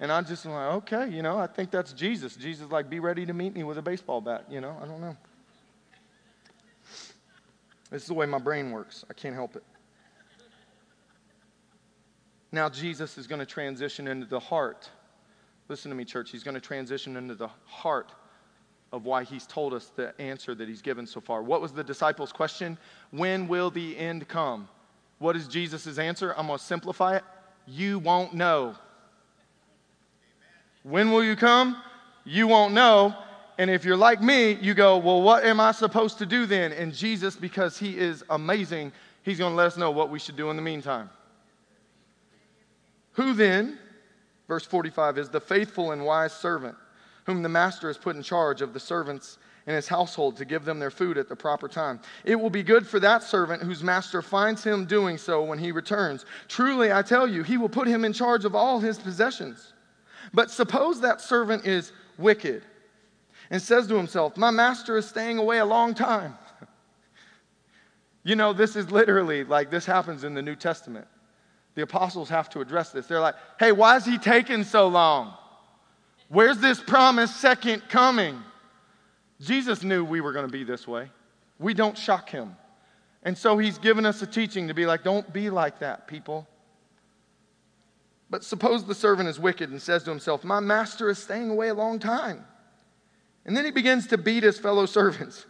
And 0.00 0.12
I'm 0.12 0.26
just 0.26 0.44
like, 0.44 0.74
okay, 0.74 1.08
you 1.08 1.22
know, 1.22 1.38
I 1.38 1.46
think 1.46 1.70
that's 1.70 1.92
Jesus. 1.92 2.36
Jesus, 2.36 2.70
like, 2.70 2.90
be 2.90 3.00
ready 3.00 3.24
to 3.24 3.32
meet 3.32 3.54
me 3.54 3.62
with 3.62 3.78
a 3.78 3.82
baseball 3.82 4.20
bat, 4.20 4.44
you 4.50 4.60
know, 4.60 4.76
I 4.82 4.86
don't 4.86 5.00
know. 5.00 5.16
This 7.90 8.02
is 8.02 8.08
the 8.08 8.14
way 8.14 8.26
my 8.26 8.38
brain 8.38 8.72
works. 8.72 9.04
I 9.08 9.14
can't 9.14 9.34
help 9.34 9.54
it. 9.54 9.62
Now, 12.52 12.68
Jesus 12.68 13.18
is 13.18 13.26
going 13.26 13.40
to 13.40 13.46
transition 13.46 14.08
into 14.08 14.26
the 14.26 14.40
heart. 14.40 14.88
Listen 15.68 15.90
to 15.90 15.96
me, 15.96 16.04
church. 16.04 16.30
He's 16.30 16.44
going 16.44 16.54
to 16.54 16.60
transition 16.60 17.16
into 17.16 17.34
the 17.34 17.48
heart 17.66 18.12
of 18.92 19.04
why 19.04 19.24
he's 19.24 19.46
told 19.46 19.74
us 19.74 19.90
the 19.96 20.18
answer 20.20 20.54
that 20.54 20.68
he's 20.68 20.82
given 20.82 21.06
so 21.06 21.20
far. 21.20 21.42
What 21.42 21.60
was 21.60 21.72
the 21.72 21.82
disciples' 21.82 22.32
question? 22.32 22.78
When 23.10 23.48
will 23.48 23.70
the 23.70 23.96
end 23.98 24.28
come? 24.28 24.68
What 25.18 25.34
is 25.34 25.48
Jesus' 25.48 25.98
answer? 25.98 26.34
I'm 26.36 26.46
going 26.46 26.58
to 26.58 26.64
simplify 26.64 27.16
it. 27.16 27.24
You 27.66 27.98
won't 27.98 28.32
know. 28.34 28.76
When 30.82 31.10
will 31.10 31.24
you 31.24 31.34
come? 31.34 31.82
You 32.24 32.46
won't 32.46 32.74
know. 32.74 33.14
And 33.58 33.70
if 33.70 33.84
you're 33.84 33.96
like 33.96 34.22
me, 34.22 34.52
you 34.52 34.74
go, 34.74 34.98
Well, 34.98 35.22
what 35.22 35.44
am 35.44 35.58
I 35.58 35.72
supposed 35.72 36.18
to 36.18 36.26
do 36.26 36.46
then? 36.46 36.72
And 36.72 36.94
Jesus, 36.94 37.34
because 37.34 37.78
he 37.78 37.98
is 37.98 38.22
amazing, 38.30 38.92
he's 39.22 39.38
going 39.38 39.52
to 39.52 39.56
let 39.56 39.66
us 39.66 39.76
know 39.76 39.90
what 39.90 40.10
we 40.10 40.18
should 40.18 40.36
do 40.36 40.50
in 40.50 40.56
the 40.56 40.62
meantime. 40.62 41.10
Who 43.16 43.32
then, 43.32 43.78
verse 44.46 44.66
45, 44.66 45.18
is 45.18 45.30
the 45.30 45.40
faithful 45.40 45.92
and 45.92 46.04
wise 46.04 46.32
servant 46.32 46.76
whom 47.24 47.42
the 47.42 47.48
master 47.48 47.88
has 47.88 47.98
put 47.98 48.14
in 48.14 48.22
charge 48.22 48.60
of 48.60 48.72
the 48.72 48.78
servants 48.78 49.38
in 49.66 49.74
his 49.74 49.88
household 49.88 50.36
to 50.36 50.44
give 50.44 50.64
them 50.64 50.78
their 50.78 50.90
food 50.90 51.16
at 51.16 51.28
the 51.28 51.34
proper 51.34 51.66
time? 51.66 51.98
It 52.24 52.36
will 52.36 52.50
be 52.50 52.62
good 52.62 52.86
for 52.86 53.00
that 53.00 53.22
servant 53.22 53.62
whose 53.62 53.82
master 53.82 54.20
finds 54.20 54.62
him 54.62 54.84
doing 54.84 55.16
so 55.16 55.42
when 55.42 55.58
he 55.58 55.72
returns. 55.72 56.26
Truly, 56.46 56.92
I 56.92 57.00
tell 57.00 57.26
you, 57.26 57.42
he 57.42 57.56
will 57.56 57.70
put 57.70 57.88
him 57.88 58.04
in 58.04 58.12
charge 58.12 58.44
of 58.44 58.54
all 58.54 58.80
his 58.80 58.98
possessions. 58.98 59.72
But 60.34 60.50
suppose 60.50 61.00
that 61.00 61.22
servant 61.22 61.64
is 61.66 61.92
wicked 62.18 62.64
and 63.48 63.62
says 63.62 63.86
to 63.86 63.96
himself, 63.96 64.36
My 64.36 64.50
master 64.50 64.98
is 64.98 65.08
staying 65.08 65.38
away 65.38 65.58
a 65.58 65.66
long 65.66 65.94
time. 65.94 66.36
You 68.24 68.34
know, 68.34 68.52
this 68.52 68.74
is 68.74 68.90
literally 68.90 69.44
like 69.44 69.70
this 69.70 69.86
happens 69.86 70.24
in 70.24 70.34
the 70.34 70.42
New 70.42 70.56
Testament. 70.56 71.06
The 71.76 71.82
apostles 71.82 72.28
have 72.30 72.48
to 72.50 72.60
address 72.60 72.90
this. 72.90 73.06
They're 73.06 73.20
like, 73.20 73.36
Hey, 73.60 73.70
why 73.70 73.96
is 73.96 74.04
he 74.04 74.18
taking 74.18 74.64
so 74.64 74.88
long? 74.88 75.34
Where's 76.28 76.58
this 76.58 76.80
promised 76.80 77.36
second 77.36 77.82
coming? 77.88 78.42
Jesus 79.40 79.84
knew 79.84 80.04
we 80.04 80.20
were 80.20 80.32
going 80.32 80.46
to 80.46 80.52
be 80.52 80.64
this 80.64 80.88
way. 80.88 81.10
We 81.60 81.74
don't 81.74 81.96
shock 81.96 82.30
him. 82.30 82.56
And 83.22 83.36
so 83.36 83.58
he's 83.58 83.78
given 83.78 84.06
us 84.06 84.22
a 84.22 84.26
teaching 84.26 84.68
to 84.68 84.74
be 84.74 84.86
like, 84.86 85.04
don't 85.04 85.30
be 85.32 85.50
like 85.50 85.78
that, 85.80 86.08
people. 86.08 86.48
But 88.30 88.44
suppose 88.44 88.84
the 88.84 88.94
servant 88.94 89.28
is 89.28 89.38
wicked 89.38 89.70
and 89.70 89.80
says 89.80 90.02
to 90.04 90.10
himself, 90.10 90.42
My 90.42 90.60
master 90.60 91.08
is 91.10 91.18
staying 91.18 91.50
away 91.50 91.68
a 91.68 91.74
long 91.74 91.98
time. 91.98 92.44
And 93.44 93.56
then 93.56 93.64
he 93.64 93.70
begins 93.70 94.08
to 94.08 94.18
beat 94.18 94.42
his 94.42 94.58
fellow 94.58 94.86
servants. 94.86 95.46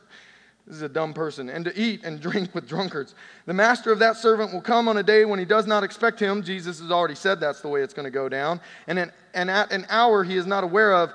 This 0.67 0.77
is 0.77 0.83
a 0.83 0.89
dumb 0.89 1.15
person. 1.15 1.49
And 1.49 1.65
to 1.65 1.79
eat 1.79 2.03
and 2.05 2.21
drink 2.21 2.55
with 2.55 2.69
drunkards. 2.69 3.15
The 3.47 3.55
master 3.55 3.93
of 3.93 3.99
that 4.01 4.17
servant 4.17 4.53
will 4.53 4.61
come 4.61 4.89
on 4.89 4.97
a 4.97 5.03
day 5.03 5.25
when 5.25 5.39
he 5.39 5.45
does 5.45 5.67
not 5.67 5.85
expect 5.85 6.19
him. 6.19 6.43
Jesus 6.43 6.81
has 6.81 6.91
already 6.91 7.15
said 7.15 7.41
that's 7.41 7.61
the 7.61 7.69
way 7.69 7.83
it's 7.83 7.95
going 7.95 8.05
to 8.05 8.11
go 8.11 8.29
down. 8.29 8.61
And, 8.87 9.11
and 9.35 9.51
at 9.51 9.71
an 9.73 9.87
hour 9.89 10.25
he 10.25 10.37
is 10.37 10.47
not 10.47 10.65
aware 10.65 10.95
of. 10.95 11.13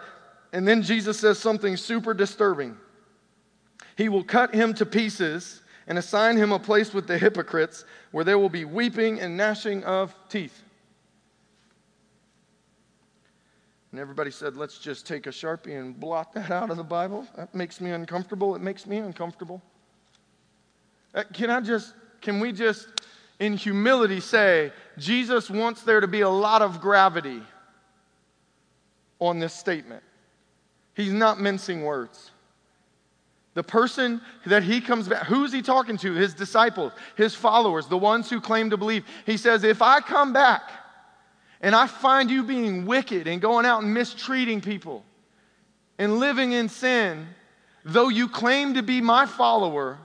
And 0.53 0.67
then 0.67 0.81
Jesus 0.81 1.19
says 1.19 1.39
something 1.39 1.77
super 1.77 2.13
disturbing. 2.13 2.77
He 3.97 4.09
will 4.09 4.23
cut 4.23 4.53
him 4.53 4.73
to 4.75 4.85
pieces 4.85 5.61
and 5.87 5.97
assign 5.97 6.37
him 6.37 6.51
a 6.51 6.59
place 6.59 6.93
with 6.93 7.07
the 7.07 7.17
hypocrites 7.17 7.85
where 8.11 8.23
there 8.23 8.39
will 8.39 8.49
be 8.49 8.65
weeping 8.65 9.19
and 9.19 9.35
gnashing 9.35 9.83
of 9.83 10.15
teeth. 10.29 10.63
And 13.91 13.99
everybody 13.99 14.31
said, 14.31 14.55
let's 14.55 14.77
just 14.77 15.05
take 15.05 15.27
a 15.27 15.31
Sharpie 15.31 15.77
and 15.77 15.99
blot 15.99 16.33
that 16.33 16.49
out 16.49 16.69
of 16.69 16.77
the 16.77 16.83
Bible. 16.83 17.27
That 17.35 17.53
makes 17.53 17.81
me 17.81 17.91
uncomfortable. 17.91 18.55
It 18.55 18.61
makes 18.61 18.85
me 18.85 18.97
uncomfortable. 18.97 19.61
Uh, 21.13 21.23
can 21.33 21.49
I 21.49 21.59
just, 21.59 21.93
can 22.21 22.39
we 22.39 22.53
just, 22.53 22.87
in 23.39 23.57
humility, 23.57 24.21
say, 24.21 24.71
Jesus 24.97 25.49
wants 25.49 25.81
there 25.81 25.99
to 25.99 26.07
be 26.07 26.21
a 26.21 26.29
lot 26.29 26.61
of 26.61 26.79
gravity 26.79 27.41
on 29.19 29.39
this 29.39 29.53
statement? 29.53 30.03
He's 30.93 31.11
not 31.11 31.41
mincing 31.41 31.83
words. 31.83 32.31
The 33.53 33.63
person 33.63 34.21
that 34.45 34.63
he 34.63 34.79
comes 34.79 35.09
back, 35.09 35.25
who's 35.25 35.51
he 35.51 35.61
talking 35.61 35.97
to? 35.97 36.13
His 36.13 36.33
disciples, 36.33 36.93
his 37.17 37.35
followers, 37.35 37.87
the 37.87 37.97
ones 37.97 38.29
who 38.29 38.39
claim 38.39 38.69
to 38.69 38.77
believe. 38.77 39.03
He 39.25 39.35
says, 39.35 39.65
If 39.65 39.81
I 39.81 39.99
come 39.99 40.31
back, 40.31 40.61
and 41.61 41.75
I 41.75 41.87
find 41.87 42.29
you 42.29 42.43
being 42.43 42.85
wicked 42.85 43.27
and 43.27 43.39
going 43.39 43.65
out 43.65 43.83
and 43.83 43.93
mistreating 43.93 44.61
people 44.61 45.05
and 45.99 46.17
living 46.19 46.51
in 46.51 46.67
sin, 46.67 47.27
though 47.85 48.09
you 48.09 48.27
claim 48.27 48.73
to 48.73 48.83
be 48.83 48.99
my 48.99 49.27
follower, 49.27 49.99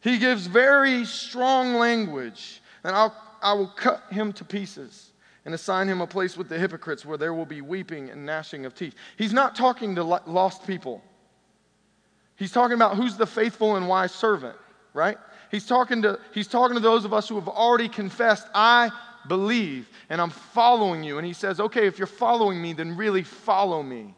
he 0.00 0.18
gives 0.18 0.46
very 0.46 1.04
strong 1.06 1.74
language, 1.74 2.62
and 2.84 2.94
I'll, 2.94 3.14
I 3.42 3.54
will 3.54 3.68
cut 3.68 4.02
him 4.10 4.32
to 4.34 4.44
pieces 4.44 5.12
and 5.46 5.54
assign 5.54 5.88
him 5.88 6.02
a 6.02 6.06
place 6.06 6.36
with 6.36 6.50
the 6.50 6.58
hypocrites 6.58 7.06
where 7.06 7.16
there 7.16 7.32
will 7.32 7.46
be 7.46 7.62
weeping 7.62 8.10
and 8.10 8.26
gnashing 8.26 8.66
of 8.66 8.74
teeth. 8.74 8.94
He's 9.16 9.32
not 9.32 9.56
talking 9.56 9.94
to 9.94 10.04
lost 10.04 10.66
people. 10.66 11.02
He's 12.36 12.52
talking 12.52 12.74
about 12.74 12.96
who's 12.96 13.16
the 13.16 13.26
faithful 13.26 13.76
and 13.76 13.88
wise 13.88 14.12
servant, 14.12 14.56
right? 14.92 15.16
He's 15.50 15.66
talking 15.66 16.02
to, 16.02 16.18
he's 16.32 16.46
talking 16.46 16.74
to 16.74 16.80
those 16.80 17.04
of 17.06 17.14
us 17.14 17.28
who 17.28 17.36
have 17.36 17.48
already 17.48 17.88
confessed, 17.88 18.46
I 18.54 18.90
believe, 19.28 19.88
and 20.08 20.20
I'm 20.20 20.30
following 20.30 21.02
you. 21.02 21.18
And 21.18 21.26
he 21.26 21.32
says, 21.32 21.60
okay, 21.60 21.86
if 21.86 21.98
you're 21.98 22.06
following 22.06 22.60
me, 22.60 22.72
then 22.72 22.96
really 22.96 23.22
follow 23.22 23.82
me. 23.82 24.14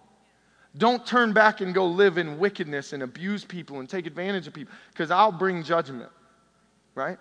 Don't 0.76 1.06
turn 1.06 1.32
back 1.32 1.60
and 1.60 1.74
go 1.74 1.86
live 1.86 2.16
in 2.18 2.38
wickedness 2.38 2.92
and 2.92 3.02
abuse 3.02 3.44
people 3.44 3.80
and 3.80 3.88
take 3.88 4.06
advantage 4.06 4.46
of 4.46 4.54
people, 4.54 4.74
because 4.90 5.10
I'll 5.10 5.32
bring 5.32 5.62
judgment, 5.62 6.10
right? 6.94 7.18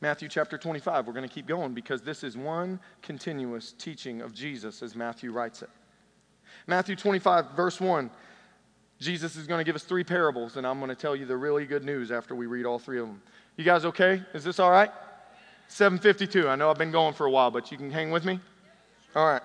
Matthew 0.00 0.28
chapter 0.28 0.56
25. 0.56 1.06
We're 1.06 1.12
going 1.12 1.28
to 1.28 1.34
keep 1.34 1.46
going 1.46 1.74
because 1.74 2.00
this 2.00 2.24
is 2.24 2.36
one 2.36 2.80
continuous 3.02 3.72
teaching 3.72 4.22
of 4.22 4.32
Jesus 4.32 4.82
as 4.82 4.96
Matthew 4.96 5.30
writes 5.30 5.60
it. 5.60 5.68
Matthew 6.66 6.96
25, 6.96 7.50
verse 7.50 7.80
1. 7.80 8.10
Jesus 8.98 9.36
is 9.36 9.46
going 9.46 9.58
to 9.58 9.64
give 9.64 9.76
us 9.76 9.84
three 9.84 10.04
parables, 10.04 10.56
and 10.56 10.66
I'm 10.66 10.78
going 10.78 10.90
to 10.90 10.94
tell 10.94 11.16
you 11.16 11.24
the 11.24 11.36
really 11.36 11.64
good 11.64 11.84
news 11.84 12.10
after 12.10 12.34
we 12.34 12.46
read 12.46 12.66
all 12.66 12.78
three 12.78 12.98
of 12.98 13.06
them. 13.06 13.22
You 13.60 13.66
guys 13.66 13.84
okay? 13.84 14.22
Is 14.32 14.42
this 14.42 14.58
all 14.58 14.70
right? 14.70 14.90
752. 15.68 16.48
I 16.48 16.56
know 16.56 16.70
I've 16.70 16.78
been 16.78 16.90
going 16.90 17.12
for 17.12 17.26
a 17.26 17.30
while, 17.30 17.50
but 17.50 17.70
you 17.70 17.76
can 17.76 17.90
hang 17.90 18.10
with 18.10 18.24
me? 18.24 18.40
All 19.14 19.26
right. 19.26 19.42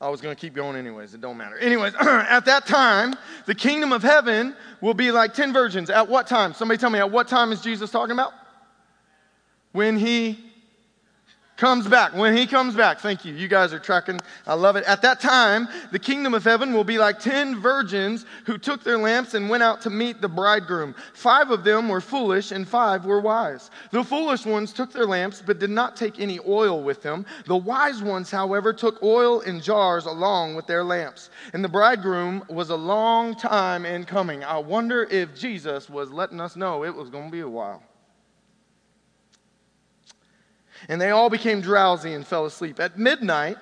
I 0.00 0.08
was 0.10 0.20
going 0.20 0.32
to 0.32 0.40
keep 0.40 0.54
going 0.54 0.76
anyways. 0.76 1.12
It 1.12 1.20
don't 1.20 1.36
matter. 1.36 1.58
Anyways, 1.58 1.92
at 2.00 2.44
that 2.44 2.66
time, 2.66 3.16
the 3.46 3.54
kingdom 3.56 3.90
of 3.90 4.04
heaven 4.04 4.54
will 4.80 4.94
be 4.94 5.10
like 5.10 5.34
10 5.34 5.52
virgins. 5.52 5.90
At 5.90 6.08
what 6.08 6.28
time? 6.28 6.54
Somebody 6.54 6.78
tell 6.78 6.88
me, 6.88 7.00
at 7.00 7.10
what 7.10 7.26
time 7.26 7.50
is 7.50 7.60
Jesus 7.60 7.90
talking 7.90 8.12
about? 8.12 8.32
When 9.72 9.98
he 9.98 10.38
comes 11.56 11.86
back. 11.86 12.14
When 12.14 12.36
he 12.36 12.46
comes 12.46 12.74
back, 12.74 12.98
thank 12.98 13.24
you. 13.24 13.32
You 13.32 13.48
guys 13.48 13.72
are 13.72 13.78
tracking. 13.78 14.18
I 14.46 14.54
love 14.54 14.76
it. 14.76 14.84
At 14.84 15.02
that 15.02 15.20
time, 15.20 15.68
the 15.92 15.98
kingdom 15.98 16.34
of 16.34 16.42
heaven 16.42 16.72
will 16.72 16.84
be 16.84 16.98
like 16.98 17.20
10 17.20 17.60
virgins 17.60 18.26
who 18.44 18.58
took 18.58 18.82
their 18.82 18.98
lamps 18.98 19.34
and 19.34 19.48
went 19.48 19.62
out 19.62 19.80
to 19.82 19.90
meet 19.90 20.20
the 20.20 20.28
bridegroom. 20.28 20.94
Five 21.14 21.50
of 21.50 21.64
them 21.64 21.88
were 21.88 22.00
foolish 22.00 22.50
and 22.50 22.66
five 22.66 23.04
were 23.04 23.20
wise. 23.20 23.70
The 23.92 24.02
foolish 24.02 24.44
ones 24.44 24.72
took 24.72 24.92
their 24.92 25.06
lamps 25.06 25.42
but 25.44 25.58
did 25.58 25.70
not 25.70 25.96
take 25.96 26.18
any 26.18 26.40
oil 26.46 26.82
with 26.82 27.02
them. 27.02 27.24
The 27.46 27.56
wise 27.56 28.02
ones, 28.02 28.30
however, 28.30 28.72
took 28.72 29.02
oil 29.02 29.40
in 29.40 29.60
jars 29.60 30.06
along 30.06 30.56
with 30.56 30.66
their 30.66 30.82
lamps. 30.82 31.30
And 31.52 31.62
the 31.62 31.68
bridegroom 31.68 32.44
was 32.48 32.70
a 32.70 32.76
long 32.76 33.34
time 33.34 33.86
in 33.86 34.04
coming. 34.04 34.42
I 34.42 34.58
wonder 34.58 35.04
if 35.04 35.34
Jesus 35.34 35.88
was 35.88 36.10
letting 36.10 36.40
us 36.40 36.56
know 36.56 36.84
it 36.84 36.94
was 36.94 37.10
going 37.10 37.26
to 37.26 37.32
be 37.32 37.40
a 37.40 37.48
while. 37.48 37.82
And 40.88 41.00
they 41.00 41.10
all 41.10 41.30
became 41.30 41.60
drowsy 41.60 42.14
and 42.14 42.26
fell 42.26 42.46
asleep. 42.46 42.80
At 42.80 42.98
midnight, 42.98 43.56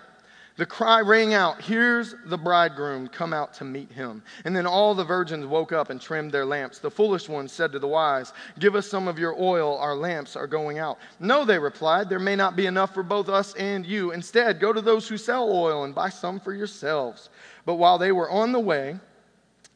the 0.57 0.67
cry 0.67 1.01
rang 1.01 1.33
out, 1.33 1.63
Here's 1.63 2.15
the 2.27 2.37
bridegroom, 2.37 3.09
come 3.09 3.33
out 3.33 3.55
to 3.55 3.65
meet 3.65 3.91
him. 3.91 4.23
And 4.45 4.55
then 4.55 4.67
all 4.67 4.95
the 4.95 5.05
virgins 5.05 5.47
woke 5.47 5.73
up 5.73 5.89
and 5.89 6.01
trimmed 6.01 6.31
their 6.31 6.45
lamps. 6.45 6.79
The 6.79 6.91
foolish 6.91 7.29
ones 7.29 7.53
said 7.53 7.73
to 7.73 7.79
the 7.79 7.89
wise, 7.89 8.35
Give 8.59 8.75
us 8.75 8.87
some 8.87 9.09
of 9.09 9.19
your 9.19 9.35
oil, 9.41 9.79
our 9.79 9.97
lamps 9.97 10.37
are 10.37 10.47
going 10.47 10.79
out. 10.79 10.99
No, 11.21 11.47
they 11.47 11.59
replied, 11.59 12.11
There 12.11 12.19
may 12.19 12.37
not 12.37 12.55
be 12.55 12.67
enough 12.67 12.93
for 12.93 13.03
both 13.03 13.31
us 13.31 13.55
and 13.55 13.87
you. 13.87 14.11
Instead, 14.11 14.61
go 14.61 14.73
to 14.73 14.83
those 14.83 15.09
who 15.09 15.17
sell 15.17 15.51
oil 15.51 15.85
and 15.85 15.95
buy 15.95 16.11
some 16.11 16.39
for 16.39 16.53
yourselves. 16.53 17.31
But 17.65 17.77
while 17.77 17.97
they 17.97 18.13
were 18.13 18.29
on 18.29 18.53
the 18.53 18.61
way, 18.61 18.99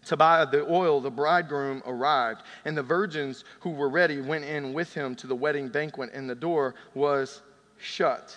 to 0.06 0.16
buy 0.16 0.44
the 0.44 0.64
oil, 0.70 1.00
the 1.00 1.10
bridegroom 1.10 1.82
arrived, 1.86 2.42
and 2.64 2.76
the 2.76 2.82
virgins 2.82 3.44
who 3.60 3.70
were 3.70 3.88
ready 3.88 4.20
went 4.20 4.44
in 4.44 4.72
with 4.72 4.94
him 4.94 5.14
to 5.16 5.26
the 5.26 5.34
wedding 5.34 5.68
banquet, 5.68 6.10
and 6.12 6.28
the 6.28 6.34
door 6.34 6.74
was 6.94 7.42
shut. 7.78 8.36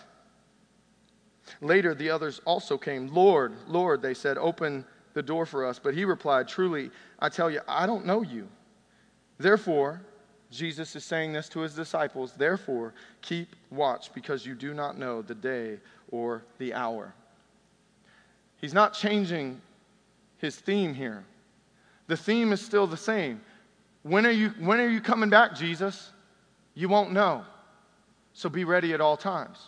Later, 1.62 1.96
the 1.96 2.10
others 2.10 2.42
also 2.46 2.78
came. 2.78 3.08
Lord, 3.08 3.54
Lord, 3.68 4.02
they 4.02 4.14
said, 4.14 4.38
open 4.38 4.86
the 5.14 5.24
door 5.24 5.46
for 5.46 5.66
us. 5.66 5.80
But 5.80 5.94
he 5.94 6.06
replied, 6.06 6.48
Truly, 6.48 6.92
I 7.20 7.30
tell 7.30 7.50
you, 7.50 7.62
I 7.68 7.86
don't 7.86 8.06
know 8.06 8.22
you. 8.22 8.48
Therefore, 9.38 10.02
Jesus 10.52 10.96
is 10.96 11.04
saying 11.04 11.34
this 11.34 11.50
to 11.50 11.60
his 11.60 11.76
disciples, 11.76 12.34
therefore, 12.34 12.94
keep 13.22 13.56
watch 13.70 14.14
because 14.14 14.46
you 14.46 14.56
do 14.56 14.74
not 14.74 14.98
know 14.98 15.22
the 15.22 15.36
day 15.36 15.78
or 16.12 16.44
the 16.58 16.74
hour. 16.74 17.14
He's 18.58 18.74
not 18.74 18.94
changing 18.94 19.62
his 20.38 20.56
theme 20.56 20.94
here. 20.94 21.24
The 22.10 22.18
theme 22.18 22.52
is 22.52 22.60
still 22.60 22.88
the 22.88 22.98
same. 22.98 23.40
When 24.02 24.26
are 24.26 24.32
you, 24.32 24.50
when 24.60 24.80
are 24.80 24.90
you 24.90 25.00
coming 25.00 25.30
back, 25.30 25.56
Jesus? 25.56 26.12
You 26.74 26.90
won't 26.90 27.12
know. 27.12 27.46
So 28.34 28.50
be 28.50 28.64
ready 28.64 28.94
at 28.94 29.00
all 29.00 29.16
times. 29.16 29.60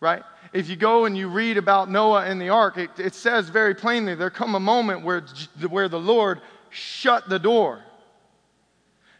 Right? 0.00 0.22
If 0.54 0.70
you 0.70 0.76
go 0.76 1.04
and 1.04 1.16
you 1.16 1.28
read 1.28 1.58
about 1.58 1.90
Noah 1.90 2.24
and 2.24 2.40
the 2.40 2.48
ark, 2.48 2.78
it, 2.78 2.90
it 2.98 3.14
says 3.14 3.50
very 3.50 3.74
plainly 3.74 4.14
there 4.14 4.30
come 4.30 4.54
a 4.54 4.60
moment 4.60 5.02
where, 5.02 5.20
where 5.68 5.90
the 5.90 6.00
Lord 6.00 6.40
shut 6.70 7.28
the 7.28 7.38
door. 7.38 7.82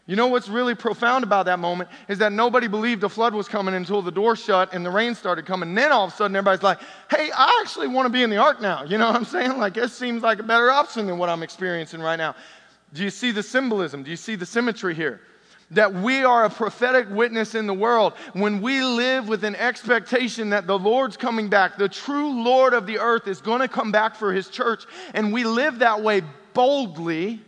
You 0.07 0.15
know 0.15 0.27
what's 0.27 0.47
really 0.47 0.75
profound 0.75 1.23
about 1.23 1.47
that 1.47 1.57
moment 1.57 1.89
is 2.07 2.19
that 2.19 2.31
nobody 2.31 2.67
believed 2.67 3.01
the 3.01 3.09
flood 3.09 3.33
was 3.33 3.47
coming 3.47 3.73
until 3.73 4.03
the 4.03 4.11
door 4.11 4.35
shut 4.35 4.71
and 4.71 4.85
the 4.85 4.91
rain 4.91 5.15
started 5.15 5.47
coming. 5.47 5.69
And 5.69 5.77
then 5.77 5.91
all 5.91 6.05
of 6.05 6.13
a 6.13 6.15
sudden, 6.15 6.35
everybody's 6.35 6.61
like, 6.61 6.79
hey, 7.09 7.31
I 7.35 7.59
actually 7.63 7.87
want 7.87 8.05
to 8.05 8.11
be 8.11 8.21
in 8.21 8.29
the 8.29 8.37
ark 8.37 8.61
now. 8.61 8.83
You 8.83 8.99
know 8.99 9.07
what 9.07 9.15
I'm 9.15 9.25
saying? 9.25 9.57
Like, 9.57 9.77
it 9.77 9.89
seems 9.89 10.21
like 10.21 10.37
a 10.37 10.43
better 10.43 10.69
option 10.69 11.07
than 11.07 11.17
what 11.17 11.29
I'm 11.29 11.41
experiencing 11.41 12.01
right 12.01 12.17
now. 12.17 12.35
Do 12.93 13.03
you 13.03 13.09
see 13.09 13.31
the 13.31 13.41
symbolism? 13.41 14.03
Do 14.03 14.11
you 14.11 14.15
see 14.15 14.35
the 14.35 14.45
symmetry 14.45 14.93
here? 14.93 15.21
That 15.71 15.91
we 15.91 16.23
are 16.23 16.45
a 16.45 16.51
prophetic 16.51 17.09
witness 17.09 17.55
in 17.55 17.65
the 17.65 17.73
world 17.73 18.13
when 18.33 18.61
we 18.61 18.83
live 18.83 19.27
with 19.27 19.43
an 19.43 19.55
expectation 19.55 20.51
that 20.51 20.67
the 20.67 20.77
Lord's 20.77 21.17
coming 21.17 21.49
back. 21.49 21.79
The 21.79 21.89
true 21.89 22.43
Lord 22.43 22.75
of 22.75 22.85
the 22.85 22.99
earth 22.99 23.27
is 23.27 23.41
going 23.41 23.61
to 23.61 23.67
come 23.67 23.91
back 23.91 24.15
for 24.15 24.31
his 24.31 24.49
church. 24.49 24.83
And 25.15 25.33
we 25.33 25.45
live 25.45 25.79
that 25.79 26.03
way 26.03 26.21
boldly 26.53 27.41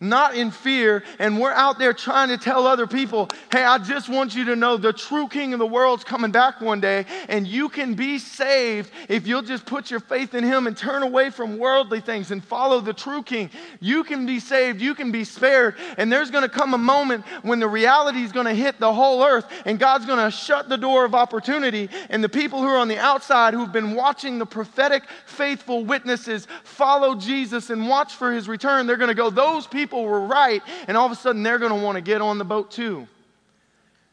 not 0.00 0.34
in 0.34 0.50
fear. 0.50 1.02
And 1.18 1.38
we're 1.40 1.52
out 1.52 1.78
there 1.78 1.92
trying 1.92 2.28
to 2.28 2.38
tell 2.38 2.66
other 2.66 2.86
people, 2.86 3.28
hey, 3.50 3.64
I 3.64 3.78
just 3.78 4.08
want 4.08 4.34
you 4.34 4.44
to 4.46 4.56
know 4.56 4.76
the 4.76 4.92
true 4.92 5.28
king 5.28 5.52
of 5.52 5.58
the 5.58 5.66
world's 5.66 6.04
coming 6.04 6.30
back 6.30 6.60
one 6.60 6.80
day, 6.80 7.06
and 7.28 7.46
you 7.46 7.68
can 7.68 7.94
be 7.94 8.18
saved 8.18 8.90
if 9.08 9.26
you'll 9.26 9.42
just 9.42 9.66
put 9.66 9.90
your 9.90 10.00
faith 10.00 10.34
in 10.34 10.44
him 10.44 10.66
and 10.66 10.76
turn 10.76 11.02
away 11.02 11.30
from 11.30 11.58
worldly 11.58 12.00
things 12.00 12.30
and 12.30 12.42
follow 12.44 12.80
the 12.80 12.92
true 12.92 13.22
king. 13.22 13.50
You 13.80 14.04
can 14.04 14.26
be 14.26 14.40
saved, 14.40 14.80
you 14.80 14.94
can 14.94 15.10
be 15.10 15.24
spared, 15.24 15.76
and 15.96 16.12
there's 16.12 16.30
going 16.30 16.42
to 16.42 16.48
come 16.48 16.74
a 16.74 16.78
moment 16.78 17.24
when 17.42 17.60
the 17.60 17.68
reality 17.68 18.22
is 18.22 18.32
going 18.32 18.46
to 18.46 18.54
hit 18.54 18.78
the 18.78 18.92
whole 18.92 19.24
earth, 19.24 19.46
and 19.64 19.78
God's 19.78 20.06
going 20.06 20.24
to 20.24 20.30
shut 20.30 20.68
the 20.68 20.76
door 20.76 21.04
of 21.04 21.14
opportunity, 21.14 21.88
and 22.10 22.22
the 22.22 22.28
people 22.28 22.60
who 22.60 22.68
are 22.68 22.78
on 22.78 22.88
the 22.88 22.98
outside 22.98 23.54
who've 23.54 23.72
been 23.72 23.94
watching 23.94 24.38
the 24.38 24.46
prophetic, 24.46 25.04
faithful 25.26 25.84
witnesses 25.84 26.46
follow 26.62 27.14
Jesus 27.14 27.70
and 27.70 27.88
watch 27.88 28.14
for 28.14 28.32
his 28.32 28.48
return, 28.48 28.86
they're 28.86 28.96
going 28.96 29.08
to 29.08 29.14
go, 29.14 29.30
those 29.30 29.66
people 29.66 29.87
people 29.88 30.04
were 30.04 30.20
right, 30.20 30.62
and 30.86 30.98
all 30.98 31.06
of 31.06 31.12
a 31.12 31.16
sudden 31.16 31.42
they're 31.42 31.58
going 31.58 31.72
to 31.72 31.82
want 31.82 31.96
to 31.96 32.02
get 32.02 32.20
on 32.20 32.36
the 32.36 32.44
boat 32.44 32.70
too. 32.70 33.08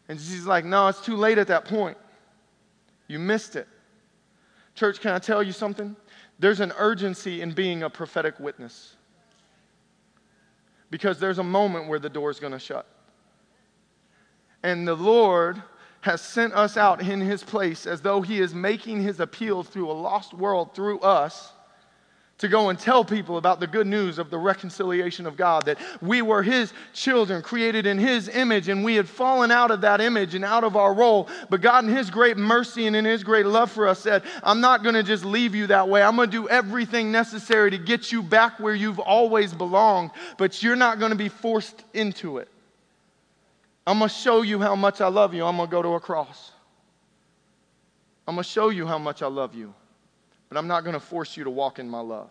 And 0.07 0.19
she's 0.19 0.45
like, 0.45 0.63
No, 0.63 0.88
it's 0.88 1.01
too 1.01 1.17
late 1.17 1.38
at 1.38 1.47
that 1.47 1.65
point. 1.65 1.97
You 3.07 3.19
missed 3.19 3.57
it. 3.57 3.67
Church, 4.73 5.01
can 5.01 5.11
I 5.11 5.19
tell 5.19 5.43
you 5.43 5.51
something? 5.51 5.95
There's 6.39 6.61
an 6.61 6.71
urgency 6.78 7.41
in 7.41 7.51
being 7.51 7.84
a 7.84 7.89
prophetic 7.89 8.39
witness. 8.39 8.95
Because 10.89 11.19
there's 11.19 11.39
a 11.39 11.43
moment 11.43 11.88
where 11.88 11.99
the 11.99 12.09
door 12.09 12.30
is 12.30 12.39
going 12.39 12.53
to 12.53 12.59
shut. 12.59 12.86
And 14.63 14.88
the 14.88 14.95
Lord 14.95 15.61
has 16.01 16.21
sent 16.21 16.53
us 16.53 16.78
out 16.78 17.01
in 17.01 17.19
his 17.19 17.43
place 17.43 17.86
as 17.86 18.01
though 18.01 18.21
he 18.21 18.39
is 18.39 18.53
making 18.53 19.01
his 19.01 19.19
appeal 19.19 19.63
through 19.63 19.89
a 19.89 19.93
lost 19.93 20.34
world 20.34 20.73
through 20.73 20.99
us 20.99 21.51
to 22.38 22.49
go 22.49 22.69
and 22.69 22.77
tell 22.77 23.05
people 23.05 23.38
about 23.38 23.61
the 23.61 23.67
good 23.67 23.88
news 23.88 24.19
of 24.19 24.29
the 24.29 24.38
reconciliation 24.38 25.25
of 25.25 25.38
God, 25.38 25.65
that 25.65 25.77
we 26.01 26.21
were 26.21 26.43
His 26.43 26.73
children, 26.93 27.41
created 27.41 27.86
in 27.86 27.97
His 27.97 28.27
image, 28.27 28.67
and 28.67 28.83
we 28.83 28.95
had 28.95 29.07
fallen 29.07 29.51
out 29.51 29.71
of 29.71 29.81
that 29.81 30.01
image 30.01 30.36
and 30.36 30.43
out 30.43 30.65
of 30.65 30.75
our 30.75 30.93
role. 30.93 31.29
But 31.49 31.61
God, 31.61 31.86
in 31.86 31.95
His 31.95 32.09
great 32.09 32.36
mercy 32.36 32.88
and 32.88 32.95
in 32.95 33.05
His 33.05 33.23
great 33.23 33.45
love 33.45 33.71
for 33.71 33.88
us, 33.88 33.99
said, 33.99 34.23
I'm 34.43 34.59
not 34.59 34.83
going 34.83 34.95
to 34.95 35.03
just 35.03 35.23
leave 35.23 35.55
you 35.55 35.67
that 35.67 35.88
way. 35.88 36.03
I'm 36.03 36.17
going 36.17 36.29
to 36.29 36.41
do 36.43 36.49
everything 36.49 37.09
necessary 37.09 37.71
to 37.71 37.77
get 37.77 38.11
you 38.11 38.21
back 38.21 38.59
where 38.59 38.75
you've 38.75 38.99
always 38.99 39.53
belonged, 39.53 40.11
but 40.38 40.61
you're 40.61 40.75
not 40.75 40.99
going 40.99 41.11
to 41.11 41.17
be 41.17 41.29
forced 41.29 41.83
into 41.93 42.39
it. 42.39 42.49
I'm 43.88 43.99
going 43.99 44.09
to 44.09 44.15
show 44.15 44.41
you 44.41 44.59
how 44.59 44.75
much 44.75 44.99
I 44.99 45.07
love 45.07 45.33
you. 45.33 45.45
I'm 45.45 45.55
going 45.55 45.69
to 45.69 45.71
go 45.71 45.81
to 45.81 45.93
a 45.93 45.99
cross. 46.01 46.51
I'm 48.27 48.36
going 48.36 48.43
to 48.43 48.49
show 48.49 48.69
you 48.69 48.86
how 48.88 48.97
much 48.97 49.21
I 49.21 49.27
love 49.27 49.55
you 49.55 49.73
but 50.56 50.60
I'm 50.60 50.68
not 50.70 50.86
going 50.86 50.93
to 50.93 51.01
force 51.01 51.36
you 51.36 51.43
to 51.43 51.49
walk 51.49 51.80
in 51.80 51.89
my 51.89 51.99
love. 51.99 52.30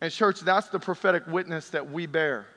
And, 0.00 0.10
church, 0.12 0.40
that's 0.40 0.66
the 0.66 0.80
prophetic 0.80 1.24
witness 1.28 1.70
that 1.70 1.88
we 1.88 2.06
bear 2.06 2.48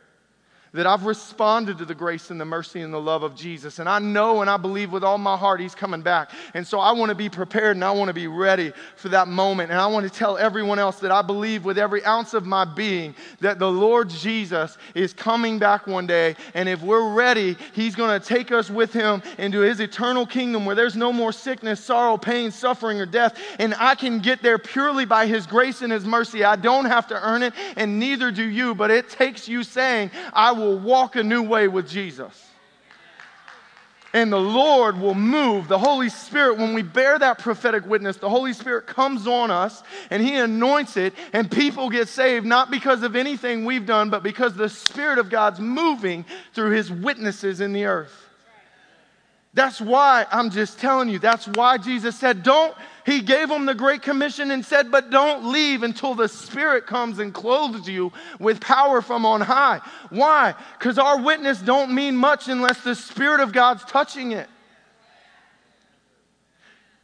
that 0.74 0.88
I've 0.88 1.06
responded 1.06 1.78
to 1.78 1.86
the 1.86 1.94
grace 1.94 2.32
and 2.32 2.42
the 2.42 2.46
mercy 2.46 2.82
and 2.82 2.92
the 2.92 3.00
love 3.00 3.22
of 3.22 3.36
Jesus. 3.36 3.78
And 3.78 3.88
I 3.88 4.00
know 4.00 4.42
and 4.42 4.50
I 4.50 4.58
believe 4.58 4.92
with 4.92 5.04
all 5.04 5.20
my 5.20 5.38
heart 5.38 5.60
He's 5.60 5.76
coming 5.76 6.02
back. 6.02 6.32
And 6.56 6.66
so 6.66 6.80
I 6.80 6.92
want 6.94 7.10
to 7.10 7.16
be 7.16 7.30
prepared 7.30 7.78
and 7.78 7.86
I 7.86 7.92
want 7.92 8.10
to 8.10 8.14
be 8.14 8.26
ready 8.26 8.74
for 8.96 9.10
that 9.10 9.28
moment. 9.28 9.70
And 9.70 9.80
I 9.80 9.86
want 9.86 10.12
to 10.12 10.12
tell 10.12 10.36
everyone 10.36 10.80
else 10.80 11.00
that 11.00 11.12
I 11.12 11.22
believe 11.22 11.64
with 11.64 11.78
every 11.78 12.04
ounce 12.06 12.34
of 12.34 12.48
my 12.48 12.66
being 12.66 13.14
that 13.40 13.60
the 13.60 13.70
Lord 13.70 14.10
Jesus 14.10 14.78
is 14.96 15.14
coming 15.14 15.60
back 15.60 15.86
one 15.86 16.08
day. 16.08 16.36
And 16.56 16.68
if 16.68 16.82
we're 16.82 17.14
ready, 17.14 17.56
He's 17.74 17.96
going 17.96 18.20
to 18.20 18.26
take 18.26 18.52
us 18.52 18.72
with 18.72 18.92
Him 18.92 19.22
into 19.38 19.60
His 19.60 19.80
eternal 19.80 20.26
kingdom 20.26 20.66
where 20.66 20.76
there's 20.76 20.96
no 20.96 21.14
more 21.14 21.32
sickness, 21.32 21.84
sorrow, 21.84 22.18
pain, 22.18 22.50
suffering, 22.50 23.00
or 23.00 23.06
death. 23.06 23.40
And 23.60 23.76
I 23.78 23.94
can 23.94 24.20
get 24.20 24.42
there 24.42 24.58
purely 24.58 25.06
by 25.06 25.28
His 25.28 25.46
grace 25.46 25.84
and 25.84 25.94
His 25.94 26.04
mercy. 26.04 26.44
I 26.44 26.56
don't 26.56 26.86
have 26.86 27.06
to 27.08 27.22
earn 27.22 27.44
it, 27.44 27.54
and 27.76 28.00
neither 28.00 28.32
do 28.32 28.44
you. 28.44 28.74
But 28.74 28.90
it 28.90 29.10
takes 29.10 29.48
you 29.48 29.62
saying, 29.62 30.10
I 30.34 30.52
will 30.52 30.63
will 30.64 30.80
walk 30.80 31.16
a 31.16 31.24
new 31.24 31.44
way 31.44 31.68
with 31.68 31.90
Jesus. 31.90 32.50
And 34.16 34.32
the 34.32 34.40
Lord 34.40 35.00
will 35.00 35.16
move. 35.16 35.68
The 35.68 35.80
Holy 35.80 36.10
Spirit, 36.10 36.60
when 36.60 36.76
we 36.76 36.84
bear 36.84 37.18
that 37.18 37.40
prophetic 37.40 37.86
witness, 37.88 38.18
the 38.18 38.30
Holy 38.30 38.54
Spirit 38.54 38.86
comes 38.86 39.26
on 39.26 39.50
us 39.50 39.82
and 40.12 40.22
He 40.22 40.36
anoints 40.36 40.98
it, 40.98 41.14
and 41.34 41.50
people 41.50 41.90
get 41.90 42.08
saved 42.08 42.46
not 42.46 42.70
because 42.70 43.02
of 43.02 43.16
anything 43.16 43.66
we've 43.66 43.88
done, 43.88 44.12
but 44.12 44.22
because 44.22 44.54
the 44.54 44.70
Spirit 44.70 45.18
of 45.18 45.32
God's 45.32 45.60
moving 45.60 46.26
through 46.54 46.72
His 46.72 46.92
witnesses 46.92 47.60
in 47.60 47.74
the 47.74 47.86
earth. 47.86 48.14
That's 49.56 49.82
why 49.82 50.26
I'm 50.32 50.50
just 50.50 50.80
telling 50.80 51.10
you, 51.10 51.20
that's 51.20 51.48
why 51.48 51.78
Jesus 51.78 52.18
said, 52.18 52.44
Don't, 52.44 52.76
he 53.06 53.22
gave 53.22 53.50
them 53.50 53.66
the 53.66 53.76
Great 53.76 54.02
Commission 54.02 54.52
and 54.52 54.64
said, 54.66 54.90
But 54.90 55.10
don't 55.10 55.52
leave 55.52 55.84
until 55.84 56.16
the 56.16 56.30
Spirit 56.30 56.88
comes 56.88 57.20
and 57.20 57.34
clothes 57.34 57.88
you 57.88 58.14
with 58.40 58.62
power 58.62 59.02
from 59.02 59.26
on 59.26 59.42
high. 59.42 59.82
Why? 60.10 60.56
Because 60.80 60.98
our 60.98 61.22
witness 61.22 61.60
don't 61.60 61.94
mean 61.94 62.16
much 62.16 62.48
unless 62.48 62.82
the 62.82 62.96
Spirit 62.96 63.42
of 63.42 63.52
God's 63.52 63.84
touching 63.86 64.32
it. 64.32 64.48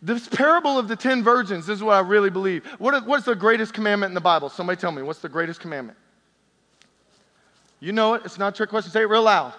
This 0.01 0.29
parable 0.29 0.79
of 0.79 0.87
the 0.87 0.95
ten 0.95 1.23
virgins, 1.23 1.67
is 1.67 1.83
what 1.83 1.95
I 1.95 1.99
really 1.99 2.29
believe. 2.29 2.65
What 2.77 2.93
is, 2.93 3.03
what's 3.03 3.25
the 3.25 3.35
greatest 3.35 3.73
commandment 3.73 4.11
in 4.11 4.15
the 4.15 4.21
Bible? 4.21 4.47
Somebody 4.47 4.79
tell 4.79 4.93
me, 4.93 5.01
what's 5.01 5.19
the 5.19 5.27
greatest 5.27 5.59
commandment? 5.59 5.97
You 7.81 7.91
know 7.91 8.13
it, 8.13 8.21
it's 8.23 8.37
not 8.37 8.53
a 8.53 8.55
trick 8.55 8.69
question. 8.69 8.91
Say 8.91 9.01
it 9.01 9.09
real 9.09 9.23
loud. 9.23 9.53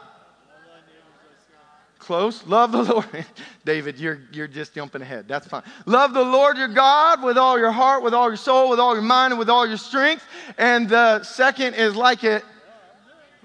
Close. 2.10 2.44
Love 2.44 2.72
the 2.72 2.82
Lord. 2.92 3.24
David, 3.64 4.00
you're, 4.00 4.22
you're 4.32 4.48
just 4.48 4.74
jumping 4.74 5.00
ahead. 5.00 5.28
That's 5.28 5.46
fine. 5.46 5.62
Love 5.86 6.12
the 6.12 6.24
Lord 6.24 6.58
your 6.58 6.66
God 6.66 7.22
with 7.22 7.38
all 7.38 7.56
your 7.56 7.70
heart, 7.70 8.02
with 8.02 8.14
all 8.14 8.26
your 8.26 8.36
soul, 8.36 8.68
with 8.68 8.80
all 8.80 8.94
your 8.94 9.04
mind, 9.04 9.32
and 9.32 9.38
with 9.38 9.48
all 9.48 9.64
your 9.64 9.76
strength. 9.76 10.24
And 10.58 10.88
the 10.88 11.22
second 11.22 11.74
is 11.74 11.94
like 11.94 12.24
it 12.24 12.44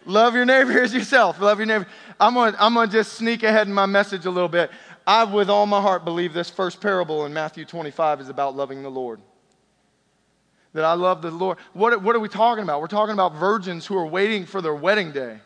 love 0.07 0.33
your 0.33 0.45
neighbor 0.45 0.81
as 0.81 0.95
yourself. 0.95 1.39
Love 1.39 1.59
your 1.59 1.67
neighbor. 1.67 1.85
I'm 2.19 2.33
going 2.33 2.53
to 2.53 2.63
I'm 2.63 2.73
gonna 2.73 2.91
just 2.91 3.13
sneak 3.13 3.43
ahead 3.43 3.67
in 3.67 3.73
my 3.75 3.85
message 3.85 4.25
a 4.25 4.31
little 4.31 4.49
bit. 4.49 4.71
I, 5.05 5.25
with 5.25 5.51
all 5.51 5.67
my 5.67 5.79
heart, 5.79 6.03
believe 6.03 6.33
this 6.33 6.49
first 6.49 6.81
parable 6.81 7.27
in 7.27 7.33
Matthew 7.35 7.65
25 7.65 8.21
is 8.21 8.29
about 8.29 8.55
loving 8.55 8.81
the 8.81 8.89
Lord. 8.89 9.21
That 10.73 10.85
I 10.85 10.93
love 10.93 11.21
the 11.21 11.29
Lord. 11.29 11.59
What, 11.73 12.01
what 12.01 12.15
are 12.15 12.19
we 12.19 12.29
talking 12.29 12.63
about? 12.63 12.81
We're 12.81 12.87
talking 12.87 13.13
about 13.13 13.35
virgins 13.35 13.85
who 13.85 13.95
are 13.95 14.07
waiting 14.07 14.43
for 14.47 14.59
their 14.59 14.73
wedding 14.73 15.11
day. 15.11 15.37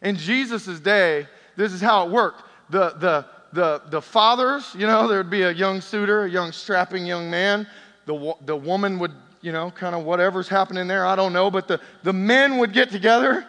In 0.00 0.16
Jesus' 0.16 0.80
day, 0.80 1.26
this 1.56 1.74
is 1.74 1.82
how 1.82 2.06
it 2.06 2.10
worked. 2.10 2.44
The, 2.70 2.90
the, 2.98 3.26
the, 3.52 3.82
the 3.90 4.02
fathers, 4.02 4.74
you 4.76 4.86
know, 4.86 5.08
there 5.08 5.18
would 5.18 5.30
be 5.30 5.42
a 5.42 5.52
young 5.52 5.80
suitor, 5.80 6.24
a 6.24 6.30
young 6.30 6.52
strapping 6.52 7.06
young 7.06 7.30
man. 7.30 7.66
The, 8.06 8.34
the 8.44 8.56
woman 8.56 8.98
would, 8.98 9.12
you 9.40 9.52
know, 9.52 9.70
kind 9.70 9.94
of 9.94 10.04
whatever's 10.04 10.48
happening 10.48 10.86
there, 10.86 11.06
I 11.06 11.16
don't 11.16 11.32
know. 11.32 11.50
But 11.50 11.68
the, 11.68 11.80
the 12.02 12.12
men 12.12 12.58
would 12.58 12.72
get 12.72 12.90
together 12.90 13.46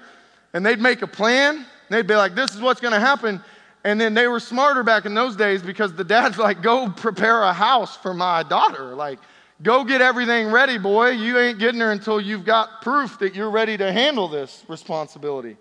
and 0.53 0.65
they'd 0.65 0.79
make 0.79 1.01
a 1.01 1.07
plan. 1.07 1.65
They'd 1.89 2.07
be 2.07 2.15
like, 2.15 2.35
this 2.35 2.53
is 2.53 2.61
what's 2.61 2.81
going 2.81 2.93
to 2.93 2.99
happen. 2.99 3.41
And 3.83 3.99
then 3.99 4.13
they 4.13 4.27
were 4.27 4.39
smarter 4.39 4.83
back 4.83 5.05
in 5.05 5.13
those 5.13 5.35
days 5.35 5.61
because 5.61 5.93
the 5.93 6.03
dad's 6.03 6.37
like, 6.47 6.61
go 6.61 6.89
prepare 6.89 7.41
a 7.43 7.53
house 7.53 7.97
for 7.97 8.13
my 8.13 8.43
daughter. 8.43 8.95
Like, 8.95 9.19
go 9.61 9.83
get 9.83 10.01
everything 10.01 10.51
ready, 10.51 10.77
boy. 10.77 11.09
You 11.09 11.37
ain't 11.39 11.59
getting 11.59 11.81
her 11.81 11.91
until 11.91 12.21
you've 12.21 12.45
got 12.45 12.81
proof 12.81 13.17
that 13.19 13.33
you're 13.33 13.49
ready 13.49 13.77
to 13.77 13.91
handle 13.91 14.27
this 14.27 14.63
responsibility 14.67 15.57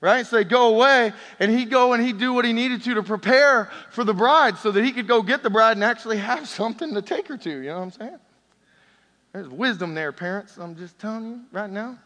right? 0.00 0.26
So 0.26 0.36
they 0.36 0.44
go 0.44 0.74
away, 0.74 1.12
and 1.38 1.50
he'd 1.50 1.70
go 1.70 1.92
and 1.92 2.04
he'd 2.04 2.18
do 2.18 2.32
what 2.32 2.44
he 2.44 2.52
needed 2.52 2.82
to 2.84 2.94
to 2.94 3.02
prepare 3.02 3.70
for 3.90 4.04
the 4.04 4.14
bride 4.14 4.58
so 4.58 4.70
that 4.70 4.84
he 4.84 4.92
could 4.92 5.08
go 5.08 5.22
get 5.22 5.42
the 5.42 5.50
bride 5.50 5.76
and 5.76 5.84
actually 5.84 6.18
have 6.18 6.48
something 6.60 6.94
to 6.94 7.02
take 7.02 7.28
her 7.28 7.36
to. 7.36 7.50
You 7.50 7.70
know 7.70 7.76
what 7.76 7.82
I'm 7.82 7.90
saying? 7.92 8.18
There's 9.32 9.48
wisdom 9.48 9.94
there, 9.94 10.12
parents. 10.12 10.56
I'm 10.56 10.76
just 10.76 10.98
telling 10.98 11.24
you 11.26 11.40
right 11.52 11.70
now. 11.70 11.98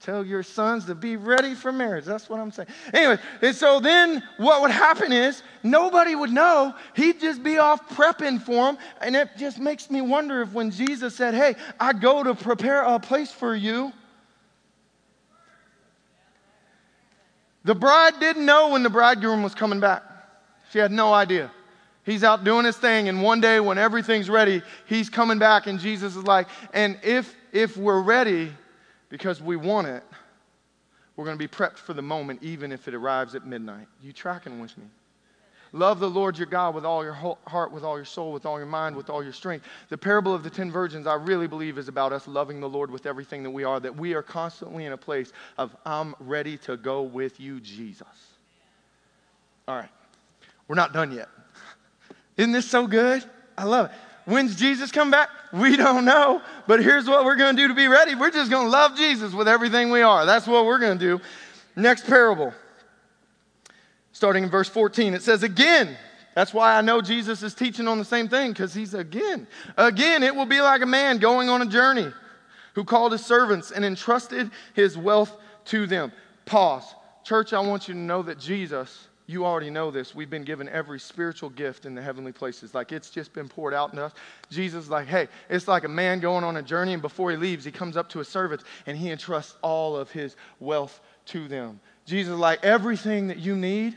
Tell 0.00 0.24
your 0.24 0.44
sons 0.44 0.84
to 0.84 0.94
be 0.94 1.16
ready 1.16 1.54
for 1.54 1.72
marriage. 1.72 2.04
That's 2.04 2.28
what 2.28 2.38
I'm 2.38 2.52
saying. 2.52 2.68
Anyway, 2.94 3.18
and 3.42 3.56
so 3.56 3.80
then 3.80 4.22
what 4.36 4.62
would 4.62 4.70
happen 4.70 5.12
is 5.12 5.42
nobody 5.64 6.14
would 6.14 6.30
know. 6.30 6.72
He'd 6.94 7.20
just 7.20 7.42
be 7.42 7.58
off 7.58 7.88
prepping 7.90 8.40
for 8.40 8.66
them. 8.66 8.78
And 9.00 9.16
it 9.16 9.30
just 9.36 9.58
makes 9.58 9.90
me 9.90 10.00
wonder 10.00 10.40
if 10.42 10.52
when 10.52 10.70
Jesus 10.70 11.16
said, 11.16 11.34
Hey, 11.34 11.56
I 11.80 11.92
go 11.94 12.22
to 12.22 12.34
prepare 12.34 12.82
a 12.82 13.00
place 13.00 13.32
for 13.32 13.56
you, 13.56 13.92
The 17.68 17.74
bride 17.74 18.18
didn't 18.18 18.46
know 18.46 18.70
when 18.70 18.82
the 18.82 18.88
bridegroom 18.88 19.42
was 19.42 19.54
coming 19.54 19.78
back. 19.78 20.02
She 20.72 20.78
had 20.78 20.90
no 20.90 21.12
idea. 21.12 21.50
He's 22.02 22.24
out 22.24 22.42
doing 22.42 22.64
his 22.64 22.78
thing, 22.78 23.10
and 23.10 23.22
one 23.22 23.42
day 23.42 23.60
when 23.60 23.76
everything's 23.76 24.30
ready, 24.30 24.62
he's 24.86 25.10
coming 25.10 25.38
back, 25.38 25.66
and 25.66 25.78
Jesus 25.78 26.16
is 26.16 26.24
like, 26.24 26.48
and 26.72 26.98
if 27.02 27.36
if 27.52 27.76
we're 27.76 28.00
ready 28.00 28.50
because 29.10 29.42
we 29.42 29.56
want 29.56 29.86
it, 29.86 30.02
we're 31.14 31.26
going 31.26 31.36
to 31.36 31.38
be 31.38 31.46
prepped 31.46 31.76
for 31.76 31.92
the 31.92 32.00
moment, 32.00 32.42
even 32.42 32.72
if 32.72 32.88
it 32.88 32.94
arrives 32.94 33.34
at 33.34 33.46
midnight. 33.46 33.86
You 34.02 34.14
tracking 34.14 34.60
with 34.60 34.74
me? 34.78 34.84
Love 35.72 36.00
the 36.00 36.08
Lord 36.08 36.38
your 36.38 36.46
God 36.46 36.74
with 36.74 36.84
all 36.84 37.04
your 37.04 37.12
heart, 37.12 37.72
with 37.72 37.84
all 37.84 37.96
your 37.96 38.04
soul, 38.04 38.32
with 38.32 38.46
all 38.46 38.58
your 38.58 38.66
mind, 38.66 38.96
with 38.96 39.10
all 39.10 39.22
your 39.22 39.32
strength. 39.32 39.66
The 39.90 39.98
parable 39.98 40.34
of 40.34 40.42
the 40.42 40.50
ten 40.50 40.70
virgins, 40.70 41.06
I 41.06 41.14
really 41.14 41.46
believe, 41.46 41.76
is 41.76 41.88
about 41.88 42.12
us 42.12 42.26
loving 42.26 42.60
the 42.60 42.68
Lord 42.68 42.90
with 42.90 43.04
everything 43.04 43.42
that 43.42 43.50
we 43.50 43.64
are, 43.64 43.78
that 43.78 43.96
we 43.96 44.14
are 44.14 44.22
constantly 44.22 44.86
in 44.86 44.92
a 44.92 44.96
place 44.96 45.32
of, 45.58 45.76
I'm 45.84 46.14
ready 46.20 46.56
to 46.58 46.76
go 46.76 47.02
with 47.02 47.38
you, 47.38 47.60
Jesus. 47.60 48.06
All 49.66 49.76
right, 49.76 49.90
we're 50.68 50.76
not 50.76 50.94
done 50.94 51.12
yet. 51.12 51.28
Isn't 52.38 52.52
this 52.52 52.70
so 52.70 52.86
good? 52.86 53.22
I 53.56 53.64
love 53.64 53.86
it. 53.86 53.92
When's 54.24 54.56
Jesus 54.56 54.92
come 54.92 55.10
back? 55.10 55.30
We 55.52 55.76
don't 55.76 56.04
know. 56.04 56.42
But 56.66 56.82
here's 56.82 57.06
what 57.06 57.24
we're 57.24 57.36
going 57.36 57.56
to 57.56 57.62
do 57.62 57.68
to 57.68 57.74
be 57.74 57.88
ready. 57.88 58.14
We're 58.14 58.30
just 58.30 58.50
going 58.50 58.66
to 58.66 58.70
love 58.70 58.96
Jesus 58.96 59.32
with 59.32 59.48
everything 59.48 59.90
we 59.90 60.02
are. 60.02 60.26
That's 60.26 60.46
what 60.46 60.66
we're 60.66 60.78
going 60.78 60.98
to 60.98 61.04
do. 61.04 61.20
Next 61.76 62.06
parable. 62.06 62.52
Starting 64.18 64.42
in 64.42 64.50
verse 64.50 64.68
14, 64.68 65.14
it 65.14 65.22
says, 65.22 65.44
Again, 65.44 65.96
that's 66.34 66.52
why 66.52 66.76
I 66.76 66.80
know 66.80 67.00
Jesus 67.00 67.44
is 67.44 67.54
teaching 67.54 67.86
on 67.86 67.98
the 67.98 68.04
same 68.04 68.28
thing, 68.28 68.50
because 68.50 68.74
he's 68.74 68.92
again. 68.92 69.46
Again, 69.76 70.24
it 70.24 70.34
will 70.34 70.44
be 70.44 70.60
like 70.60 70.82
a 70.82 70.86
man 70.86 71.18
going 71.18 71.48
on 71.48 71.62
a 71.62 71.66
journey 71.66 72.10
who 72.74 72.82
called 72.82 73.12
his 73.12 73.24
servants 73.24 73.70
and 73.70 73.84
entrusted 73.84 74.50
his 74.74 74.98
wealth 74.98 75.36
to 75.66 75.86
them. 75.86 76.10
Pause. 76.46 76.96
Church, 77.22 77.52
I 77.52 77.60
want 77.60 77.86
you 77.86 77.94
to 77.94 78.00
know 78.00 78.22
that 78.22 78.40
Jesus, 78.40 79.06
you 79.28 79.46
already 79.46 79.70
know 79.70 79.92
this. 79.92 80.16
We've 80.16 80.28
been 80.28 80.42
given 80.42 80.68
every 80.68 80.98
spiritual 80.98 81.50
gift 81.50 81.86
in 81.86 81.94
the 81.94 82.02
heavenly 82.02 82.32
places. 82.32 82.74
Like 82.74 82.90
it's 82.90 83.10
just 83.10 83.32
been 83.32 83.46
poured 83.46 83.72
out 83.72 83.92
in 83.92 84.00
us. 84.00 84.14
Jesus 84.50 84.88
like, 84.88 85.06
hey, 85.06 85.28
it's 85.48 85.68
like 85.68 85.84
a 85.84 85.88
man 85.88 86.18
going 86.18 86.42
on 86.42 86.56
a 86.56 86.62
journey, 86.64 86.92
and 86.92 87.02
before 87.02 87.30
he 87.30 87.36
leaves, 87.36 87.64
he 87.64 87.70
comes 87.70 87.96
up 87.96 88.08
to 88.08 88.18
his 88.18 88.26
servants 88.26 88.64
and 88.84 88.98
he 88.98 89.12
entrusts 89.12 89.54
all 89.62 89.96
of 89.96 90.10
his 90.10 90.34
wealth 90.58 91.00
to 91.26 91.46
them. 91.46 91.78
Jesus 92.04 92.36
like, 92.36 92.64
everything 92.64 93.28
that 93.28 93.38
you 93.38 93.54
need, 93.54 93.96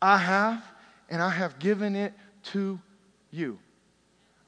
I 0.00 0.18
have 0.18 0.64
and 1.08 1.22
I 1.22 1.30
have 1.30 1.58
given 1.58 1.96
it 1.96 2.12
to 2.52 2.80
you. 3.30 3.58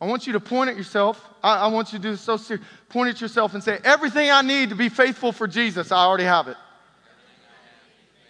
I 0.00 0.07
want 0.07 0.26
you 0.26 0.32
to 0.32 0.40
point 0.40 0.68
at 0.68 0.76
yourself. 0.76 1.24
I, 1.42 1.59
I 1.59 1.66
want 1.68 1.92
you 1.92 1.98
to 1.98 2.03
do 2.03 2.11
this 2.11 2.20
so 2.20 2.36
serious. 2.36 2.66
Point 2.88 3.11
at 3.11 3.20
yourself 3.20 3.55
and 3.55 3.62
say, 3.62 3.78
Everything 3.84 4.30
I 4.30 4.42
need 4.42 4.70
to 4.70 4.74
be 4.74 4.88
faithful 4.88 5.30
for 5.30 5.46
Jesus, 5.46 5.92
I 5.92 5.98
already 5.98 6.24
have 6.24 6.48
it. 6.48 6.57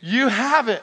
You 0.01 0.29
have 0.29 0.68
it. 0.68 0.83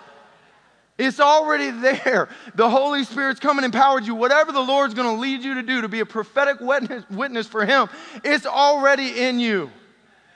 It's 0.98 1.20
already 1.20 1.72
there. 1.72 2.28
The 2.56 2.70
Holy 2.70 3.04
Spirit's 3.04 3.40
come 3.40 3.58
and 3.58 3.66
empowered 3.66 4.06
you. 4.06 4.16
Whatever 4.16 4.52
the 4.52 4.62
Lord's 4.62 4.94
going 4.94 5.16
to 5.16 5.22
lead 5.22 5.44
you 5.44 5.56
to 5.56 5.64
do 5.64 5.82
to 5.82 5.88
be 5.88 6.00
a 6.02 6.06
prophetic 6.06 6.58
witness 6.60 7.48
for 7.48 7.66
Him, 7.66 7.88
it's 8.24 8.46
already 8.46 9.22
in 9.22 9.40
you. 9.40 9.72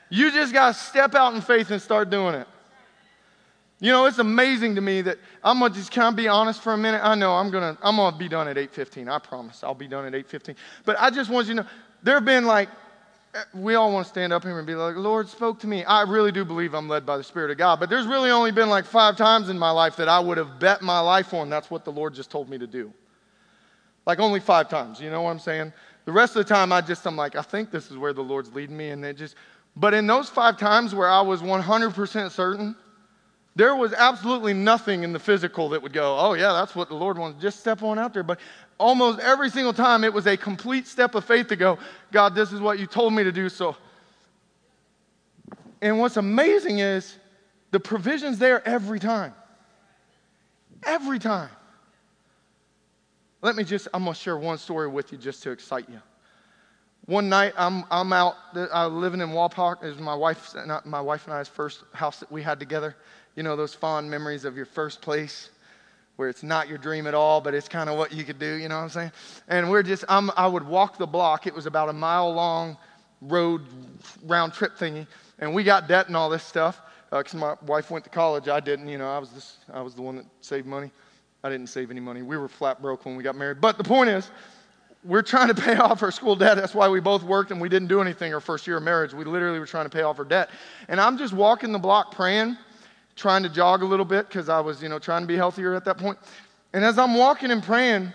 You 0.10 0.32
just 0.32 0.54
got 0.54 0.76
to 0.76 0.80
step 0.80 1.16
out 1.16 1.34
in 1.34 1.42
faith 1.42 1.72
and 1.72 1.82
start 1.82 2.10
doing 2.10 2.36
it. 2.36 2.48
You 3.84 3.92
know, 3.92 4.06
it's 4.06 4.20
amazing 4.20 4.76
to 4.76 4.82
me 4.82 5.02
that 5.02 5.18
I'm 5.44 5.60
gonna 5.60 5.74
just 5.74 5.92
kind 5.92 6.08
of 6.08 6.16
be 6.16 6.30
honest 6.30 6.62
for 6.62 6.72
a 6.72 6.78
minute? 6.78 7.02
I 7.04 7.16
know 7.16 7.34
I'm 7.34 7.52
gonna 7.52 7.78
I'm 7.82 7.98
gonna 7.98 8.16
be 8.16 8.30
done 8.30 8.48
at 8.48 8.56
8:15. 8.56 9.10
I 9.10 9.20
promise 9.20 9.62
I'll 9.62 9.76
be 9.76 9.90
done 9.90 10.06
at 10.06 10.14
8:15. 10.14 10.56
But 10.86 10.96
I 11.02 11.10
just 11.10 11.30
want 11.30 11.48
you 11.48 11.56
to 11.56 11.64
know 11.64 11.70
there 12.02 12.16
have 12.16 12.24
been 12.24 12.46
like 12.46 12.70
we 13.54 13.76
all 13.76 13.92
want 13.92 14.06
to 14.06 14.10
stand 14.10 14.32
up 14.32 14.44
here 14.44 14.58
and 14.58 14.66
be 14.66 14.74
like, 14.74 14.96
Lord 14.96 15.28
spoke 15.28 15.60
to 15.60 15.68
me. 15.68 15.84
I 15.84 16.04
really 16.04 16.32
do 16.32 16.46
believe 16.46 16.74
I'm 16.74 16.88
led 16.88 17.06
by 17.06 17.18
the 17.18 17.26
Spirit 17.26 17.52
of 17.52 17.58
God. 17.58 17.78
But 17.82 17.90
there's 17.90 18.08
really 18.08 18.32
only 18.32 18.54
been 18.54 18.70
like 18.70 18.86
five 18.86 19.18
times 19.18 19.50
in 19.50 19.60
my 19.60 19.72
life 19.72 19.98
that 19.98 20.08
I 20.08 20.18
would 20.18 20.38
have 20.38 20.60
bet 20.60 20.82
my 20.82 21.02
life 21.02 21.34
on 21.34 21.50
that's 21.50 21.70
what 21.70 21.84
the 21.84 21.92
Lord 21.92 22.14
just 22.14 22.32
told 22.32 22.48
me 22.48 22.58
to 22.60 22.68
do. 22.68 22.94
Like 24.06 24.20
only 24.20 24.40
five 24.40 24.70
times, 24.70 25.02
you 25.02 25.10
know 25.10 25.24
what 25.24 25.32
I'm 25.32 25.40
saying? 25.40 25.74
The 26.06 26.14
rest 26.14 26.38
of 26.38 26.48
the 26.48 26.54
time 26.54 26.72
I 26.72 26.80
just 26.80 27.06
I'm 27.06 27.18
like, 27.18 27.36
I 27.36 27.42
think 27.42 27.70
this 27.70 27.92
is 27.92 27.98
where 27.98 28.14
the 28.14 28.24
Lord's 28.24 28.54
leading 28.54 28.78
me, 28.78 28.92
and 28.92 29.04
it 29.04 29.18
just 29.18 29.36
but 29.76 29.94
in 29.94 30.08
those 30.08 30.30
five 30.30 30.58
times 30.58 30.96
where 30.96 31.10
I 31.10 31.20
was 31.20 31.42
100% 31.42 32.32
certain 32.32 32.78
there 33.56 33.76
was 33.76 33.94
absolutely 33.94 34.54
nothing 34.54 35.04
in 35.04 35.14
the 35.14 35.20
physical 35.20 35.70
that 35.70 35.82
would 35.82 35.94
go, 35.94 36.18
oh, 36.18 36.34
yeah, 36.34 36.54
that's 36.54 36.76
what 36.76 36.90
the 36.90 36.96
Lord 36.96 37.18
wants. 37.18 37.42
Just 37.42 37.60
step 37.60 37.84
on 37.84 38.00
out 38.00 38.14
there. 38.14 38.24
But 38.24 38.40
almost 38.80 39.20
every 39.20 39.50
single 39.50 39.74
time, 39.74 40.04
it 40.04 40.12
was 40.12 40.26
a 40.26 40.36
complete 40.36 40.88
step 40.88 41.14
of 41.14 41.24
faith 41.24 41.48
to 41.50 41.56
go, 41.56 41.78
God, 42.12 42.34
this 42.34 42.52
is 42.52 42.60
what 42.60 42.80
you 42.80 42.88
told 42.88 43.14
me 43.14 43.24
to 43.24 43.32
do. 43.32 43.50
So, 43.50 43.76
and 45.82 46.00
what's 46.00 46.18
amazing 46.18 46.80
is 46.80 47.16
the 47.70 47.80
provision's 47.80 48.40
there 48.40 48.68
every 48.68 49.00
time. 49.00 49.34
Every 50.84 51.20
time. 51.20 51.50
Let 53.42 53.56
me 53.56 53.64
just, 53.64 53.88
I'm 53.94 54.04
going 54.04 54.16
to 54.16 54.20
share 54.20 54.38
one 54.38 54.58
story 54.58 54.88
with 54.88 55.12
you 55.12 55.18
just 55.18 55.44
to 55.44 55.52
excite 55.52 55.90
you. 55.90 56.02
One 57.06 57.28
night, 57.28 57.54
I'm, 57.58 57.84
I'm 57.92 58.14
out 58.14 58.36
uh, 58.56 58.88
living 58.88 59.20
in 59.20 59.30
Wapak. 59.30 59.84
It 59.84 59.88
was 59.88 60.00
my 60.00 60.16
wife, 60.16 60.56
my 60.86 61.02
wife 61.02 61.26
and 61.26 61.34
I's 61.34 61.50
first 61.50 61.84
house 61.92 62.22
that 62.22 62.32
we 62.32 62.42
had 62.42 62.60
together. 62.60 62.96
You 63.36 63.44
know, 63.44 63.56
those 63.56 63.74
fond 63.74 64.10
memories 64.10 64.46
of 64.46 64.56
your 64.56 64.66
first 64.66 65.02
place 65.02 65.50
where 66.16 66.30
it's 66.30 66.44
not 66.44 66.68
your 66.68 66.78
dream 66.78 67.08
at 67.08 67.14
all, 67.14 67.42
but 67.42 67.54
it's 67.54 67.68
kind 67.68 67.90
of 67.90 67.98
what 67.98 68.12
you 68.12 68.24
could 68.24 68.38
do, 68.38 68.54
you 68.54 68.70
know 68.70 68.78
what 68.78 68.84
I'm 68.84 68.90
saying? 68.90 69.12
And 69.48 69.70
we're 69.70 69.84
just, 69.84 70.06
I'm, 70.08 70.30
I 70.38 70.46
would 70.46 70.64
walk 70.64 70.98
the 70.98 71.08
block. 71.08 71.48
It 71.48 71.56
was 71.56 71.66
about 71.66 71.90
a 71.90 71.94
mile 71.94 72.32
long 72.32 72.78
road 73.22 73.62
round 74.26 74.54
trip 74.54 74.78
thingy. 74.78 75.08
And 75.40 75.54
we 75.54 75.64
got 75.64 75.88
debt 75.88 76.08
and 76.08 76.16
all 76.16 76.30
this 76.30 76.44
stuff 76.44 76.82
because 77.10 77.34
uh, 77.34 77.38
my 77.38 77.56
wife 77.66 77.90
went 77.90 78.04
to 78.04 78.10
college. 78.10 78.48
I 78.48 78.60
didn't, 78.60 78.88
you 78.88 78.98
know, 78.98 79.10
I 79.10 79.18
was, 79.18 79.30
this, 79.30 79.58
I 79.74 79.82
was 79.82 79.96
the 79.96 80.02
one 80.02 80.18
that 80.18 80.26
saved 80.42 80.68
money. 80.68 80.92
I 81.44 81.50
didn't 81.50 81.68
save 81.68 81.92
any 81.92 82.00
money. 82.00 82.22
We 82.22 82.38
were 82.38 82.48
flat 82.48 82.82
broke 82.82 83.06
when 83.06 83.16
we 83.16 83.24
got 83.24 83.36
married. 83.36 83.60
But 83.60 83.78
the 83.78 83.84
point 83.84 84.10
is, 84.10 84.30
we're 85.04 85.24
trying 85.24 85.50
to 85.50 85.56
pay 85.56 85.76
off 85.78 86.02
our 86.04 86.12
school 86.12 86.36
debt. 86.36 86.58
That's 86.58 86.76
why 86.76 86.88
we 86.88 87.00
both 87.00 87.24
worked 87.24 87.52
and 87.52 87.60
we 87.60 87.70
didn't 87.70 87.88
do 87.88 88.02
anything 88.02 88.34
our 88.34 88.40
first 88.40 88.68
year 88.68 88.78
of 88.78 88.84
marriage. 88.84 89.14
We 89.14 89.26
literally 89.26 89.60
were 89.60 89.66
trying 89.66 89.86
to 89.86 89.90
pay 89.90 90.04
off 90.04 90.20
our 90.20 90.26
debt. 90.26 90.50
And 90.88 91.02
I'm 91.02 91.18
just 91.18 91.34
walking 91.34 91.72
the 91.72 91.80
block 91.80 92.12
praying 92.14 92.58
trying 93.16 93.44
to 93.44 93.50
jog 93.50 93.84
a 93.84 93.86
little 93.86 94.06
bit 94.06 94.28
because 94.28 94.50
I 94.50 94.60
was, 94.60 94.82
you 94.82 94.90
know, 94.90 95.00
trying 95.00 95.22
to 95.22 95.28
be 95.28 95.36
healthier 95.36 95.74
at 95.74 95.86
that 95.86 95.98
point. 95.98 96.18
And 96.74 96.84
as 96.84 96.98
I'm 96.98 97.16
walking 97.16 97.52
and 97.52 97.62
praying, 97.62 98.12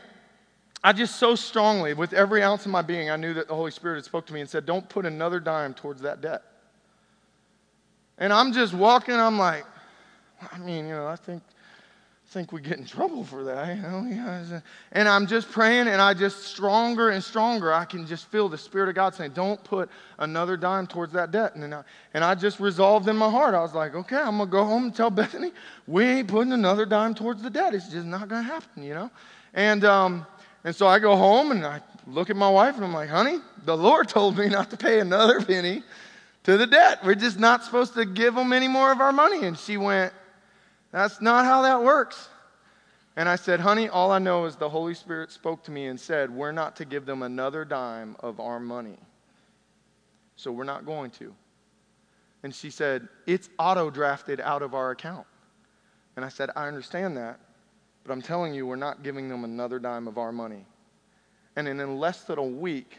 I 0.82 0.92
just 0.92 1.16
so 1.16 1.34
strongly, 1.34 1.94
with 1.94 2.12
every 2.12 2.42
ounce 2.42 2.64
of 2.64 2.72
my 2.72 2.82
being, 2.82 3.10
I 3.10 3.16
knew 3.16 3.34
that 3.34 3.48
the 3.48 3.54
Holy 3.54 3.70
Spirit 3.70 3.96
had 3.96 4.04
spoke 4.04 4.26
to 4.26 4.32
me 4.32 4.40
and 4.40 4.48
said, 4.48 4.66
"Don't 4.66 4.88
put 4.88 5.06
another 5.06 5.40
dime 5.40 5.74
towards 5.74 6.02
that 6.02 6.20
debt." 6.20 6.42
And 8.18 8.32
I'm 8.32 8.52
just 8.52 8.74
walking. 8.74 9.14
I'm 9.14 9.38
like, 9.38 9.64
I 10.52 10.58
mean, 10.58 10.86
you 10.86 10.94
know, 10.94 11.06
I 11.06 11.16
think 11.16 11.42
think 12.28 12.52
we 12.52 12.60
get 12.60 12.76
in 12.76 12.84
trouble 12.84 13.24
for 13.24 13.42
that. 13.44 14.62
And 14.92 15.08
I'm 15.08 15.26
just 15.26 15.50
praying, 15.50 15.88
and 15.88 16.00
I 16.00 16.12
just 16.12 16.44
stronger 16.44 17.10
and 17.10 17.24
stronger. 17.24 17.72
I 17.72 17.86
can 17.86 18.06
just 18.06 18.26
feel 18.26 18.50
the 18.50 18.58
Spirit 18.58 18.90
of 18.90 18.94
God 18.94 19.14
saying, 19.14 19.32
Don't 19.32 19.62
put 19.64 19.88
another 20.18 20.56
dime 20.56 20.86
towards 20.86 21.12
that 21.14 21.30
debt. 21.30 21.54
And 21.54 21.74
I, 21.74 21.82
and 22.12 22.22
I 22.22 22.34
just 22.34 22.60
resolved 22.60 23.08
in 23.08 23.16
my 23.16 23.30
heart. 23.30 23.54
I 23.54 23.60
was 23.60 23.74
like, 23.74 23.94
Okay, 23.94 24.16
I'm 24.16 24.36
going 24.36 24.48
to 24.48 24.52
go 24.52 24.64
home 24.64 24.84
and 24.84 24.94
tell 24.94 25.10
Bethany, 25.18 25.52
we 25.86 26.04
ain't 26.04 26.28
putting 26.28 26.52
another 26.52 26.84
dime 26.84 27.14
towards 27.14 27.42
the 27.42 27.50
debt. 27.50 27.74
It's 27.74 27.88
just 27.88 28.06
not 28.06 28.28
going 28.28 28.44
to 28.44 28.48
happen, 28.48 28.82
you 28.82 28.94
know? 28.94 29.10
And, 29.54 29.84
um, 29.84 30.26
and 30.64 30.76
so 30.76 30.86
I 30.86 30.98
go 30.98 31.16
home 31.16 31.50
and 31.50 31.64
I 31.64 31.80
look 32.06 32.28
at 32.28 32.36
my 32.36 32.50
wife, 32.50 32.76
and 32.76 32.84
I'm 32.84 32.92
like, 32.92 33.08
Honey, 33.08 33.38
the 33.64 33.76
Lord 33.76 34.08
told 34.10 34.36
me 34.36 34.50
not 34.50 34.68
to 34.70 34.76
pay 34.76 35.00
another 35.00 35.40
penny 35.44 35.82
to 36.44 36.58
the 36.58 36.66
debt. 36.66 37.02
We're 37.02 37.14
just 37.14 37.38
not 37.38 37.64
supposed 37.64 37.94
to 37.94 38.04
give 38.04 38.34
them 38.34 38.52
any 38.52 38.68
more 38.68 38.92
of 38.92 39.00
our 39.00 39.12
money. 39.12 39.46
And 39.46 39.58
she 39.58 39.78
went, 39.78 40.12
that's 40.90 41.20
not 41.20 41.44
how 41.44 41.62
that 41.62 41.82
works. 41.82 42.28
And 43.16 43.28
I 43.28 43.36
said, 43.36 43.60
Honey, 43.60 43.88
all 43.88 44.12
I 44.12 44.18
know 44.18 44.44
is 44.44 44.56
the 44.56 44.68
Holy 44.68 44.94
Spirit 44.94 45.32
spoke 45.32 45.64
to 45.64 45.70
me 45.70 45.86
and 45.86 45.98
said, 45.98 46.30
We're 46.30 46.52
not 46.52 46.76
to 46.76 46.84
give 46.84 47.04
them 47.04 47.22
another 47.22 47.64
dime 47.64 48.16
of 48.20 48.40
our 48.40 48.60
money. 48.60 48.96
So 50.36 50.52
we're 50.52 50.64
not 50.64 50.86
going 50.86 51.10
to. 51.12 51.34
And 52.42 52.54
she 52.54 52.70
said, 52.70 53.08
It's 53.26 53.50
auto 53.58 53.90
drafted 53.90 54.40
out 54.40 54.62
of 54.62 54.72
our 54.72 54.92
account. 54.92 55.26
And 56.16 56.24
I 56.24 56.28
said, 56.28 56.50
I 56.56 56.68
understand 56.68 57.16
that, 57.16 57.40
but 58.04 58.12
I'm 58.12 58.22
telling 58.22 58.54
you, 58.54 58.66
we're 58.66 58.76
not 58.76 59.02
giving 59.02 59.28
them 59.28 59.44
another 59.44 59.78
dime 59.78 60.08
of 60.08 60.16
our 60.16 60.32
money. 60.32 60.64
And 61.56 61.66
in 61.66 61.98
less 61.98 62.22
than 62.22 62.38
a 62.38 62.44
week, 62.44 62.98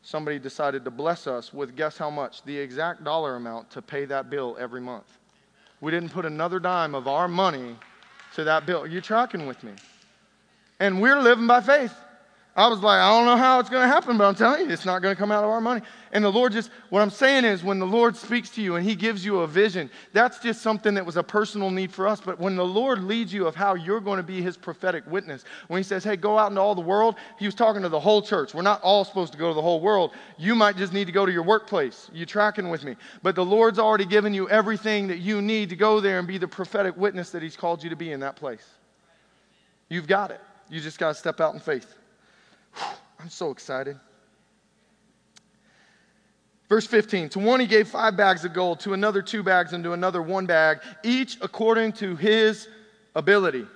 somebody 0.00 0.38
decided 0.38 0.84
to 0.86 0.90
bless 0.90 1.26
us 1.26 1.52
with 1.52 1.76
guess 1.76 1.98
how 1.98 2.08
much? 2.08 2.42
The 2.44 2.56
exact 2.56 3.04
dollar 3.04 3.36
amount 3.36 3.70
to 3.72 3.82
pay 3.82 4.06
that 4.06 4.30
bill 4.30 4.56
every 4.58 4.80
month. 4.80 5.18
We 5.80 5.90
didn't 5.90 6.10
put 6.10 6.24
another 6.24 6.58
dime 6.58 6.94
of 6.94 7.06
our 7.06 7.28
money 7.28 7.76
to 8.34 8.44
that 8.44 8.66
bill. 8.66 8.82
Are 8.82 8.86
you 8.86 9.00
tracking 9.00 9.46
with 9.46 9.62
me? 9.62 9.72
And 10.80 11.00
we're 11.00 11.20
living 11.20 11.46
by 11.46 11.60
faith. 11.60 11.94
I 12.56 12.68
was 12.68 12.80
like, 12.80 12.98
I 12.98 13.10
don't 13.10 13.26
know 13.26 13.36
how 13.36 13.60
it's 13.60 13.68
going 13.68 13.82
to 13.82 13.86
happen, 13.86 14.16
but 14.16 14.24
I'm 14.24 14.34
telling 14.34 14.66
you, 14.66 14.72
it's 14.72 14.86
not 14.86 15.02
going 15.02 15.14
to 15.14 15.18
come 15.18 15.30
out 15.30 15.44
of 15.44 15.50
our 15.50 15.60
money. 15.60 15.82
And 16.12 16.24
the 16.24 16.32
Lord 16.32 16.52
just, 16.52 16.70
what 16.88 17.02
I'm 17.02 17.10
saying 17.10 17.44
is, 17.44 17.62
when 17.62 17.78
the 17.78 17.86
Lord 17.86 18.16
speaks 18.16 18.48
to 18.50 18.62
you 18.62 18.76
and 18.76 18.86
He 18.86 18.94
gives 18.94 19.22
you 19.22 19.40
a 19.40 19.46
vision, 19.46 19.90
that's 20.14 20.38
just 20.38 20.62
something 20.62 20.94
that 20.94 21.04
was 21.04 21.18
a 21.18 21.22
personal 21.22 21.70
need 21.70 21.92
for 21.92 22.08
us. 22.08 22.18
But 22.18 22.40
when 22.40 22.56
the 22.56 22.64
Lord 22.64 23.04
leads 23.04 23.30
you 23.30 23.46
of 23.46 23.54
how 23.54 23.74
you're 23.74 24.00
going 24.00 24.16
to 24.16 24.22
be 24.22 24.40
His 24.40 24.56
prophetic 24.56 25.06
witness, 25.06 25.44
when 25.68 25.80
He 25.80 25.82
says, 25.82 26.02
hey, 26.02 26.16
go 26.16 26.38
out 26.38 26.50
into 26.50 26.62
all 26.62 26.74
the 26.74 26.80
world, 26.80 27.16
He 27.38 27.44
was 27.44 27.54
talking 27.54 27.82
to 27.82 27.90
the 27.90 28.00
whole 28.00 28.22
church. 28.22 28.54
We're 28.54 28.62
not 28.62 28.80
all 28.80 29.04
supposed 29.04 29.32
to 29.32 29.38
go 29.38 29.48
to 29.48 29.54
the 29.54 29.60
whole 29.60 29.82
world. 29.82 30.12
You 30.38 30.54
might 30.54 30.78
just 30.78 30.94
need 30.94 31.04
to 31.08 31.12
go 31.12 31.26
to 31.26 31.32
your 31.32 31.42
workplace. 31.42 32.10
You 32.14 32.24
tracking 32.24 32.70
with 32.70 32.84
me? 32.84 32.96
But 33.22 33.34
the 33.34 33.44
Lord's 33.44 33.78
already 33.78 34.06
given 34.06 34.32
you 34.32 34.48
everything 34.48 35.08
that 35.08 35.18
you 35.18 35.42
need 35.42 35.68
to 35.68 35.76
go 35.76 36.00
there 36.00 36.18
and 36.18 36.26
be 36.26 36.38
the 36.38 36.48
prophetic 36.48 36.96
witness 36.96 37.28
that 37.32 37.42
He's 37.42 37.54
called 37.54 37.84
you 37.84 37.90
to 37.90 37.96
be 37.96 38.12
in 38.12 38.20
that 38.20 38.36
place. 38.36 38.66
You've 39.90 40.06
got 40.06 40.30
it. 40.30 40.40
You 40.70 40.80
just 40.80 40.98
got 40.98 41.08
to 41.08 41.14
step 41.14 41.42
out 41.42 41.52
in 41.52 41.60
faith. 41.60 41.94
I'm 43.20 43.28
so 43.28 43.50
excited. 43.50 43.98
Verse 46.68 46.86
15 46.86 47.30
To 47.30 47.38
one 47.38 47.60
he 47.60 47.66
gave 47.66 47.88
five 47.88 48.16
bags 48.16 48.44
of 48.44 48.52
gold, 48.52 48.80
to 48.80 48.92
another 48.92 49.22
two 49.22 49.42
bags, 49.42 49.72
and 49.72 49.84
to 49.84 49.92
another 49.92 50.22
one 50.22 50.46
bag, 50.46 50.78
each 51.02 51.38
according 51.40 51.92
to 51.94 52.16
his 52.16 52.68
ability. 53.14 53.66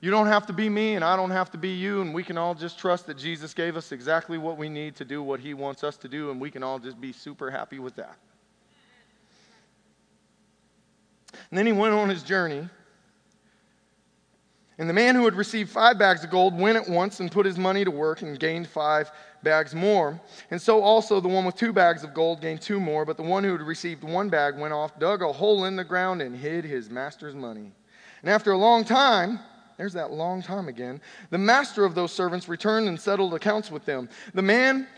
You 0.00 0.10
don't 0.10 0.26
have 0.26 0.46
to 0.46 0.52
be 0.52 0.68
me, 0.68 0.96
and 0.96 1.04
I 1.04 1.14
don't 1.14 1.30
have 1.30 1.52
to 1.52 1.58
be 1.58 1.74
you, 1.74 2.00
and 2.00 2.12
we 2.12 2.24
can 2.24 2.36
all 2.36 2.56
just 2.56 2.76
trust 2.76 3.06
that 3.06 3.16
Jesus 3.16 3.54
gave 3.54 3.76
us 3.76 3.92
exactly 3.92 4.36
what 4.36 4.58
we 4.58 4.68
need 4.68 4.96
to 4.96 5.04
do 5.04 5.22
what 5.22 5.38
he 5.38 5.54
wants 5.54 5.84
us 5.84 5.96
to 5.98 6.08
do, 6.08 6.32
and 6.32 6.40
we 6.40 6.50
can 6.50 6.64
all 6.64 6.80
just 6.80 7.00
be 7.00 7.12
super 7.12 7.50
happy 7.50 7.78
with 7.78 7.94
that. 7.96 8.16
And 11.50 11.58
then 11.58 11.66
he 11.66 11.72
went 11.72 11.94
on 11.94 12.08
his 12.08 12.22
journey. 12.22 12.68
And 14.82 14.90
the 14.90 14.94
man 14.94 15.14
who 15.14 15.26
had 15.26 15.36
received 15.36 15.70
five 15.70 15.96
bags 15.96 16.24
of 16.24 16.30
gold 16.30 16.58
went 16.58 16.76
at 16.76 16.88
once 16.88 17.20
and 17.20 17.30
put 17.30 17.46
his 17.46 17.56
money 17.56 17.84
to 17.84 17.90
work 17.92 18.22
and 18.22 18.36
gained 18.36 18.66
five 18.66 19.12
bags 19.44 19.76
more. 19.76 20.20
And 20.50 20.60
so 20.60 20.82
also 20.82 21.20
the 21.20 21.28
one 21.28 21.44
with 21.44 21.54
two 21.54 21.72
bags 21.72 22.02
of 22.02 22.12
gold 22.12 22.40
gained 22.40 22.62
two 22.62 22.80
more, 22.80 23.04
but 23.04 23.16
the 23.16 23.22
one 23.22 23.44
who 23.44 23.52
had 23.52 23.62
received 23.62 24.02
one 24.02 24.28
bag 24.28 24.58
went 24.58 24.74
off, 24.74 24.98
dug 24.98 25.22
a 25.22 25.32
hole 25.32 25.66
in 25.66 25.76
the 25.76 25.84
ground, 25.84 26.20
and 26.20 26.34
hid 26.34 26.64
his 26.64 26.90
master's 26.90 27.36
money. 27.36 27.70
And 28.22 28.30
after 28.32 28.50
a 28.50 28.58
long 28.58 28.82
time, 28.82 29.38
there's 29.76 29.92
that 29.92 30.10
long 30.10 30.42
time 30.42 30.66
again, 30.66 31.00
the 31.30 31.38
master 31.38 31.84
of 31.84 31.94
those 31.94 32.10
servants 32.10 32.48
returned 32.48 32.88
and 32.88 33.00
settled 33.00 33.34
accounts 33.34 33.70
with 33.70 33.84
them. 33.84 34.08
The 34.34 34.42
man, 34.42 34.88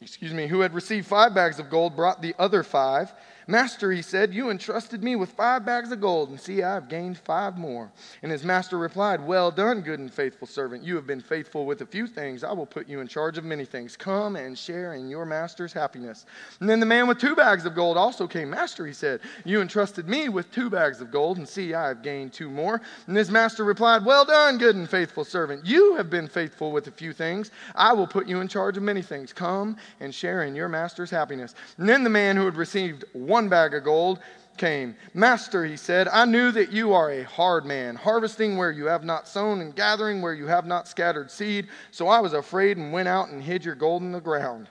excuse 0.00 0.32
me, 0.32 0.46
who 0.46 0.60
had 0.60 0.72
received 0.72 1.08
five 1.08 1.34
bags 1.34 1.58
of 1.58 1.68
gold 1.68 1.96
brought 1.96 2.22
the 2.22 2.36
other 2.38 2.62
five. 2.62 3.12
Master, 3.46 3.90
he 3.90 4.02
said, 4.02 4.34
you 4.34 4.50
entrusted 4.50 5.02
me 5.02 5.16
with 5.16 5.32
five 5.32 5.64
bags 5.64 5.90
of 5.92 6.00
gold, 6.00 6.30
and 6.30 6.40
see, 6.40 6.62
I 6.62 6.74
have 6.74 6.88
gained 6.88 7.18
five 7.18 7.56
more. 7.56 7.90
And 8.22 8.30
his 8.30 8.44
master 8.44 8.78
replied, 8.78 9.24
Well 9.24 9.50
done, 9.50 9.80
good 9.80 9.98
and 9.98 10.12
faithful 10.12 10.46
servant. 10.46 10.82
You 10.82 10.96
have 10.96 11.06
been 11.06 11.20
faithful 11.20 11.66
with 11.66 11.80
a 11.80 11.86
few 11.86 12.06
things. 12.06 12.44
I 12.44 12.52
will 12.52 12.66
put 12.66 12.88
you 12.88 13.00
in 13.00 13.08
charge 13.08 13.38
of 13.38 13.44
many 13.44 13.64
things. 13.64 13.96
Come 13.96 14.36
and 14.36 14.58
share 14.58 14.94
in 14.94 15.08
your 15.08 15.24
master's 15.24 15.72
happiness. 15.72 16.26
And 16.60 16.68
then 16.68 16.80
the 16.80 16.86
man 16.86 17.06
with 17.06 17.18
two 17.18 17.34
bags 17.34 17.66
of 17.66 17.74
gold 17.74 17.96
also 17.96 18.26
came. 18.26 18.50
Master, 18.50 18.86
he 18.86 18.92
said, 18.92 19.20
You 19.44 19.60
entrusted 19.60 20.08
me 20.08 20.28
with 20.28 20.50
two 20.52 20.70
bags 20.70 21.00
of 21.00 21.10
gold, 21.10 21.38
and 21.38 21.48
see, 21.48 21.74
I 21.74 21.88
have 21.88 22.02
gained 22.02 22.32
two 22.32 22.50
more. 22.50 22.80
And 23.06 23.16
his 23.16 23.30
master 23.30 23.64
replied, 23.64 24.04
Well 24.04 24.24
done, 24.24 24.58
good 24.58 24.76
and 24.76 24.88
faithful 24.88 25.24
servant. 25.24 25.66
You 25.66 25.96
have 25.96 26.10
been 26.10 26.28
faithful 26.28 26.72
with 26.72 26.86
a 26.86 26.92
few 26.92 27.12
things. 27.12 27.50
I 27.74 27.92
will 27.92 28.06
put 28.06 28.28
you 28.28 28.40
in 28.40 28.48
charge 28.48 28.76
of 28.76 28.82
many 28.82 29.02
things. 29.02 29.32
Come 29.32 29.76
and 30.00 30.14
share 30.14 30.44
in 30.44 30.54
your 30.54 30.68
master's 30.68 31.10
happiness. 31.10 31.54
And 31.78 31.88
then 31.88 32.04
the 32.04 32.10
man 32.10 32.36
who 32.36 32.44
had 32.44 32.56
received 32.56 33.04
one 33.30 33.48
bag 33.48 33.72
of 33.74 33.84
gold 33.84 34.18
came. 34.58 34.94
Master, 35.14 35.64
he 35.64 35.76
said, 35.76 36.06
I 36.08 36.26
knew 36.26 36.50
that 36.52 36.70
you 36.70 36.92
are 36.92 37.10
a 37.10 37.22
hard 37.22 37.64
man, 37.64 37.96
harvesting 37.96 38.58
where 38.58 38.70
you 38.70 38.84
have 38.86 39.04
not 39.04 39.26
sown 39.26 39.62
and 39.62 39.74
gathering 39.74 40.20
where 40.20 40.34
you 40.34 40.46
have 40.46 40.66
not 40.66 40.86
scattered 40.86 41.30
seed. 41.30 41.68
So 41.90 42.08
I 42.08 42.20
was 42.20 42.34
afraid 42.34 42.76
and 42.76 42.92
went 42.92 43.08
out 43.08 43.30
and 43.30 43.42
hid 43.42 43.64
your 43.64 43.74
gold 43.74 44.02
in 44.02 44.12
the 44.12 44.20
ground. 44.20 44.68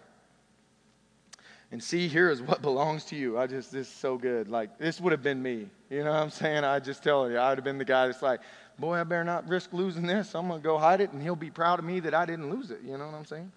And 1.71 1.83
see, 1.83 2.07
here 2.07 2.29
is 2.29 2.41
what 2.41 2.61
belongs 2.69 3.05
to 3.05 3.15
you. 3.15 3.39
I 3.39 3.47
just, 3.47 3.71
this 3.71 3.87
is 3.87 3.93
so 3.93 4.17
good. 4.17 4.47
Like, 4.47 4.77
this 4.77 5.01
would 5.01 5.11
have 5.11 5.23
been 5.23 5.41
me. 5.41 5.67
You 5.89 6.03
know 6.03 6.11
what 6.11 6.21
I'm 6.21 6.29
saying? 6.29 6.63
I 6.63 6.79
just 6.79 7.03
tell 7.03 7.29
you, 7.29 7.37
I 7.37 7.49
would 7.49 7.57
have 7.57 7.65
been 7.65 7.77
the 7.79 7.85
guy 7.85 8.05
that's 8.05 8.21
like, 8.21 8.41
boy, 8.77 8.95
I 8.95 9.03
better 9.03 9.23
not 9.23 9.47
risk 9.47 9.73
losing 9.73 10.05
this. 10.05 10.35
I'm 10.35 10.47
going 10.47 10.61
to 10.61 10.63
go 10.63 10.77
hide 10.77 11.01
it, 11.01 11.11
and 11.11 11.21
he'll 11.21 11.35
be 11.35 11.49
proud 11.49 11.79
of 11.79 11.85
me 11.85 11.99
that 12.01 12.13
I 12.13 12.25
didn't 12.25 12.49
lose 12.49 12.69
it. 12.71 12.79
You 12.83 12.97
know 12.97 13.05
what 13.05 13.15
I'm 13.15 13.25
saying? 13.25 13.51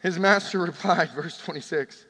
His 0.00 0.18
master 0.18 0.58
replied, 0.66 1.10
verse 1.10 1.38
26. 1.38 2.06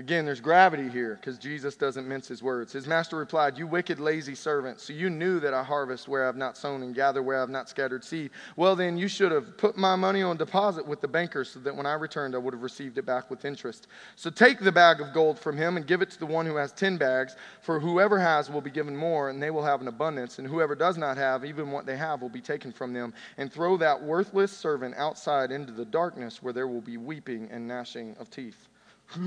Again, 0.00 0.24
there's 0.24 0.40
gravity 0.40 0.88
here 0.88 1.16
because 1.16 1.38
Jesus 1.38 1.74
doesn't 1.74 2.06
mince 2.06 2.28
his 2.28 2.40
words. 2.40 2.72
His 2.72 2.86
master 2.86 3.16
replied, 3.16 3.58
You 3.58 3.66
wicked, 3.66 3.98
lazy 3.98 4.36
servant, 4.36 4.78
so 4.78 4.92
you 4.92 5.10
knew 5.10 5.40
that 5.40 5.52
I 5.52 5.64
harvest 5.64 6.06
where 6.06 6.28
I've 6.28 6.36
not 6.36 6.56
sown 6.56 6.84
and 6.84 6.94
gather 6.94 7.20
where 7.20 7.42
I've 7.42 7.50
not 7.50 7.68
scattered 7.68 8.04
seed. 8.04 8.30
Well, 8.54 8.76
then 8.76 8.96
you 8.96 9.08
should 9.08 9.32
have 9.32 9.58
put 9.58 9.76
my 9.76 9.96
money 9.96 10.22
on 10.22 10.36
deposit 10.36 10.86
with 10.86 11.00
the 11.00 11.08
banker 11.08 11.42
so 11.42 11.58
that 11.60 11.74
when 11.74 11.84
I 11.84 11.94
returned, 11.94 12.36
I 12.36 12.38
would 12.38 12.54
have 12.54 12.62
received 12.62 12.96
it 12.98 13.06
back 13.06 13.28
with 13.28 13.44
interest. 13.44 13.88
So 14.14 14.30
take 14.30 14.60
the 14.60 14.70
bag 14.70 15.00
of 15.00 15.12
gold 15.12 15.36
from 15.36 15.56
him 15.56 15.76
and 15.76 15.84
give 15.84 16.00
it 16.00 16.10
to 16.10 16.18
the 16.20 16.26
one 16.26 16.46
who 16.46 16.54
has 16.54 16.70
ten 16.70 16.96
bags, 16.96 17.34
for 17.62 17.80
whoever 17.80 18.20
has 18.20 18.48
will 18.48 18.60
be 18.60 18.70
given 18.70 18.96
more, 18.96 19.30
and 19.30 19.42
they 19.42 19.50
will 19.50 19.64
have 19.64 19.80
an 19.80 19.88
abundance, 19.88 20.38
and 20.38 20.46
whoever 20.46 20.76
does 20.76 20.96
not 20.96 21.16
have, 21.16 21.44
even 21.44 21.72
what 21.72 21.86
they 21.86 21.96
have, 21.96 22.22
will 22.22 22.28
be 22.28 22.40
taken 22.40 22.70
from 22.70 22.92
them. 22.92 23.12
And 23.36 23.52
throw 23.52 23.76
that 23.78 24.00
worthless 24.00 24.52
servant 24.52 24.94
outside 24.96 25.50
into 25.50 25.72
the 25.72 25.84
darkness 25.84 26.40
where 26.40 26.52
there 26.52 26.68
will 26.68 26.80
be 26.80 26.98
weeping 26.98 27.48
and 27.50 27.66
gnashing 27.66 28.14
of 28.20 28.30
teeth. 28.30 28.68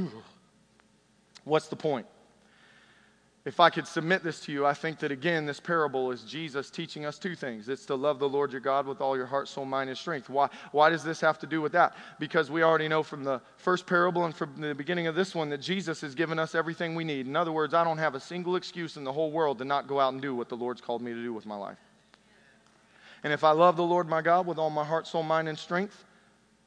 What's 1.44 1.68
the 1.68 1.76
point? 1.76 2.06
If 3.44 3.60
I 3.60 3.72
could 3.72 3.88
submit 3.88 4.24
this 4.24 4.40
to 4.42 4.52
you, 4.52 4.68
I 4.68 4.76
think 4.76 5.00
that 5.00 5.12
again, 5.12 5.48
this 5.48 5.60
parable 5.60 6.12
is 6.12 6.22
Jesus 6.22 6.70
teaching 6.70 7.06
us 7.06 7.18
two 7.18 7.34
things. 7.34 7.70
It's 7.70 7.88
to 7.88 7.96
love 7.96 8.20
the 8.20 8.30
Lord 8.30 8.52
your 8.52 8.62
God 8.62 8.86
with 8.86 9.02
all 9.02 9.18
your 9.18 9.26
heart, 9.26 9.48
soul, 9.48 9.66
mind, 9.66 9.90
and 9.90 9.98
strength. 9.98 10.30
Why, 10.30 10.48
why 10.72 10.92
does 10.92 11.04
this 11.04 11.20
have 11.22 11.40
to 11.40 11.48
do 11.48 11.60
with 11.60 11.72
that? 11.72 11.96
Because 12.20 12.52
we 12.52 12.62
already 12.62 12.88
know 12.88 13.02
from 13.02 13.24
the 13.24 13.42
first 13.58 13.88
parable 13.88 14.26
and 14.26 14.36
from 14.36 14.62
the 14.62 14.76
beginning 14.76 15.08
of 15.08 15.16
this 15.16 15.34
one 15.34 15.50
that 15.50 15.58
Jesus 15.58 16.02
has 16.02 16.14
given 16.14 16.38
us 16.38 16.54
everything 16.54 16.94
we 16.94 17.04
need. 17.04 17.26
In 17.26 17.36
other 17.36 17.52
words, 17.52 17.74
I 17.74 17.84
don't 17.84 17.98
have 17.98 18.14
a 18.14 18.20
single 18.20 18.58
excuse 18.58 18.96
in 18.96 19.04
the 19.04 19.14
whole 19.14 19.32
world 19.32 19.58
to 19.58 19.66
not 19.66 19.88
go 19.88 20.00
out 20.00 20.14
and 20.14 20.22
do 20.22 20.36
what 20.36 20.48
the 20.48 20.58
Lord's 20.58 20.82
called 20.82 21.02
me 21.02 21.12
to 21.12 21.24
do 21.24 21.34
with 21.34 21.48
my 21.48 21.58
life. 21.58 21.80
And 23.24 23.34
if 23.34 23.44
I 23.44 23.52
love 23.52 23.76
the 23.76 23.84
Lord 23.84 24.08
my 24.08 24.22
God 24.22 24.46
with 24.46 24.60
all 24.60 24.70
my 24.70 24.86
heart, 24.86 25.08
soul, 25.08 25.24
mind, 25.24 25.50
and 25.50 25.58
strength, 25.58 26.06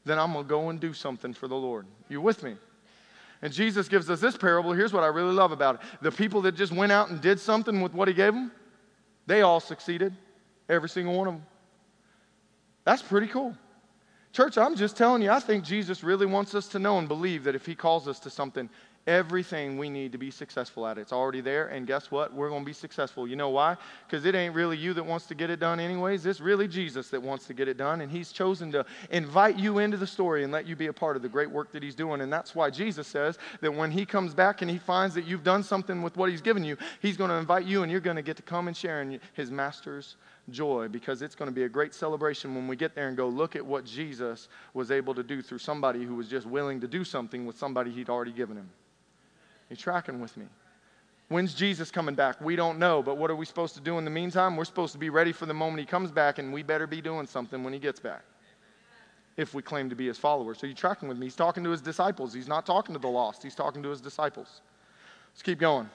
then 0.04 0.18
I'm 0.18 0.32
going 0.32 0.44
to 0.44 0.48
go 0.48 0.70
and 0.70 0.80
do 0.80 0.92
something 0.92 1.32
for 1.34 1.46
the 1.46 1.54
Lord. 1.54 1.86
You 2.08 2.20
with 2.20 2.42
me? 2.42 2.56
And 3.44 3.52
Jesus 3.52 3.88
gives 3.88 4.08
us 4.08 4.20
this 4.20 4.38
parable. 4.38 4.72
Here's 4.72 4.94
what 4.94 5.04
I 5.04 5.08
really 5.08 5.34
love 5.34 5.52
about 5.52 5.74
it 5.76 5.80
the 6.00 6.10
people 6.10 6.40
that 6.42 6.52
just 6.52 6.72
went 6.72 6.90
out 6.90 7.10
and 7.10 7.20
did 7.20 7.38
something 7.38 7.82
with 7.82 7.92
what 7.92 8.08
he 8.08 8.14
gave 8.14 8.32
them, 8.32 8.50
they 9.26 9.42
all 9.42 9.60
succeeded. 9.60 10.16
Every 10.66 10.88
single 10.88 11.14
one 11.14 11.28
of 11.28 11.34
them. 11.34 11.46
That's 12.84 13.02
pretty 13.02 13.26
cool. 13.26 13.54
Church, 14.32 14.56
I'm 14.56 14.74
just 14.74 14.96
telling 14.96 15.20
you, 15.20 15.30
I 15.30 15.40
think 15.40 15.62
Jesus 15.62 16.02
really 16.02 16.24
wants 16.24 16.54
us 16.54 16.68
to 16.68 16.78
know 16.78 16.96
and 16.96 17.06
believe 17.06 17.44
that 17.44 17.54
if 17.54 17.66
he 17.66 17.74
calls 17.74 18.08
us 18.08 18.18
to 18.20 18.30
something, 18.30 18.70
everything 19.06 19.76
we 19.76 19.90
need 19.90 20.12
to 20.12 20.18
be 20.18 20.30
successful 20.30 20.86
at. 20.86 20.96
It's 20.96 21.12
already 21.12 21.40
there, 21.40 21.68
and 21.68 21.86
guess 21.86 22.10
what? 22.10 22.32
We're 22.32 22.48
going 22.48 22.62
to 22.62 22.66
be 22.66 22.72
successful. 22.72 23.28
You 23.28 23.36
know 23.36 23.50
why? 23.50 23.76
Because 24.06 24.24
it 24.24 24.34
ain't 24.34 24.54
really 24.54 24.76
you 24.76 24.94
that 24.94 25.04
wants 25.04 25.26
to 25.26 25.34
get 25.34 25.50
it 25.50 25.60
done, 25.60 25.78
anyways. 25.78 26.24
It's 26.24 26.40
really 26.40 26.66
Jesus 26.66 27.08
that 27.10 27.22
wants 27.22 27.46
to 27.46 27.54
get 27.54 27.68
it 27.68 27.76
done, 27.76 28.00
and 28.00 28.10
He's 28.10 28.32
chosen 28.32 28.72
to 28.72 28.86
invite 29.10 29.58
you 29.58 29.78
into 29.78 29.96
the 29.96 30.06
story 30.06 30.42
and 30.42 30.52
let 30.52 30.66
you 30.66 30.74
be 30.74 30.86
a 30.86 30.92
part 30.92 31.16
of 31.16 31.22
the 31.22 31.28
great 31.28 31.50
work 31.50 31.72
that 31.72 31.82
He's 31.82 31.94
doing. 31.94 32.22
And 32.22 32.32
that's 32.32 32.54
why 32.54 32.70
Jesus 32.70 33.06
says 33.06 33.38
that 33.60 33.74
when 33.74 33.90
He 33.90 34.06
comes 34.06 34.34
back 34.34 34.62
and 34.62 34.70
He 34.70 34.78
finds 34.78 35.14
that 35.16 35.26
you've 35.26 35.44
done 35.44 35.62
something 35.62 36.02
with 36.02 36.16
what 36.16 36.30
He's 36.30 36.40
given 36.40 36.64
you, 36.64 36.76
He's 37.00 37.16
going 37.16 37.30
to 37.30 37.36
invite 37.36 37.64
you, 37.66 37.82
and 37.82 37.92
you're 37.92 38.00
going 38.00 38.16
to 38.16 38.22
get 38.22 38.36
to 38.36 38.42
come 38.42 38.68
and 38.68 38.76
share 38.76 39.02
in 39.02 39.20
His 39.34 39.50
Master's 39.50 40.16
joy 40.50 40.88
because 40.88 41.22
it's 41.22 41.34
going 41.34 41.50
to 41.50 41.54
be 41.54 41.64
a 41.64 41.68
great 41.68 41.94
celebration 41.94 42.54
when 42.54 42.68
we 42.68 42.76
get 42.76 42.94
there 42.94 43.08
and 43.08 43.16
go 43.16 43.28
look 43.28 43.56
at 43.56 43.64
what 43.64 43.84
Jesus 43.84 44.48
was 44.74 44.90
able 44.90 45.14
to 45.14 45.22
do 45.22 45.40
through 45.42 45.58
somebody 45.58 46.04
who 46.04 46.14
was 46.14 46.28
just 46.28 46.46
willing 46.46 46.80
to 46.80 46.88
do 46.88 47.04
something 47.04 47.46
with 47.46 47.58
somebody 47.58 47.90
He'd 47.90 48.08
already 48.08 48.32
given 48.32 48.56
Him. 48.56 48.70
You 49.74 49.76
tracking 49.76 50.20
with 50.20 50.36
me? 50.36 50.46
When's 51.30 51.52
Jesus 51.52 51.90
coming 51.90 52.14
back? 52.14 52.40
We 52.40 52.54
don't 52.54 52.78
know, 52.78 53.02
but 53.02 53.16
what 53.16 53.28
are 53.28 53.34
we 53.34 53.44
supposed 53.44 53.74
to 53.74 53.80
do 53.80 53.98
in 53.98 54.04
the 54.04 54.10
meantime? 54.10 54.56
We're 54.56 54.64
supposed 54.64 54.92
to 54.92 54.98
be 54.98 55.10
ready 55.10 55.32
for 55.32 55.46
the 55.46 55.54
moment 55.54 55.80
he 55.80 55.84
comes 55.84 56.12
back, 56.12 56.38
and 56.38 56.52
we 56.52 56.62
better 56.62 56.86
be 56.86 57.00
doing 57.00 57.26
something 57.26 57.64
when 57.64 57.72
he 57.72 57.80
gets 57.80 57.98
back 57.98 58.22
if 59.36 59.52
we 59.52 59.62
claim 59.62 59.90
to 59.90 59.96
be 59.96 60.06
his 60.06 60.16
followers. 60.16 60.58
So 60.58 60.68
you 60.68 60.74
tracking 60.74 61.08
with 61.08 61.18
me? 61.18 61.26
He's 61.26 61.34
talking 61.34 61.64
to 61.64 61.70
his 61.70 61.80
disciples. 61.80 62.32
He's 62.32 62.46
not 62.46 62.66
talking 62.66 62.94
to 62.94 63.00
the 63.00 63.08
lost, 63.08 63.42
he's 63.42 63.56
talking 63.56 63.82
to 63.82 63.88
his 63.88 64.00
disciples. 64.00 64.60
Let's 65.32 65.42
keep 65.42 65.58
going. 65.58 65.90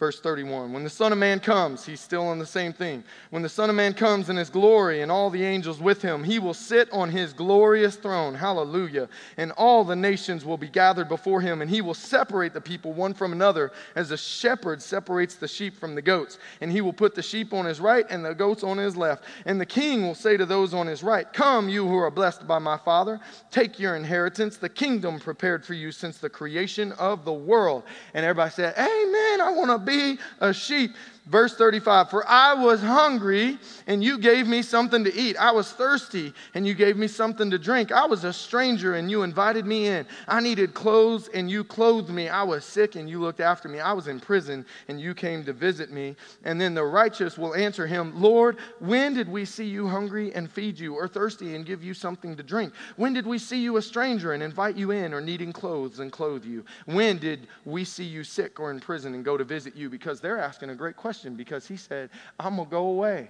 Verse 0.00 0.18
31 0.18 0.72
When 0.72 0.82
the 0.82 0.88
Son 0.88 1.12
of 1.12 1.18
Man 1.18 1.40
comes, 1.40 1.84
he's 1.84 2.00
still 2.00 2.26
on 2.26 2.38
the 2.38 2.46
same 2.46 2.72
thing. 2.72 3.04
When 3.28 3.42
the 3.42 3.50
Son 3.50 3.68
of 3.68 3.76
Man 3.76 3.92
comes 3.92 4.30
in 4.30 4.36
his 4.36 4.48
glory 4.48 5.02
and 5.02 5.12
all 5.12 5.28
the 5.28 5.44
angels 5.44 5.78
with 5.78 6.00
him, 6.00 6.24
he 6.24 6.38
will 6.38 6.54
sit 6.54 6.90
on 6.90 7.10
his 7.10 7.34
glorious 7.34 7.96
throne. 7.96 8.34
Hallelujah. 8.34 9.10
And 9.36 9.52
all 9.52 9.84
the 9.84 9.94
nations 9.94 10.42
will 10.42 10.56
be 10.56 10.70
gathered 10.70 11.10
before 11.10 11.42
him, 11.42 11.60
and 11.60 11.70
he 11.70 11.82
will 11.82 11.92
separate 11.92 12.54
the 12.54 12.62
people 12.62 12.94
one 12.94 13.12
from 13.12 13.32
another 13.32 13.72
as 13.94 14.10
a 14.10 14.16
shepherd 14.16 14.80
separates 14.80 15.34
the 15.34 15.46
sheep 15.46 15.76
from 15.76 15.94
the 15.94 16.00
goats. 16.00 16.38
And 16.62 16.72
he 16.72 16.80
will 16.80 16.94
put 16.94 17.14
the 17.14 17.22
sheep 17.22 17.52
on 17.52 17.66
his 17.66 17.78
right 17.78 18.06
and 18.08 18.24
the 18.24 18.34
goats 18.34 18.64
on 18.64 18.78
his 18.78 18.96
left. 18.96 19.24
And 19.44 19.60
the 19.60 19.66
king 19.66 20.02
will 20.06 20.14
say 20.14 20.38
to 20.38 20.46
those 20.46 20.72
on 20.72 20.86
his 20.86 21.02
right, 21.02 21.30
Come, 21.30 21.68
you 21.68 21.86
who 21.86 21.96
are 21.96 22.10
blessed 22.10 22.46
by 22.46 22.58
my 22.58 22.78
Father, 22.78 23.20
take 23.50 23.78
your 23.78 23.96
inheritance, 23.96 24.56
the 24.56 24.70
kingdom 24.70 25.20
prepared 25.20 25.62
for 25.62 25.74
you 25.74 25.92
since 25.92 26.16
the 26.16 26.30
creation 26.30 26.92
of 26.92 27.26
the 27.26 27.34
world. 27.34 27.82
And 28.14 28.24
everybody 28.24 28.50
said, 28.52 28.74
Amen. 28.78 29.42
I 29.42 29.52
want 29.54 29.70
to 29.70 29.89
be 29.90 30.18
a 30.40 30.52
sheep 30.52 30.94
Verse 31.30 31.54
35 31.54 32.10
For 32.10 32.28
I 32.28 32.54
was 32.54 32.80
hungry, 32.80 33.56
and 33.86 34.02
you 34.02 34.18
gave 34.18 34.48
me 34.48 34.62
something 34.62 35.04
to 35.04 35.14
eat. 35.14 35.36
I 35.36 35.52
was 35.52 35.70
thirsty, 35.70 36.34
and 36.54 36.66
you 36.66 36.74
gave 36.74 36.96
me 36.96 37.06
something 37.06 37.52
to 37.52 37.58
drink. 37.58 37.92
I 37.92 38.04
was 38.04 38.24
a 38.24 38.32
stranger, 38.32 38.96
and 38.96 39.08
you 39.08 39.22
invited 39.22 39.64
me 39.64 39.86
in. 39.86 40.06
I 40.26 40.40
needed 40.40 40.74
clothes, 40.74 41.28
and 41.28 41.48
you 41.48 41.62
clothed 41.62 42.10
me. 42.10 42.28
I 42.28 42.42
was 42.42 42.64
sick, 42.64 42.96
and 42.96 43.08
you 43.08 43.20
looked 43.20 43.38
after 43.38 43.68
me. 43.68 43.78
I 43.78 43.92
was 43.92 44.08
in 44.08 44.18
prison, 44.18 44.66
and 44.88 45.00
you 45.00 45.14
came 45.14 45.44
to 45.44 45.52
visit 45.52 45.92
me. 45.92 46.16
And 46.42 46.60
then 46.60 46.74
the 46.74 46.82
righteous 46.82 47.38
will 47.38 47.54
answer 47.54 47.86
him 47.86 48.20
Lord, 48.20 48.58
when 48.80 49.14
did 49.14 49.28
we 49.28 49.44
see 49.44 49.66
you 49.66 49.86
hungry 49.86 50.34
and 50.34 50.50
feed 50.50 50.80
you, 50.80 50.96
or 50.96 51.06
thirsty 51.06 51.54
and 51.54 51.64
give 51.64 51.84
you 51.84 51.94
something 51.94 52.36
to 52.36 52.42
drink? 52.42 52.72
When 52.96 53.12
did 53.12 53.24
we 53.24 53.38
see 53.38 53.60
you 53.60 53.76
a 53.76 53.82
stranger 53.82 54.32
and 54.32 54.42
invite 54.42 54.74
you 54.74 54.90
in, 54.90 55.14
or 55.14 55.20
needing 55.20 55.52
clothes 55.52 56.00
and 56.00 56.10
clothe 56.10 56.44
you? 56.44 56.64
When 56.86 57.18
did 57.18 57.46
we 57.64 57.84
see 57.84 58.02
you 58.02 58.24
sick 58.24 58.58
or 58.58 58.72
in 58.72 58.80
prison 58.80 59.14
and 59.14 59.24
go 59.24 59.36
to 59.36 59.44
visit 59.44 59.76
you? 59.76 59.88
Because 59.88 60.20
they're 60.20 60.40
asking 60.40 60.70
a 60.70 60.74
great 60.74 60.96
question 60.96 61.19
question 61.20 61.34
because 61.34 61.66
he 61.66 61.76
said, 61.76 62.08
I'm 62.38 62.56
going 62.56 62.66
to 62.66 62.70
go 62.70 62.86
away. 62.86 63.28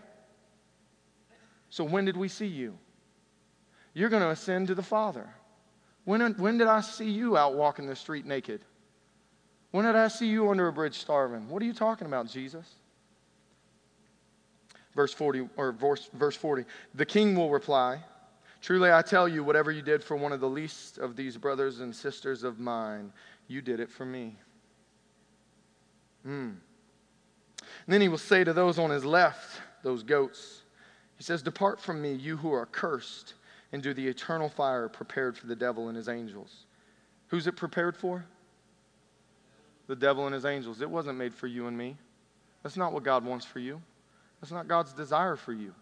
So 1.71 1.85
when 1.85 2.05
did 2.05 2.17
we 2.17 2.29
see 2.29 2.47
you? 2.47 2.79
You're 3.95 4.09
going 4.09 4.23
to 4.23 4.31
ascend 4.31 4.69
to 4.69 4.75
the 4.75 4.83
Father. 4.83 5.29
When, 6.05 6.21
when 6.35 6.59
did 6.59 6.69
I 6.69 6.81
see 6.83 7.11
you 7.11 7.37
out 7.37 7.55
walking 7.55 7.87
the 7.87 7.97
street 7.97 8.27
naked? 8.27 8.65
When 9.73 9.85
did 9.85 9.97
I 9.97 10.09
see 10.09 10.29
you 10.29 10.51
under 10.51 10.69
a 10.69 10.73
bridge 10.73 10.99
starving? 10.99 11.49
What 11.49 11.63
are 11.63 11.67
you 11.67 11.73
talking 11.73 12.07
about, 12.07 12.29
Jesus? 12.29 12.67
Verse 14.95 15.13
40 15.13 15.49
or 15.57 15.73
verse, 15.73 16.11
verse 16.15 16.37
40. 16.37 16.65
The 16.95 17.07
king 17.07 17.35
will 17.35 17.51
reply, 17.51 18.03
Truly 18.61 18.93
I 18.93 19.03
tell 19.03 19.27
you, 19.27 19.43
whatever 19.43 19.73
you 19.73 19.83
did 19.83 20.05
for 20.05 20.17
one 20.17 20.33
of 20.33 20.41
the 20.41 20.49
least 20.49 20.99
of 20.99 21.17
these 21.17 21.37
brothers 21.37 21.81
and 21.81 21.95
sisters 21.95 22.45
of 22.45 22.61
mine, 22.61 23.13
you 23.49 23.63
did 23.63 23.81
it 23.81 23.91
for 23.91 24.05
me. 24.05 24.37
Hmm. 26.25 26.51
And 27.91 27.95
then 27.97 28.03
he 28.03 28.09
will 28.09 28.19
say 28.19 28.45
to 28.45 28.53
those 28.53 28.79
on 28.79 28.91
his 28.91 29.05
left, 29.05 29.63
those 29.83 30.05
goats, 30.05 30.63
He 31.17 31.25
says, 31.25 31.43
Depart 31.43 31.81
from 31.81 32.01
me, 32.01 32.13
you 32.13 32.37
who 32.37 32.53
are 32.53 32.67
cursed, 32.67 33.35
into 33.73 33.93
the 33.93 34.07
eternal 34.07 34.49
fire 34.49 34.89
prepared 34.89 35.37
for 35.37 35.49
the 35.49 35.57
devil 35.57 35.89
and 35.89 35.97
his 35.97 36.09
angels. 36.09 36.67
Who's 37.27 37.49
it 37.49 37.57
prepared 37.57 37.97
for? 37.97 38.25
The 39.89 39.97
devil 39.97 40.27
and 40.27 40.33
his 40.33 40.45
angels. 40.45 40.81
It 40.81 40.89
wasn't 40.89 41.19
made 41.19 41.35
for 41.35 41.49
you 41.49 41.67
and 41.67 41.77
me. 41.77 41.97
That's 42.63 42.77
not 42.77 42.93
what 42.93 43.03
God 43.03 43.25
wants 43.25 43.45
for 43.45 43.59
you. 43.59 43.83
That's 44.41 44.53
not 44.53 44.69
God's 44.69 44.93
desire 44.93 45.35
for 45.35 45.53
you. 45.53 45.75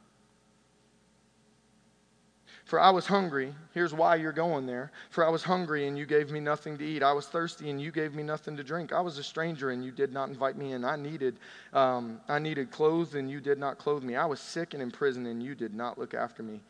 For 2.69 2.79
I 2.79 2.91
was 2.91 3.07
hungry. 3.07 3.55
Here's 3.73 3.95
why 3.95 4.17
you're 4.17 4.31
going 4.31 4.67
there. 4.67 4.93
For 5.09 5.25
I 5.25 5.31
was 5.31 5.43
hungry 5.43 5.89
and 5.89 5.97
you 5.97 6.05
gave 6.05 6.31
me 6.31 6.39
nothing 6.39 6.77
to 6.77 6.85
eat. 6.85 7.03
I 7.03 7.13
was 7.13 7.27
thirsty 7.27 7.71
and 7.71 7.81
you 7.81 7.91
gave 7.91 8.15
me 8.15 8.23
nothing 8.23 8.59
to 8.59 8.63
drink. 8.63 8.93
I 8.93 9.01
was 9.01 9.17
a 9.17 9.23
stranger 9.23 9.71
and 9.71 9.83
you 9.83 9.91
did 9.91 10.13
not 10.13 10.29
invite 10.29 10.55
me 10.55 10.73
in. 10.73 10.85
I 10.85 10.97
needed, 10.97 11.39
um, 11.73 12.21
I 12.29 12.39
needed 12.39 12.71
clothes 12.71 13.15
and 13.15 13.31
you 13.31 13.41
did 13.41 13.57
not 13.57 13.79
clothe 13.79 14.03
me. 14.03 14.17
I 14.17 14.27
was 14.27 14.39
sick 14.39 14.75
and 14.75 14.83
in 14.83 14.91
prison 14.91 15.25
and 15.25 15.43
you 15.43 15.55
did 15.55 15.73
not 15.73 15.97
look 15.97 16.13
after 16.13 16.43
me. 16.43 16.61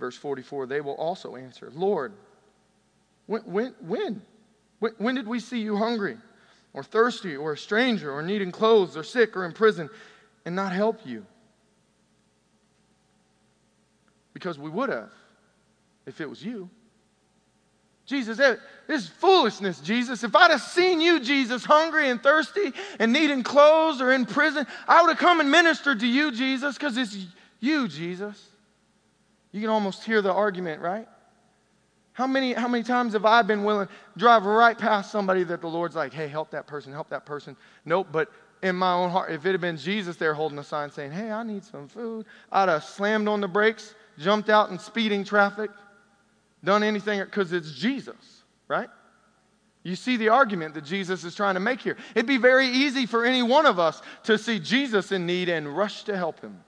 Verse 0.00 0.16
44 0.16 0.66
They 0.66 0.80
will 0.80 0.94
also 0.94 1.36
answer, 1.36 1.70
Lord, 1.72 2.14
when, 3.26 3.42
when, 3.42 3.74
when? 3.80 4.22
When, 4.80 4.92
when 4.98 5.14
did 5.14 5.28
we 5.28 5.38
see 5.38 5.60
you 5.60 5.76
hungry 5.76 6.16
or 6.74 6.82
thirsty 6.82 7.36
or 7.36 7.52
a 7.52 7.58
stranger 7.58 8.10
or 8.10 8.22
needing 8.22 8.50
clothes 8.50 8.96
or 8.96 9.04
sick 9.04 9.36
or 9.36 9.44
in 9.44 9.52
prison 9.52 9.88
and 10.44 10.56
not 10.56 10.72
help 10.72 11.06
you? 11.06 11.24
Because 14.32 14.58
we 14.58 14.70
would 14.70 14.88
have 14.88 15.10
if 16.06 16.20
it 16.20 16.28
was 16.28 16.44
you. 16.44 16.68
Jesus, 18.04 18.36
this 18.36 18.58
is 18.88 19.08
foolishness, 19.08 19.80
Jesus. 19.80 20.24
If 20.24 20.34
I'd 20.34 20.50
have 20.50 20.60
seen 20.60 21.00
you, 21.00 21.20
Jesus, 21.20 21.64
hungry 21.64 22.10
and 22.10 22.20
thirsty 22.20 22.72
and 22.98 23.12
needing 23.12 23.42
clothes 23.42 24.00
or 24.00 24.12
in 24.12 24.26
prison, 24.26 24.66
I 24.88 25.02
would 25.02 25.08
have 25.10 25.18
come 25.18 25.40
and 25.40 25.50
ministered 25.50 26.00
to 26.00 26.06
you, 26.06 26.32
Jesus, 26.32 26.74
because 26.74 26.96
it's 26.96 27.16
you, 27.60 27.86
Jesus. 27.86 28.48
You 29.52 29.60
can 29.60 29.70
almost 29.70 30.02
hear 30.02 30.20
the 30.20 30.32
argument, 30.32 30.82
right? 30.82 31.06
How 32.12 32.26
many, 32.26 32.52
how 32.52 32.68
many 32.68 32.82
times 32.82 33.12
have 33.12 33.24
I 33.24 33.42
been 33.42 33.64
willing 33.64 33.86
to 33.86 33.92
drive 34.18 34.44
right 34.44 34.76
past 34.76 35.12
somebody 35.12 35.44
that 35.44 35.60
the 35.60 35.68
Lord's 35.68 35.94
like, 35.94 36.12
hey, 36.12 36.26
help 36.26 36.50
that 36.50 36.66
person, 36.66 36.92
help 36.92 37.08
that 37.10 37.24
person? 37.24 37.56
Nope, 37.84 38.08
but 38.10 38.30
in 38.62 38.76
my 38.76 38.92
own 38.92 39.10
heart, 39.10 39.30
if 39.30 39.46
it 39.46 39.52
had 39.52 39.60
been 39.60 39.76
Jesus 39.76 40.16
there 40.16 40.34
holding 40.34 40.58
a 40.58 40.64
sign 40.64 40.90
saying, 40.90 41.12
hey, 41.12 41.30
I 41.30 41.42
need 41.42 41.64
some 41.64 41.88
food, 41.88 42.26
I'd 42.50 42.68
have 42.68 42.84
slammed 42.84 43.28
on 43.28 43.40
the 43.40 43.48
brakes 43.48 43.94
jumped 44.18 44.48
out 44.48 44.70
in 44.70 44.78
speeding 44.78 45.24
traffic, 45.24 45.70
done 46.64 46.82
anything 46.82 47.20
because 47.20 47.52
it's 47.52 47.72
Jesus, 47.72 48.42
right? 48.68 48.88
You 49.84 49.96
see 49.96 50.16
the 50.16 50.28
argument 50.28 50.74
that 50.74 50.84
Jesus 50.84 51.24
is 51.24 51.34
trying 51.34 51.54
to 51.54 51.60
make 51.60 51.80
here. 51.80 51.96
It'd 52.14 52.26
be 52.26 52.36
very 52.36 52.68
easy 52.68 53.06
for 53.06 53.24
any 53.24 53.42
one 53.42 53.66
of 53.66 53.78
us 53.78 54.00
to 54.24 54.38
see 54.38 54.60
Jesus 54.60 55.10
in 55.10 55.26
need 55.26 55.48
and 55.48 55.76
rush 55.76 56.04
to 56.04 56.16
help 56.16 56.40
him. 56.40 56.62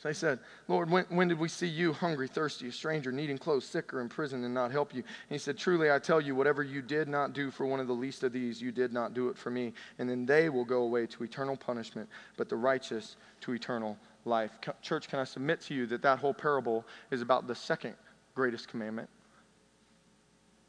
So 0.00 0.08
they 0.08 0.14
said, 0.14 0.38
Lord, 0.66 0.88
when, 0.88 1.04
when, 1.10 1.28
did 1.28 1.38
we 1.38 1.48
see 1.48 1.66
you 1.66 1.92
hungry, 1.92 2.26
thirsty, 2.26 2.68
a 2.68 2.72
stranger, 2.72 3.12
needing 3.12 3.36
clothes, 3.36 3.66
sick, 3.66 3.92
or 3.92 4.00
in 4.00 4.08
prison, 4.08 4.44
and 4.44 4.54
not 4.54 4.70
help 4.70 4.94
you? 4.94 5.00
And 5.02 5.34
he 5.34 5.36
said, 5.36 5.58
Truly, 5.58 5.90
I 5.90 5.98
tell 5.98 6.22
you, 6.22 6.34
whatever 6.34 6.62
you 6.62 6.80
did 6.80 7.06
not 7.06 7.34
do 7.34 7.50
for 7.50 7.66
one 7.66 7.80
of 7.80 7.86
the 7.86 7.92
least 7.92 8.22
of 8.22 8.32
these, 8.32 8.62
you 8.62 8.72
did 8.72 8.94
not 8.94 9.12
do 9.12 9.28
it 9.28 9.36
for 9.36 9.50
me. 9.50 9.74
And 9.98 10.08
then 10.08 10.24
they 10.24 10.48
will 10.48 10.64
go 10.64 10.84
away 10.84 11.06
to 11.06 11.22
eternal 11.22 11.54
punishment, 11.54 12.08
but 12.38 12.48
the 12.48 12.56
righteous 12.56 13.16
to 13.42 13.52
eternal 13.52 13.98
life. 14.24 14.50
Church, 14.82 15.08
can 15.08 15.18
I 15.18 15.24
submit 15.24 15.60
to 15.62 15.74
you 15.74 15.86
that 15.86 16.02
that 16.02 16.18
whole 16.18 16.34
parable 16.34 16.84
is 17.10 17.22
about 17.22 17.46
the 17.46 17.54
second 17.54 17.94
greatest 18.34 18.68
commandment? 18.68 19.08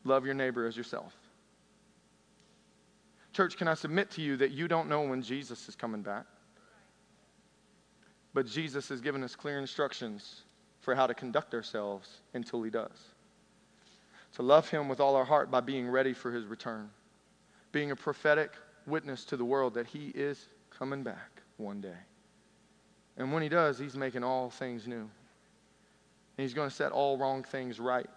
Love 0.04 0.26
your 0.26 0.34
neighbor 0.34 0.66
as 0.66 0.76
yourself. 0.76 1.14
Church, 3.34 3.56
can 3.56 3.68
I 3.68 3.76
submit 3.76 4.12
to 4.12 4.22
you 4.22 4.36
that 4.38 4.52
you 4.52 4.68
don't 4.68 4.90
know 4.90 5.02
when 5.04 5.22
Jesus 5.22 5.70
is 5.70 5.76
coming 5.76 6.02
back? 6.02 6.26
But 8.34 8.46
Jesus 8.46 8.90
has 8.90 9.02
given 9.02 9.24
us 9.24 9.36
clear 9.36 9.60
instructions 9.60 10.42
for 10.80 10.96
how 10.96 11.08
to 11.08 11.14
conduct 11.14 11.54
ourselves 11.54 12.22
until 12.34 12.64
he 12.64 12.70
does. 12.70 13.10
To 14.34 14.42
love 14.42 14.70
him 14.70 14.88
with 14.88 15.00
all 15.00 15.16
our 15.16 15.26
heart 15.26 15.52
by 15.52 15.60
being 15.60 15.90
ready 15.90 16.14
for 16.14 16.32
his 16.32 16.46
return, 16.46 16.90
being 17.72 17.92
a 17.92 17.96
prophetic 17.96 18.52
witness 18.88 19.26
to 19.26 19.38
the 19.38 19.46
world 19.46 19.74
that 19.74 19.88
he 19.88 20.08
is 20.10 20.48
coming 20.70 21.04
back 21.04 21.42
one 21.58 21.82
day. 21.82 21.98
And 23.18 23.32
when 23.32 23.44
he 23.44 23.50
does, 23.50 23.78
he's 23.78 23.96
making 23.96 24.24
all 24.24 24.50
things 24.50 24.88
new. 24.88 24.96
And 25.02 25.10
he's 26.38 26.54
going 26.54 26.70
to 26.70 26.76
set 26.76 26.92
all 26.92 27.18
wrong 27.18 27.44
things 27.44 27.80
right. 27.80 28.10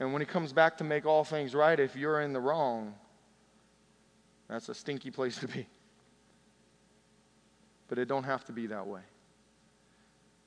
And 0.00 0.12
when 0.12 0.20
he 0.20 0.26
comes 0.26 0.52
back 0.52 0.78
to 0.78 0.84
make 0.84 1.06
all 1.06 1.24
things 1.24 1.54
right, 1.54 1.78
if 1.78 1.96
you're 1.96 2.20
in 2.20 2.32
the 2.32 2.40
wrong, 2.40 2.94
that's 4.48 4.68
a 4.68 4.74
stinky 4.74 5.10
place 5.10 5.36
to 5.38 5.48
be. 5.48 5.66
But 7.88 7.98
it 7.98 8.06
don't 8.06 8.24
have 8.24 8.44
to 8.46 8.52
be 8.52 8.66
that 8.68 8.86
way. 8.86 9.02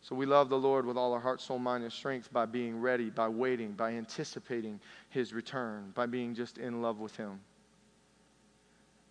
So 0.01 0.15
we 0.15 0.25
love 0.25 0.49
the 0.49 0.57
Lord 0.57 0.85
with 0.85 0.95
all 0.95 1.11
our 1.11 1.19
heart, 1.19 1.41
soul, 1.41 1.59
mind, 1.59 1.83
and 1.83 1.91
strength 1.91 2.31
by 2.31 2.45
being 2.45 2.79
ready, 2.79 3.09
by 3.09 3.27
waiting, 3.27 3.73
by 3.73 3.91
anticipating 3.91 4.79
his 5.09 5.33
return, 5.33 5.91
by 5.93 6.05
being 6.05 6.33
just 6.33 6.57
in 6.57 6.81
love 6.81 6.99
with 6.99 7.15
him. 7.17 7.39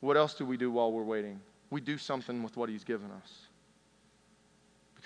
What 0.00 0.16
else 0.16 0.34
do 0.34 0.46
we 0.46 0.56
do 0.56 0.70
while 0.70 0.92
we're 0.92 1.02
waiting? 1.02 1.40
We 1.70 1.80
do 1.80 1.98
something 1.98 2.42
with 2.42 2.56
what 2.56 2.68
he's 2.68 2.84
given 2.84 3.10
us 3.10 3.45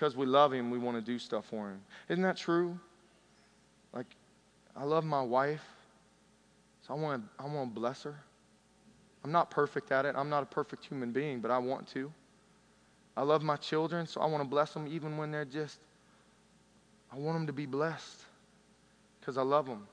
because 0.00 0.16
we 0.16 0.24
love 0.24 0.50
him, 0.50 0.70
we 0.70 0.78
want 0.78 0.96
to 0.96 1.02
do 1.02 1.18
stuff 1.18 1.44
for 1.44 1.68
him. 1.68 1.78
Isn't 2.08 2.22
that 2.22 2.38
true? 2.38 2.78
Like, 3.92 4.06
I 4.74 4.84
love 4.84 5.04
my 5.04 5.20
wife, 5.20 5.62
so 6.86 6.94
I 6.94 6.96
want 6.96 7.22
to, 7.22 7.44
I 7.44 7.46
want 7.46 7.74
to 7.74 7.78
bless 7.78 8.02
her. 8.04 8.14
I'm 9.22 9.30
not 9.30 9.50
perfect 9.50 9.92
at 9.92 10.06
it. 10.06 10.14
I'm 10.16 10.30
not 10.30 10.42
a 10.42 10.46
perfect 10.46 10.86
human 10.86 11.12
being, 11.12 11.40
but 11.40 11.50
I 11.50 11.58
want 11.58 11.86
to. 11.88 12.10
I 13.14 13.22
love 13.24 13.42
my 13.42 13.56
children, 13.56 14.06
so 14.06 14.22
I 14.22 14.26
want 14.26 14.42
to 14.42 14.48
bless 14.48 14.72
them 14.72 14.88
even 14.88 15.18
when 15.18 15.30
they're 15.30 15.44
just, 15.44 15.80
I 17.12 17.18
want 17.18 17.36
them 17.36 17.46
to 17.48 17.52
be 17.52 17.66
blessed 17.66 18.24
because 19.20 19.36
I 19.36 19.42
love 19.42 19.66
them. 19.66 19.86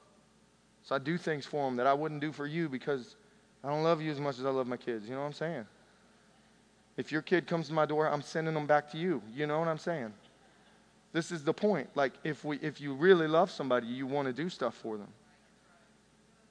So 0.83 0.95
I 0.95 0.99
do 0.99 1.17
things 1.17 1.45
for 1.45 1.65
them 1.65 1.75
that 1.75 1.87
I 1.87 1.93
wouldn't 1.93 2.21
do 2.21 2.31
for 2.31 2.47
you 2.47 2.69
because 2.69 3.17
I 3.61 3.67
don't 3.67 3.83
love 3.83 4.01
you 4.01 4.09
as 4.09 4.21
much 4.21 4.39
as 4.39 4.45
I 4.45 4.51
love 4.51 4.67
my 4.67 4.77
kids. 4.77 5.03
You 5.03 5.15
know 5.15 5.19
what 5.19 5.27
I'm 5.27 5.33
saying? 5.33 5.65
If 6.97 7.11
your 7.11 7.21
kid 7.21 7.47
comes 7.47 7.67
to 7.67 7.73
my 7.73 7.85
door, 7.85 8.11
I'm 8.11 8.23
sending 8.23 8.55
them 8.55 8.65
back 8.65 8.91
to 8.91 8.97
you. 8.97 9.21
You 9.33 9.45
know 9.45 9.59
what 9.59 9.67
I'm 9.67 9.77
saying? 9.77 10.11
This 11.13 11.31
is 11.31 11.43
the 11.43 11.53
point. 11.53 11.89
Like, 11.95 12.13
if, 12.23 12.43
we, 12.43 12.57
if 12.57 12.81
you 12.81 12.93
really 12.93 13.27
love 13.27 13.49
somebody, 13.51 13.87
you 13.87 14.05
want 14.07 14.27
to 14.27 14.33
do 14.33 14.49
stuff 14.49 14.75
for 14.75 14.97
them. 14.97 15.07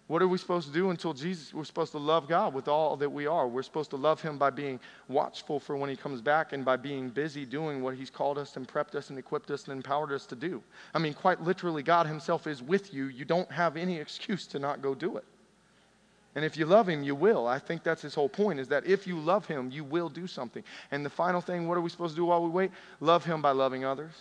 What 0.08 0.22
are 0.22 0.28
we 0.28 0.38
supposed 0.38 0.68
to 0.68 0.72
do 0.72 0.90
until 0.90 1.12
Jesus? 1.12 1.52
We're 1.52 1.64
supposed 1.64 1.90
to 1.90 1.98
love 1.98 2.28
God 2.28 2.54
with 2.54 2.68
all 2.68 2.96
that 2.96 3.10
we 3.10 3.26
are. 3.26 3.48
We're 3.48 3.64
supposed 3.64 3.90
to 3.90 3.96
love 3.96 4.20
Him 4.22 4.38
by 4.38 4.50
being 4.50 4.78
watchful 5.08 5.58
for 5.58 5.76
when 5.76 5.90
He 5.90 5.96
comes 5.96 6.20
back 6.20 6.52
and 6.52 6.64
by 6.64 6.76
being 6.76 7.08
busy 7.08 7.44
doing 7.44 7.82
what 7.82 7.96
He's 7.96 8.08
called 8.08 8.38
us 8.38 8.56
and 8.56 8.68
prepped 8.68 8.94
us 8.94 9.10
and 9.10 9.18
equipped 9.18 9.50
us 9.50 9.64
and 9.64 9.72
empowered 9.72 10.12
us 10.12 10.24
to 10.26 10.36
do. 10.36 10.62
I 10.94 11.00
mean, 11.00 11.12
quite 11.12 11.42
literally, 11.42 11.82
God 11.82 12.06
Himself 12.06 12.46
is 12.46 12.62
with 12.62 12.94
you. 12.94 13.06
You 13.06 13.24
don't 13.24 13.50
have 13.50 13.76
any 13.76 13.98
excuse 13.98 14.46
to 14.48 14.60
not 14.60 14.80
go 14.80 14.94
do 14.94 15.16
it. 15.16 15.24
And 16.36 16.44
if 16.44 16.58
you 16.58 16.66
love 16.66 16.86
him, 16.86 17.02
you 17.02 17.14
will. 17.14 17.46
I 17.46 17.58
think 17.58 17.82
that's 17.82 18.02
his 18.02 18.14
whole 18.14 18.28
point 18.28 18.60
is 18.60 18.68
that 18.68 18.86
if 18.86 19.06
you 19.06 19.18
love 19.18 19.46
him, 19.46 19.70
you 19.70 19.82
will 19.82 20.10
do 20.10 20.26
something. 20.26 20.62
And 20.90 21.04
the 21.04 21.10
final 21.10 21.40
thing, 21.40 21.66
what 21.66 21.78
are 21.78 21.80
we 21.80 21.88
supposed 21.88 22.14
to 22.14 22.20
do 22.20 22.26
while 22.26 22.42
we 22.42 22.50
wait? 22.50 22.70
Love 23.00 23.24
him 23.24 23.40
by 23.40 23.52
loving 23.52 23.86
others. 23.86 24.12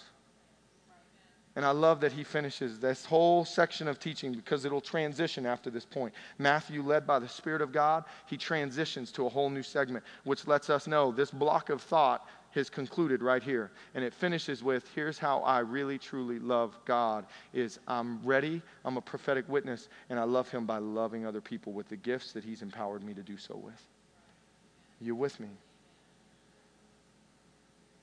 And 1.57 1.65
I 1.65 1.71
love 1.71 1.99
that 2.01 2.13
he 2.13 2.23
finishes 2.23 2.79
this 2.79 3.03
whole 3.03 3.43
section 3.43 3.89
of 3.89 3.99
teaching 3.99 4.31
because 4.31 4.63
it'll 4.63 4.79
transition 4.79 5.45
after 5.45 5.69
this 5.69 5.83
point. 5.83 6.13
Matthew, 6.37 6.81
led 6.81 7.05
by 7.05 7.19
the 7.19 7.27
Spirit 7.27 7.61
of 7.61 7.73
God, 7.73 8.05
he 8.27 8.37
transitions 8.37 9.11
to 9.11 9.25
a 9.25 9.29
whole 9.29 9.49
new 9.49 9.63
segment, 9.63 10.05
which 10.23 10.47
lets 10.47 10.69
us 10.69 10.87
know 10.87 11.11
this 11.11 11.31
block 11.31 11.69
of 11.69 11.81
thought 11.81 12.25
has 12.55 12.69
concluded 12.69 13.21
right 13.21 13.43
here. 13.43 13.71
And 13.93 14.03
it 14.03 14.13
finishes 14.13 14.63
with 14.63 14.89
here's 14.95 15.19
how 15.19 15.39
I 15.41 15.59
really 15.59 15.97
truly 15.97 16.39
love 16.39 16.77
God 16.85 17.25
is 17.53 17.79
I'm 17.87 18.19
ready, 18.23 18.61
I'm 18.83 18.97
a 18.97 19.01
prophetic 19.01 19.47
witness, 19.47 19.89
and 20.09 20.19
I 20.19 20.23
love 20.23 20.49
him 20.49 20.65
by 20.65 20.79
loving 20.79 21.25
other 21.25 21.41
people 21.41 21.73
with 21.73 21.87
the 21.89 21.97
gifts 21.97 22.31
that 22.31 22.43
he's 22.43 22.61
empowered 22.61 23.03
me 23.03 23.13
to 23.13 23.21
do 23.21 23.37
so 23.37 23.55
with. 23.55 23.81
You 24.99 25.15
with 25.15 25.39
me? 25.39 25.49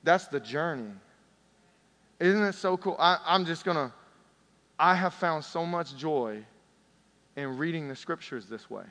That's 0.05 0.26
the 0.26 0.40
journey. 0.40 0.92
Isn't 2.20 2.42
it 2.42 2.55
so 2.55 2.76
cool? 2.76 2.96
I, 2.98 3.18
I'm 3.26 3.44
just 3.44 3.64
going 3.64 3.76
to, 3.76 3.92
I 4.78 4.94
have 4.94 5.14
found 5.14 5.44
so 5.44 5.64
much 5.64 5.96
joy 5.96 6.44
in 7.36 7.57
reading 7.57 7.88
the 7.88 7.96
scriptures 7.96 8.46
this 8.46 8.68
way 8.68 8.84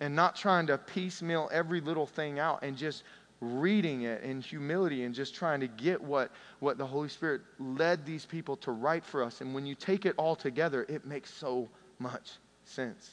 and 0.00 0.14
not 0.14 0.36
trying 0.36 0.66
to 0.66 0.78
piecemeal 0.78 1.48
every 1.52 1.80
little 1.80 2.06
thing 2.06 2.38
out 2.38 2.62
and 2.62 2.76
just 2.76 3.02
reading 3.40 4.02
it 4.02 4.22
in 4.22 4.40
humility 4.40 5.04
and 5.04 5.14
just 5.14 5.34
trying 5.34 5.60
to 5.60 5.66
get 5.66 6.02
what, 6.02 6.30
what 6.60 6.78
the 6.78 6.86
Holy 6.86 7.08
Spirit 7.08 7.42
led 7.58 8.06
these 8.06 8.24
people 8.24 8.56
to 8.58 8.70
write 8.70 9.04
for 9.04 9.22
us. 9.22 9.40
And 9.40 9.54
when 9.54 9.66
you 9.66 9.74
take 9.74 10.06
it 10.06 10.14
all 10.16 10.36
together, 10.36 10.86
it 10.88 11.04
makes 11.04 11.32
so 11.32 11.68
much 11.98 12.32
sense. 12.64 13.10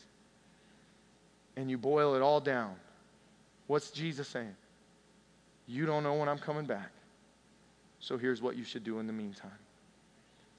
And 1.58 1.70
you 1.70 1.78
boil 1.78 2.16
it 2.16 2.22
all 2.22 2.40
down. 2.40 2.76
What's 3.68 3.92
Jesus 3.92 4.28
saying? 4.28 4.56
You 5.68 5.86
don't 5.86 6.04
know 6.04 6.14
when 6.16 6.30
I'm 6.30 6.40
coming 6.40 6.66
back. 6.66 6.92
So 8.00 8.18
here's 8.18 8.42
what 8.42 8.56
you 8.56 8.64
should 8.64 8.84
do 8.84 9.00
in 9.00 9.08
the 9.08 9.14
meantime 9.14 9.52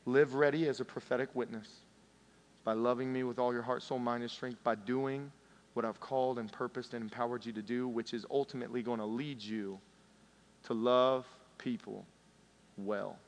live 0.05 0.35
ready 0.35 0.67
as 0.69 0.81
a 0.81 0.85
prophetic 0.85 1.29
witness 1.35 1.69
by 2.65 2.73
loving 2.73 3.13
me 3.13 3.23
with 3.23 3.39
all 3.39 3.53
your 3.53 3.63
heart, 3.63 3.83
soul, 3.83 3.99
mind, 3.99 4.23
and 4.23 4.31
strength, 4.31 4.63
by 4.65 4.75
doing 4.75 5.31
what 5.75 5.85
I've 5.85 6.01
called 6.01 6.39
and 6.39 6.51
purposed 6.51 6.95
and 6.95 7.03
empowered 7.03 7.47
you 7.47 7.53
to 7.53 7.63
do, 7.63 7.89
which 7.89 8.13
is 8.15 8.27
ultimately 8.31 8.83
going 8.83 8.99
to 8.99 9.07
lead 9.07 9.41
you 9.41 9.79
to 10.65 10.75
love 10.75 11.27
people 11.59 12.05
well. 12.77 13.19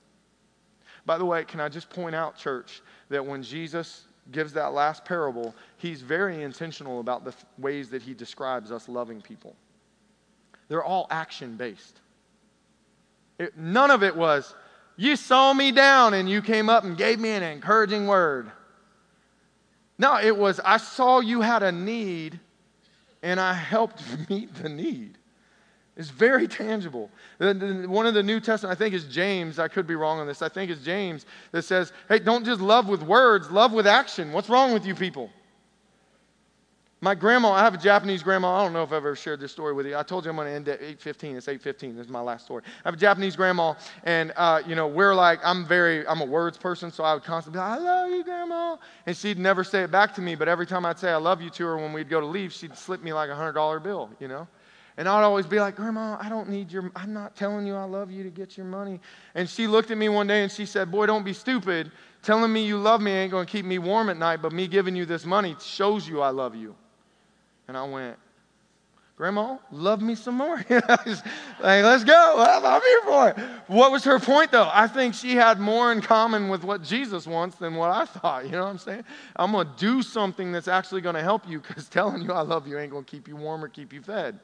By 1.07 1.18
the 1.18 1.24
way, 1.24 1.45
can 1.45 1.61
I 1.61 1.68
just 1.68 1.90
point 1.90 2.14
out, 2.14 2.36
church, 2.36 2.82
that 3.09 3.24
when 3.24 3.42
Jesus 3.42 4.05
gives 4.32 4.53
that 4.55 4.72
last 4.72 5.05
parable, 5.05 5.55
he's 5.76 6.01
very 6.01 6.42
intentional 6.42 7.01
about 7.01 7.24
the 7.24 7.34
ways 7.59 7.90
that 7.90 8.03
he 8.03 8.14
describes 8.14 8.72
us 8.72 8.88
loving 8.88 9.20
people. 9.20 9.55
They're 10.68 10.84
all 10.84 11.07
action 11.11 11.57
based. 11.57 12.01
none 13.57 13.90
of 13.90 14.03
it 14.03 14.16
was, 14.16 14.55
you 14.97 15.16
saw 15.16 15.53
me 15.53 15.72
down 15.72 16.14
and 16.14 16.28
you 16.28 16.40
came 16.40 16.70
up 16.70 16.84
and 16.84 16.97
gave 16.97 17.18
me 17.18 17.30
an 17.30 17.42
encouraging 17.42 18.07
word. 18.07 18.51
No, 19.99 20.18
it 20.20 20.36
was, 20.36 20.61
I 20.64 20.76
saw 20.78 21.20
you 21.20 21.40
had 21.40 21.62
a 21.62 21.72
need 21.72 22.40
and 23.22 23.40
I 23.40 23.55
helped 23.55 24.03
meet 24.30 24.55
the 24.55 24.68
need. 24.68 25.18
It's 25.97 26.11
very 26.11 26.49
tangible. 26.49 27.09
One 27.38 28.07
of 28.07 28.14
the 28.14 28.22
New 28.22 28.40
Testament, 28.40 28.76
I 28.76 28.78
think, 28.78 28.95
is 28.95 29.05
James. 29.05 29.61
I 29.61 29.68
could 29.68 29.86
be 29.86 29.95
wrong 29.95 30.18
on 30.18 30.26
this. 30.26 30.42
I 30.42 30.49
think 30.49 30.70
it's 30.70 30.82
James 30.82 31.24
that 31.53 31.62
says, 31.62 31.92
hey, 32.09 32.18
don't 32.18 32.45
just 32.45 32.61
love 32.61 32.88
with 32.88 33.03
words, 33.03 33.49
love 33.51 33.72
with 33.72 33.86
action. 33.86 34.32
What's 34.32 34.49
wrong 34.49 34.72
with 34.72 34.84
you 34.84 34.97
people? 34.97 35.30
My 37.05 37.14
grandma, 37.14 37.50
I 37.50 37.61
have 37.61 37.74
a 37.74 37.76
Japanese 37.76 38.22
grandma. 38.22 38.61
I 38.61 38.64
don't 38.64 38.72
know 38.72 38.82
if 38.82 38.88
I've 38.88 38.94
ever 38.94 39.14
shared 39.14 39.38
this 39.38 39.52
story 39.52 39.74
with 39.74 39.84
you. 39.84 39.94
I 39.94 40.02
told 40.02 40.24
you 40.24 40.30
I'm 40.30 40.36
going 40.36 40.48
to 40.48 40.55
end 40.55 40.68
at 40.70 40.80
8:15. 40.80 41.36
It's 41.36 41.48
8:15. 41.48 41.96
This 41.96 42.07
is 42.07 42.09
my 42.11 42.22
last 42.22 42.46
story. 42.46 42.62
I 42.82 42.88
have 42.88 42.94
a 42.94 42.96
Japanese 42.96 43.36
grandma, 43.36 43.74
and 44.05 44.32
uh, 44.36 44.62
you 44.66 44.74
know 44.74 44.86
we're 44.86 45.14
like 45.14 45.38
I'm 45.44 45.66
very 45.66 46.09
I'm 46.09 46.22
a 46.22 46.24
words 46.24 46.57
person, 46.57 46.90
so 46.90 47.05
I 47.05 47.12
would 47.12 47.22
constantly 47.22 47.59
be 47.59 47.62
like, 47.62 47.78
I 47.78 47.82
love 47.82 48.11
you, 48.11 48.24
grandma, 48.24 48.78
and 49.05 49.14
she'd 49.14 49.38
never 49.38 49.64
say 49.64 49.82
it 49.82 49.90
back 49.90 50.14
to 50.14 50.22
me. 50.22 50.34
But 50.34 50.48
every 50.48 50.64
time 50.64 50.86
I'd 50.86 50.98
say 50.98 51.11
I 51.11 51.16
love 51.16 51.42
you 51.42 51.50
to 51.50 51.66
her 51.66 51.76
when 51.76 51.92
we'd 51.92 52.09
go 52.09 52.20
to 52.20 52.26
leave, 52.26 52.55
she'd 52.55 52.74
slip 52.74 53.02
me 53.02 53.12
like 53.12 53.28
a 53.28 53.34
hundred 53.34 53.52
dollar 53.52 53.80
bill, 53.80 54.09
you 54.18 54.26
know. 54.26 54.48
And 54.96 55.07
I'd 55.07 55.24
always 55.24 55.46
be 55.46 55.61
like, 55.61 55.76
Grandma, 55.76 56.16
I 56.18 56.30
don't 56.30 56.48
need 56.48 56.72
your, 56.72 56.90
I'm 56.96 57.12
not 57.12 57.36
telling 57.36 57.66
you 57.66 57.74
I 57.74 57.84
love 57.84 58.12
you 58.12 58.22
to 58.22 58.30
get 58.30 58.57
your 58.57 58.64
money. 58.64 58.98
And 59.34 59.46
she 59.50 59.66
looked 59.66 59.90
at 59.90 59.98
me 59.98 60.09
one 60.09 60.26
day 60.26 60.42
and 60.42 60.50
she 60.50 60.64
said, 60.64 60.90
Boy, 60.90 61.05
don't 61.05 61.24
be 61.24 61.34
stupid. 61.34 61.92
Telling 62.22 62.50
me 62.50 62.64
you 62.64 62.78
love 62.78 63.02
me 63.02 63.11
ain't 63.11 63.30
going 63.30 63.44
to 63.44 63.52
keep 63.52 63.66
me 63.66 63.78
warm 63.78 64.09
at 64.09 64.16
night, 64.16 64.40
but 64.40 64.52
me 64.52 64.68
giving 64.68 64.96
you 64.96 65.05
this 65.05 65.26
money 65.26 65.55
shows 65.61 66.09
you 66.09 66.22
I 66.22 66.30
love 66.30 66.55
you. 66.55 66.74
And 67.68 67.76
I 67.76 67.84
went, 67.84 68.16
Grandma, 69.16 69.58
love 69.70 70.02
me 70.02 70.16
some 70.16 70.34
more. 70.34 70.56
like, 70.68 71.22
let's 71.60 72.02
go. 72.02 72.34
I'm 72.36 72.82
here 72.82 73.00
for 73.04 73.28
it. 73.28 73.38
What 73.68 73.92
was 73.92 74.02
her 74.04 74.18
point, 74.18 74.50
though? 74.50 74.68
I 74.72 74.88
think 74.88 75.14
she 75.14 75.36
had 75.36 75.60
more 75.60 75.92
in 75.92 76.00
common 76.00 76.48
with 76.48 76.64
what 76.64 76.82
Jesus 76.82 77.24
wants 77.24 77.56
than 77.56 77.76
what 77.76 77.90
I 77.90 78.06
thought. 78.06 78.44
You 78.46 78.52
know 78.52 78.64
what 78.64 78.70
I'm 78.70 78.78
saying? 78.78 79.04
I'm 79.36 79.52
going 79.52 79.68
to 79.68 79.72
do 79.76 80.02
something 80.02 80.50
that's 80.50 80.66
actually 80.66 81.00
going 81.00 81.14
to 81.14 81.22
help 81.22 81.48
you 81.48 81.60
because 81.60 81.88
telling 81.88 82.22
you 82.22 82.32
I 82.32 82.40
love 82.40 82.66
you 82.66 82.76
ain't 82.76 82.90
going 82.90 83.04
to 83.04 83.10
keep 83.10 83.28
you 83.28 83.36
warm 83.36 83.64
or 83.64 83.68
keep 83.68 83.92
you 83.92 84.02
fed. 84.02 84.40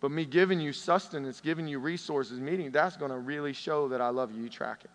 But 0.00 0.12
me 0.12 0.24
giving 0.24 0.60
you 0.60 0.72
sustenance, 0.72 1.40
giving 1.40 1.66
you 1.66 1.80
resources, 1.80 2.38
meeting, 2.38 2.70
that's 2.70 2.96
going 2.96 3.10
to 3.10 3.18
really 3.18 3.52
show 3.52 3.88
that 3.88 4.00
I 4.00 4.10
love 4.10 4.30
you. 4.30 4.42
You 4.44 4.48
track 4.48 4.84
it. 4.84 4.90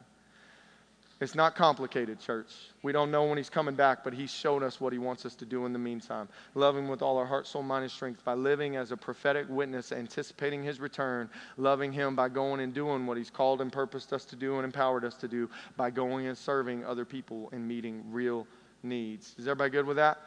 It's 1.22 1.36
not 1.36 1.56
complicated, 1.56 2.20
church. 2.20 2.48
We 2.82 2.92
don't 2.92 3.12
know 3.12 3.26
when 3.26 3.38
he's 3.38 3.50
coming 3.52 3.76
back, 3.76 4.04
but 4.04 4.12
he's 4.12 4.34
shown 4.34 4.64
us 4.64 4.82
what 4.82 4.92
he 4.92 4.98
wants 4.98 5.24
us 5.24 5.36
to 5.36 5.46
do 5.46 5.68
in 5.68 5.74
the 5.74 5.78
meantime. 5.78 6.28
Love 6.56 6.76
him 6.76 6.88
with 6.88 7.04
all 7.04 7.20
our 7.20 7.28
heart, 7.28 7.46
soul, 7.46 7.62
mind, 7.62 7.84
and 7.84 7.92
strength 7.92 8.26
by 8.26 8.34
living 8.34 8.76
as 8.76 8.92
a 8.92 8.98
prophetic 8.98 9.46
witness, 9.48 9.92
anticipating 9.92 10.64
his 10.64 10.80
return. 10.80 11.30
Loving 11.58 11.92
him 11.94 12.16
by 12.16 12.28
going 12.28 12.60
and 12.60 12.74
doing 12.74 13.06
what 13.06 13.18
he's 13.18 13.30
called 13.30 13.62
and 13.62 13.72
purposed 13.72 14.14
us 14.14 14.26
to 14.26 14.36
do 14.36 14.56
and 14.56 14.66
empowered 14.66 15.06
us 15.06 15.14
to 15.18 15.28
do 15.28 15.48
by 15.78 15.92
going 15.92 16.26
and 16.26 16.36
serving 16.36 16.84
other 16.86 17.06
people 17.06 17.50
and 17.52 17.68
meeting 17.68 18.04
real 18.10 18.48
needs. 18.82 19.36
Is 19.38 19.48
everybody 19.48 19.70
good 19.70 19.86
with 19.86 19.98
that? 19.98 20.18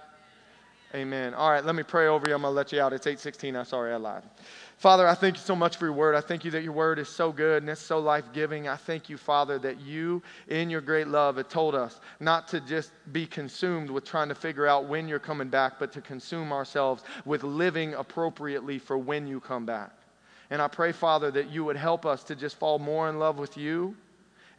Amen. 0.94 1.34
All 1.34 1.50
right, 1.50 1.64
let 1.64 1.74
me 1.74 1.82
pray 1.82 2.06
over 2.06 2.28
you. 2.28 2.36
I'm 2.36 2.42
going 2.42 2.52
to 2.52 2.56
let 2.56 2.70
you 2.70 2.80
out. 2.80 2.92
It's 2.92 3.04
816. 3.04 3.56
I'm 3.56 3.64
sorry 3.64 3.92
I 3.92 3.96
lied. 3.96 4.22
Father, 4.76 5.08
I 5.08 5.14
thank 5.14 5.34
you 5.34 5.42
so 5.42 5.56
much 5.56 5.76
for 5.76 5.86
your 5.86 5.92
word. 5.94 6.14
I 6.14 6.20
thank 6.20 6.44
you 6.44 6.52
that 6.52 6.62
your 6.62 6.72
word 6.72 7.00
is 7.00 7.08
so 7.08 7.32
good 7.32 7.64
and 7.64 7.70
it's 7.70 7.80
so 7.80 7.98
life 7.98 8.26
giving. 8.32 8.68
I 8.68 8.76
thank 8.76 9.08
you, 9.08 9.16
Father, 9.16 9.58
that 9.58 9.80
you, 9.80 10.22
in 10.46 10.70
your 10.70 10.80
great 10.80 11.08
love, 11.08 11.36
have 11.36 11.48
told 11.48 11.74
us 11.74 11.98
not 12.20 12.46
to 12.48 12.60
just 12.60 12.92
be 13.12 13.26
consumed 13.26 13.90
with 13.90 14.04
trying 14.04 14.28
to 14.28 14.36
figure 14.36 14.68
out 14.68 14.84
when 14.84 15.08
you're 15.08 15.18
coming 15.18 15.48
back, 15.48 15.80
but 15.80 15.90
to 15.94 16.00
consume 16.00 16.52
ourselves 16.52 17.02
with 17.24 17.42
living 17.42 17.94
appropriately 17.94 18.78
for 18.78 18.96
when 18.96 19.26
you 19.26 19.40
come 19.40 19.66
back. 19.66 19.90
And 20.50 20.62
I 20.62 20.68
pray, 20.68 20.92
Father, 20.92 21.32
that 21.32 21.50
you 21.50 21.64
would 21.64 21.76
help 21.76 22.06
us 22.06 22.22
to 22.24 22.36
just 22.36 22.56
fall 22.56 22.78
more 22.78 23.08
in 23.08 23.18
love 23.18 23.36
with 23.36 23.56
you 23.56 23.96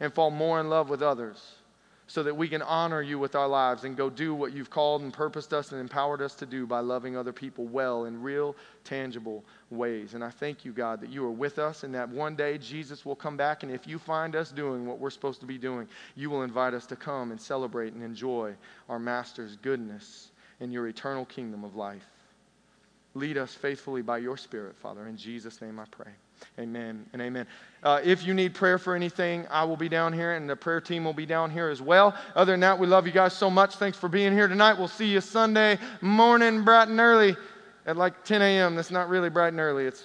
and 0.00 0.12
fall 0.12 0.30
more 0.30 0.60
in 0.60 0.68
love 0.68 0.90
with 0.90 1.00
others 1.00 1.54
so 2.08 2.22
that 2.22 2.36
we 2.36 2.48
can 2.48 2.62
honor 2.62 3.02
you 3.02 3.18
with 3.18 3.34
our 3.34 3.48
lives 3.48 3.84
and 3.84 3.96
go 3.96 4.08
do 4.08 4.34
what 4.34 4.52
you've 4.52 4.70
called 4.70 5.02
and 5.02 5.12
purposed 5.12 5.52
us 5.52 5.72
and 5.72 5.80
empowered 5.80 6.22
us 6.22 6.34
to 6.36 6.46
do 6.46 6.66
by 6.66 6.78
loving 6.78 7.16
other 7.16 7.32
people 7.32 7.64
well 7.64 8.04
in 8.04 8.22
real, 8.22 8.54
tangible 8.84 9.44
ways. 9.70 10.14
And 10.14 10.22
I 10.22 10.30
thank 10.30 10.64
you, 10.64 10.72
God, 10.72 11.00
that 11.00 11.10
you 11.10 11.24
are 11.24 11.32
with 11.32 11.58
us 11.58 11.82
and 11.82 11.92
that 11.96 12.08
one 12.08 12.36
day 12.36 12.58
Jesus 12.58 13.04
will 13.04 13.16
come 13.16 13.36
back. 13.36 13.64
And 13.64 13.72
if 13.72 13.88
you 13.88 13.98
find 13.98 14.36
us 14.36 14.52
doing 14.52 14.86
what 14.86 15.00
we're 15.00 15.10
supposed 15.10 15.40
to 15.40 15.46
be 15.46 15.58
doing, 15.58 15.88
you 16.14 16.30
will 16.30 16.44
invite 16.44 16.74
us 16.74 16.86
to 16.86 16.96
come 16.96 17.32
and 17.32 17.40
celebrate 17.40 17.92
and 17.92 18.02
enjoy 18.02 18.54
our 18.88 19.00
Master's 19.00 19.56
goodness 19.56 20.30
in 20.60 20.70
your 20.70 20.86
eternal 20.86 21.24
kingdom 21.24 21.64
of 21.64 21.74
life. 21.74 22.06
Lead 23.14 23.36
us 23.36 23.52
faithfully 23.52 24.02
by 24.02 24.18
your 24.18 24.36
Spirit, 24.36 24.76
Father. 24.76 25.08
In 25.08 25.16
Jesus' 25.16 25.60
name 25.60 25.80
I 25.80 25.86
pray. 25.90 26.12
Amen 26.58 27.06
and 27.12 27.22
amen. 27.22 27.46
Uh, 27.82 28.00
if 28.02 28.26
you 28.26 28.34
need 28.34 28.54
prayer 28.54 28.78
for 28.78 28.94
anything, 28.94 29.46
I 29.50 29.64
will 29.64 29.76
be 29.76 29.88
down 29.88 30.12
here 30.12 30.32
and 30.32 30.50
the 30.50 30.56
prayer 30.56 30.80
team 30.80 31.04
will 31.04 31.12
be 31.12 31.26
down 31.26 31.50
here 31.50 31.68
as 31.68 31.80
well. 31.80 32.16
Other 32.34 32.52
than 32.52 32.60
that, 32.60 32.78
we 32.78 32.86
love 32.86 33.06
you 33.06 33.12
guys 33.12 33.32
so 33.32 33.48
much. 33.48 33.76
Thanks 33.76 33.96
for 33.96 34.08
being 34.08 34.32
here 34.32 34.48
tonight. 34.48 34.74
We'll 34.74 34.88
see 34.88 35.06
you 35.06 35.20
Sunday 35.20 35.78
morning, 36.00 36.64
bright 36.64 36.88
and 36.88 36.98
early 36.98 37.36
at 37.86 37.96
like 37.96 38.24
10 38.24 38.42
a.m. 38.42 38.74
That's 38.74 38.90
not 38.90 39.08
really 39.08 39.30
bright 39.30 39.52
and 39.52 39.60
early. 39.60 39.84
It's 39.84 39.94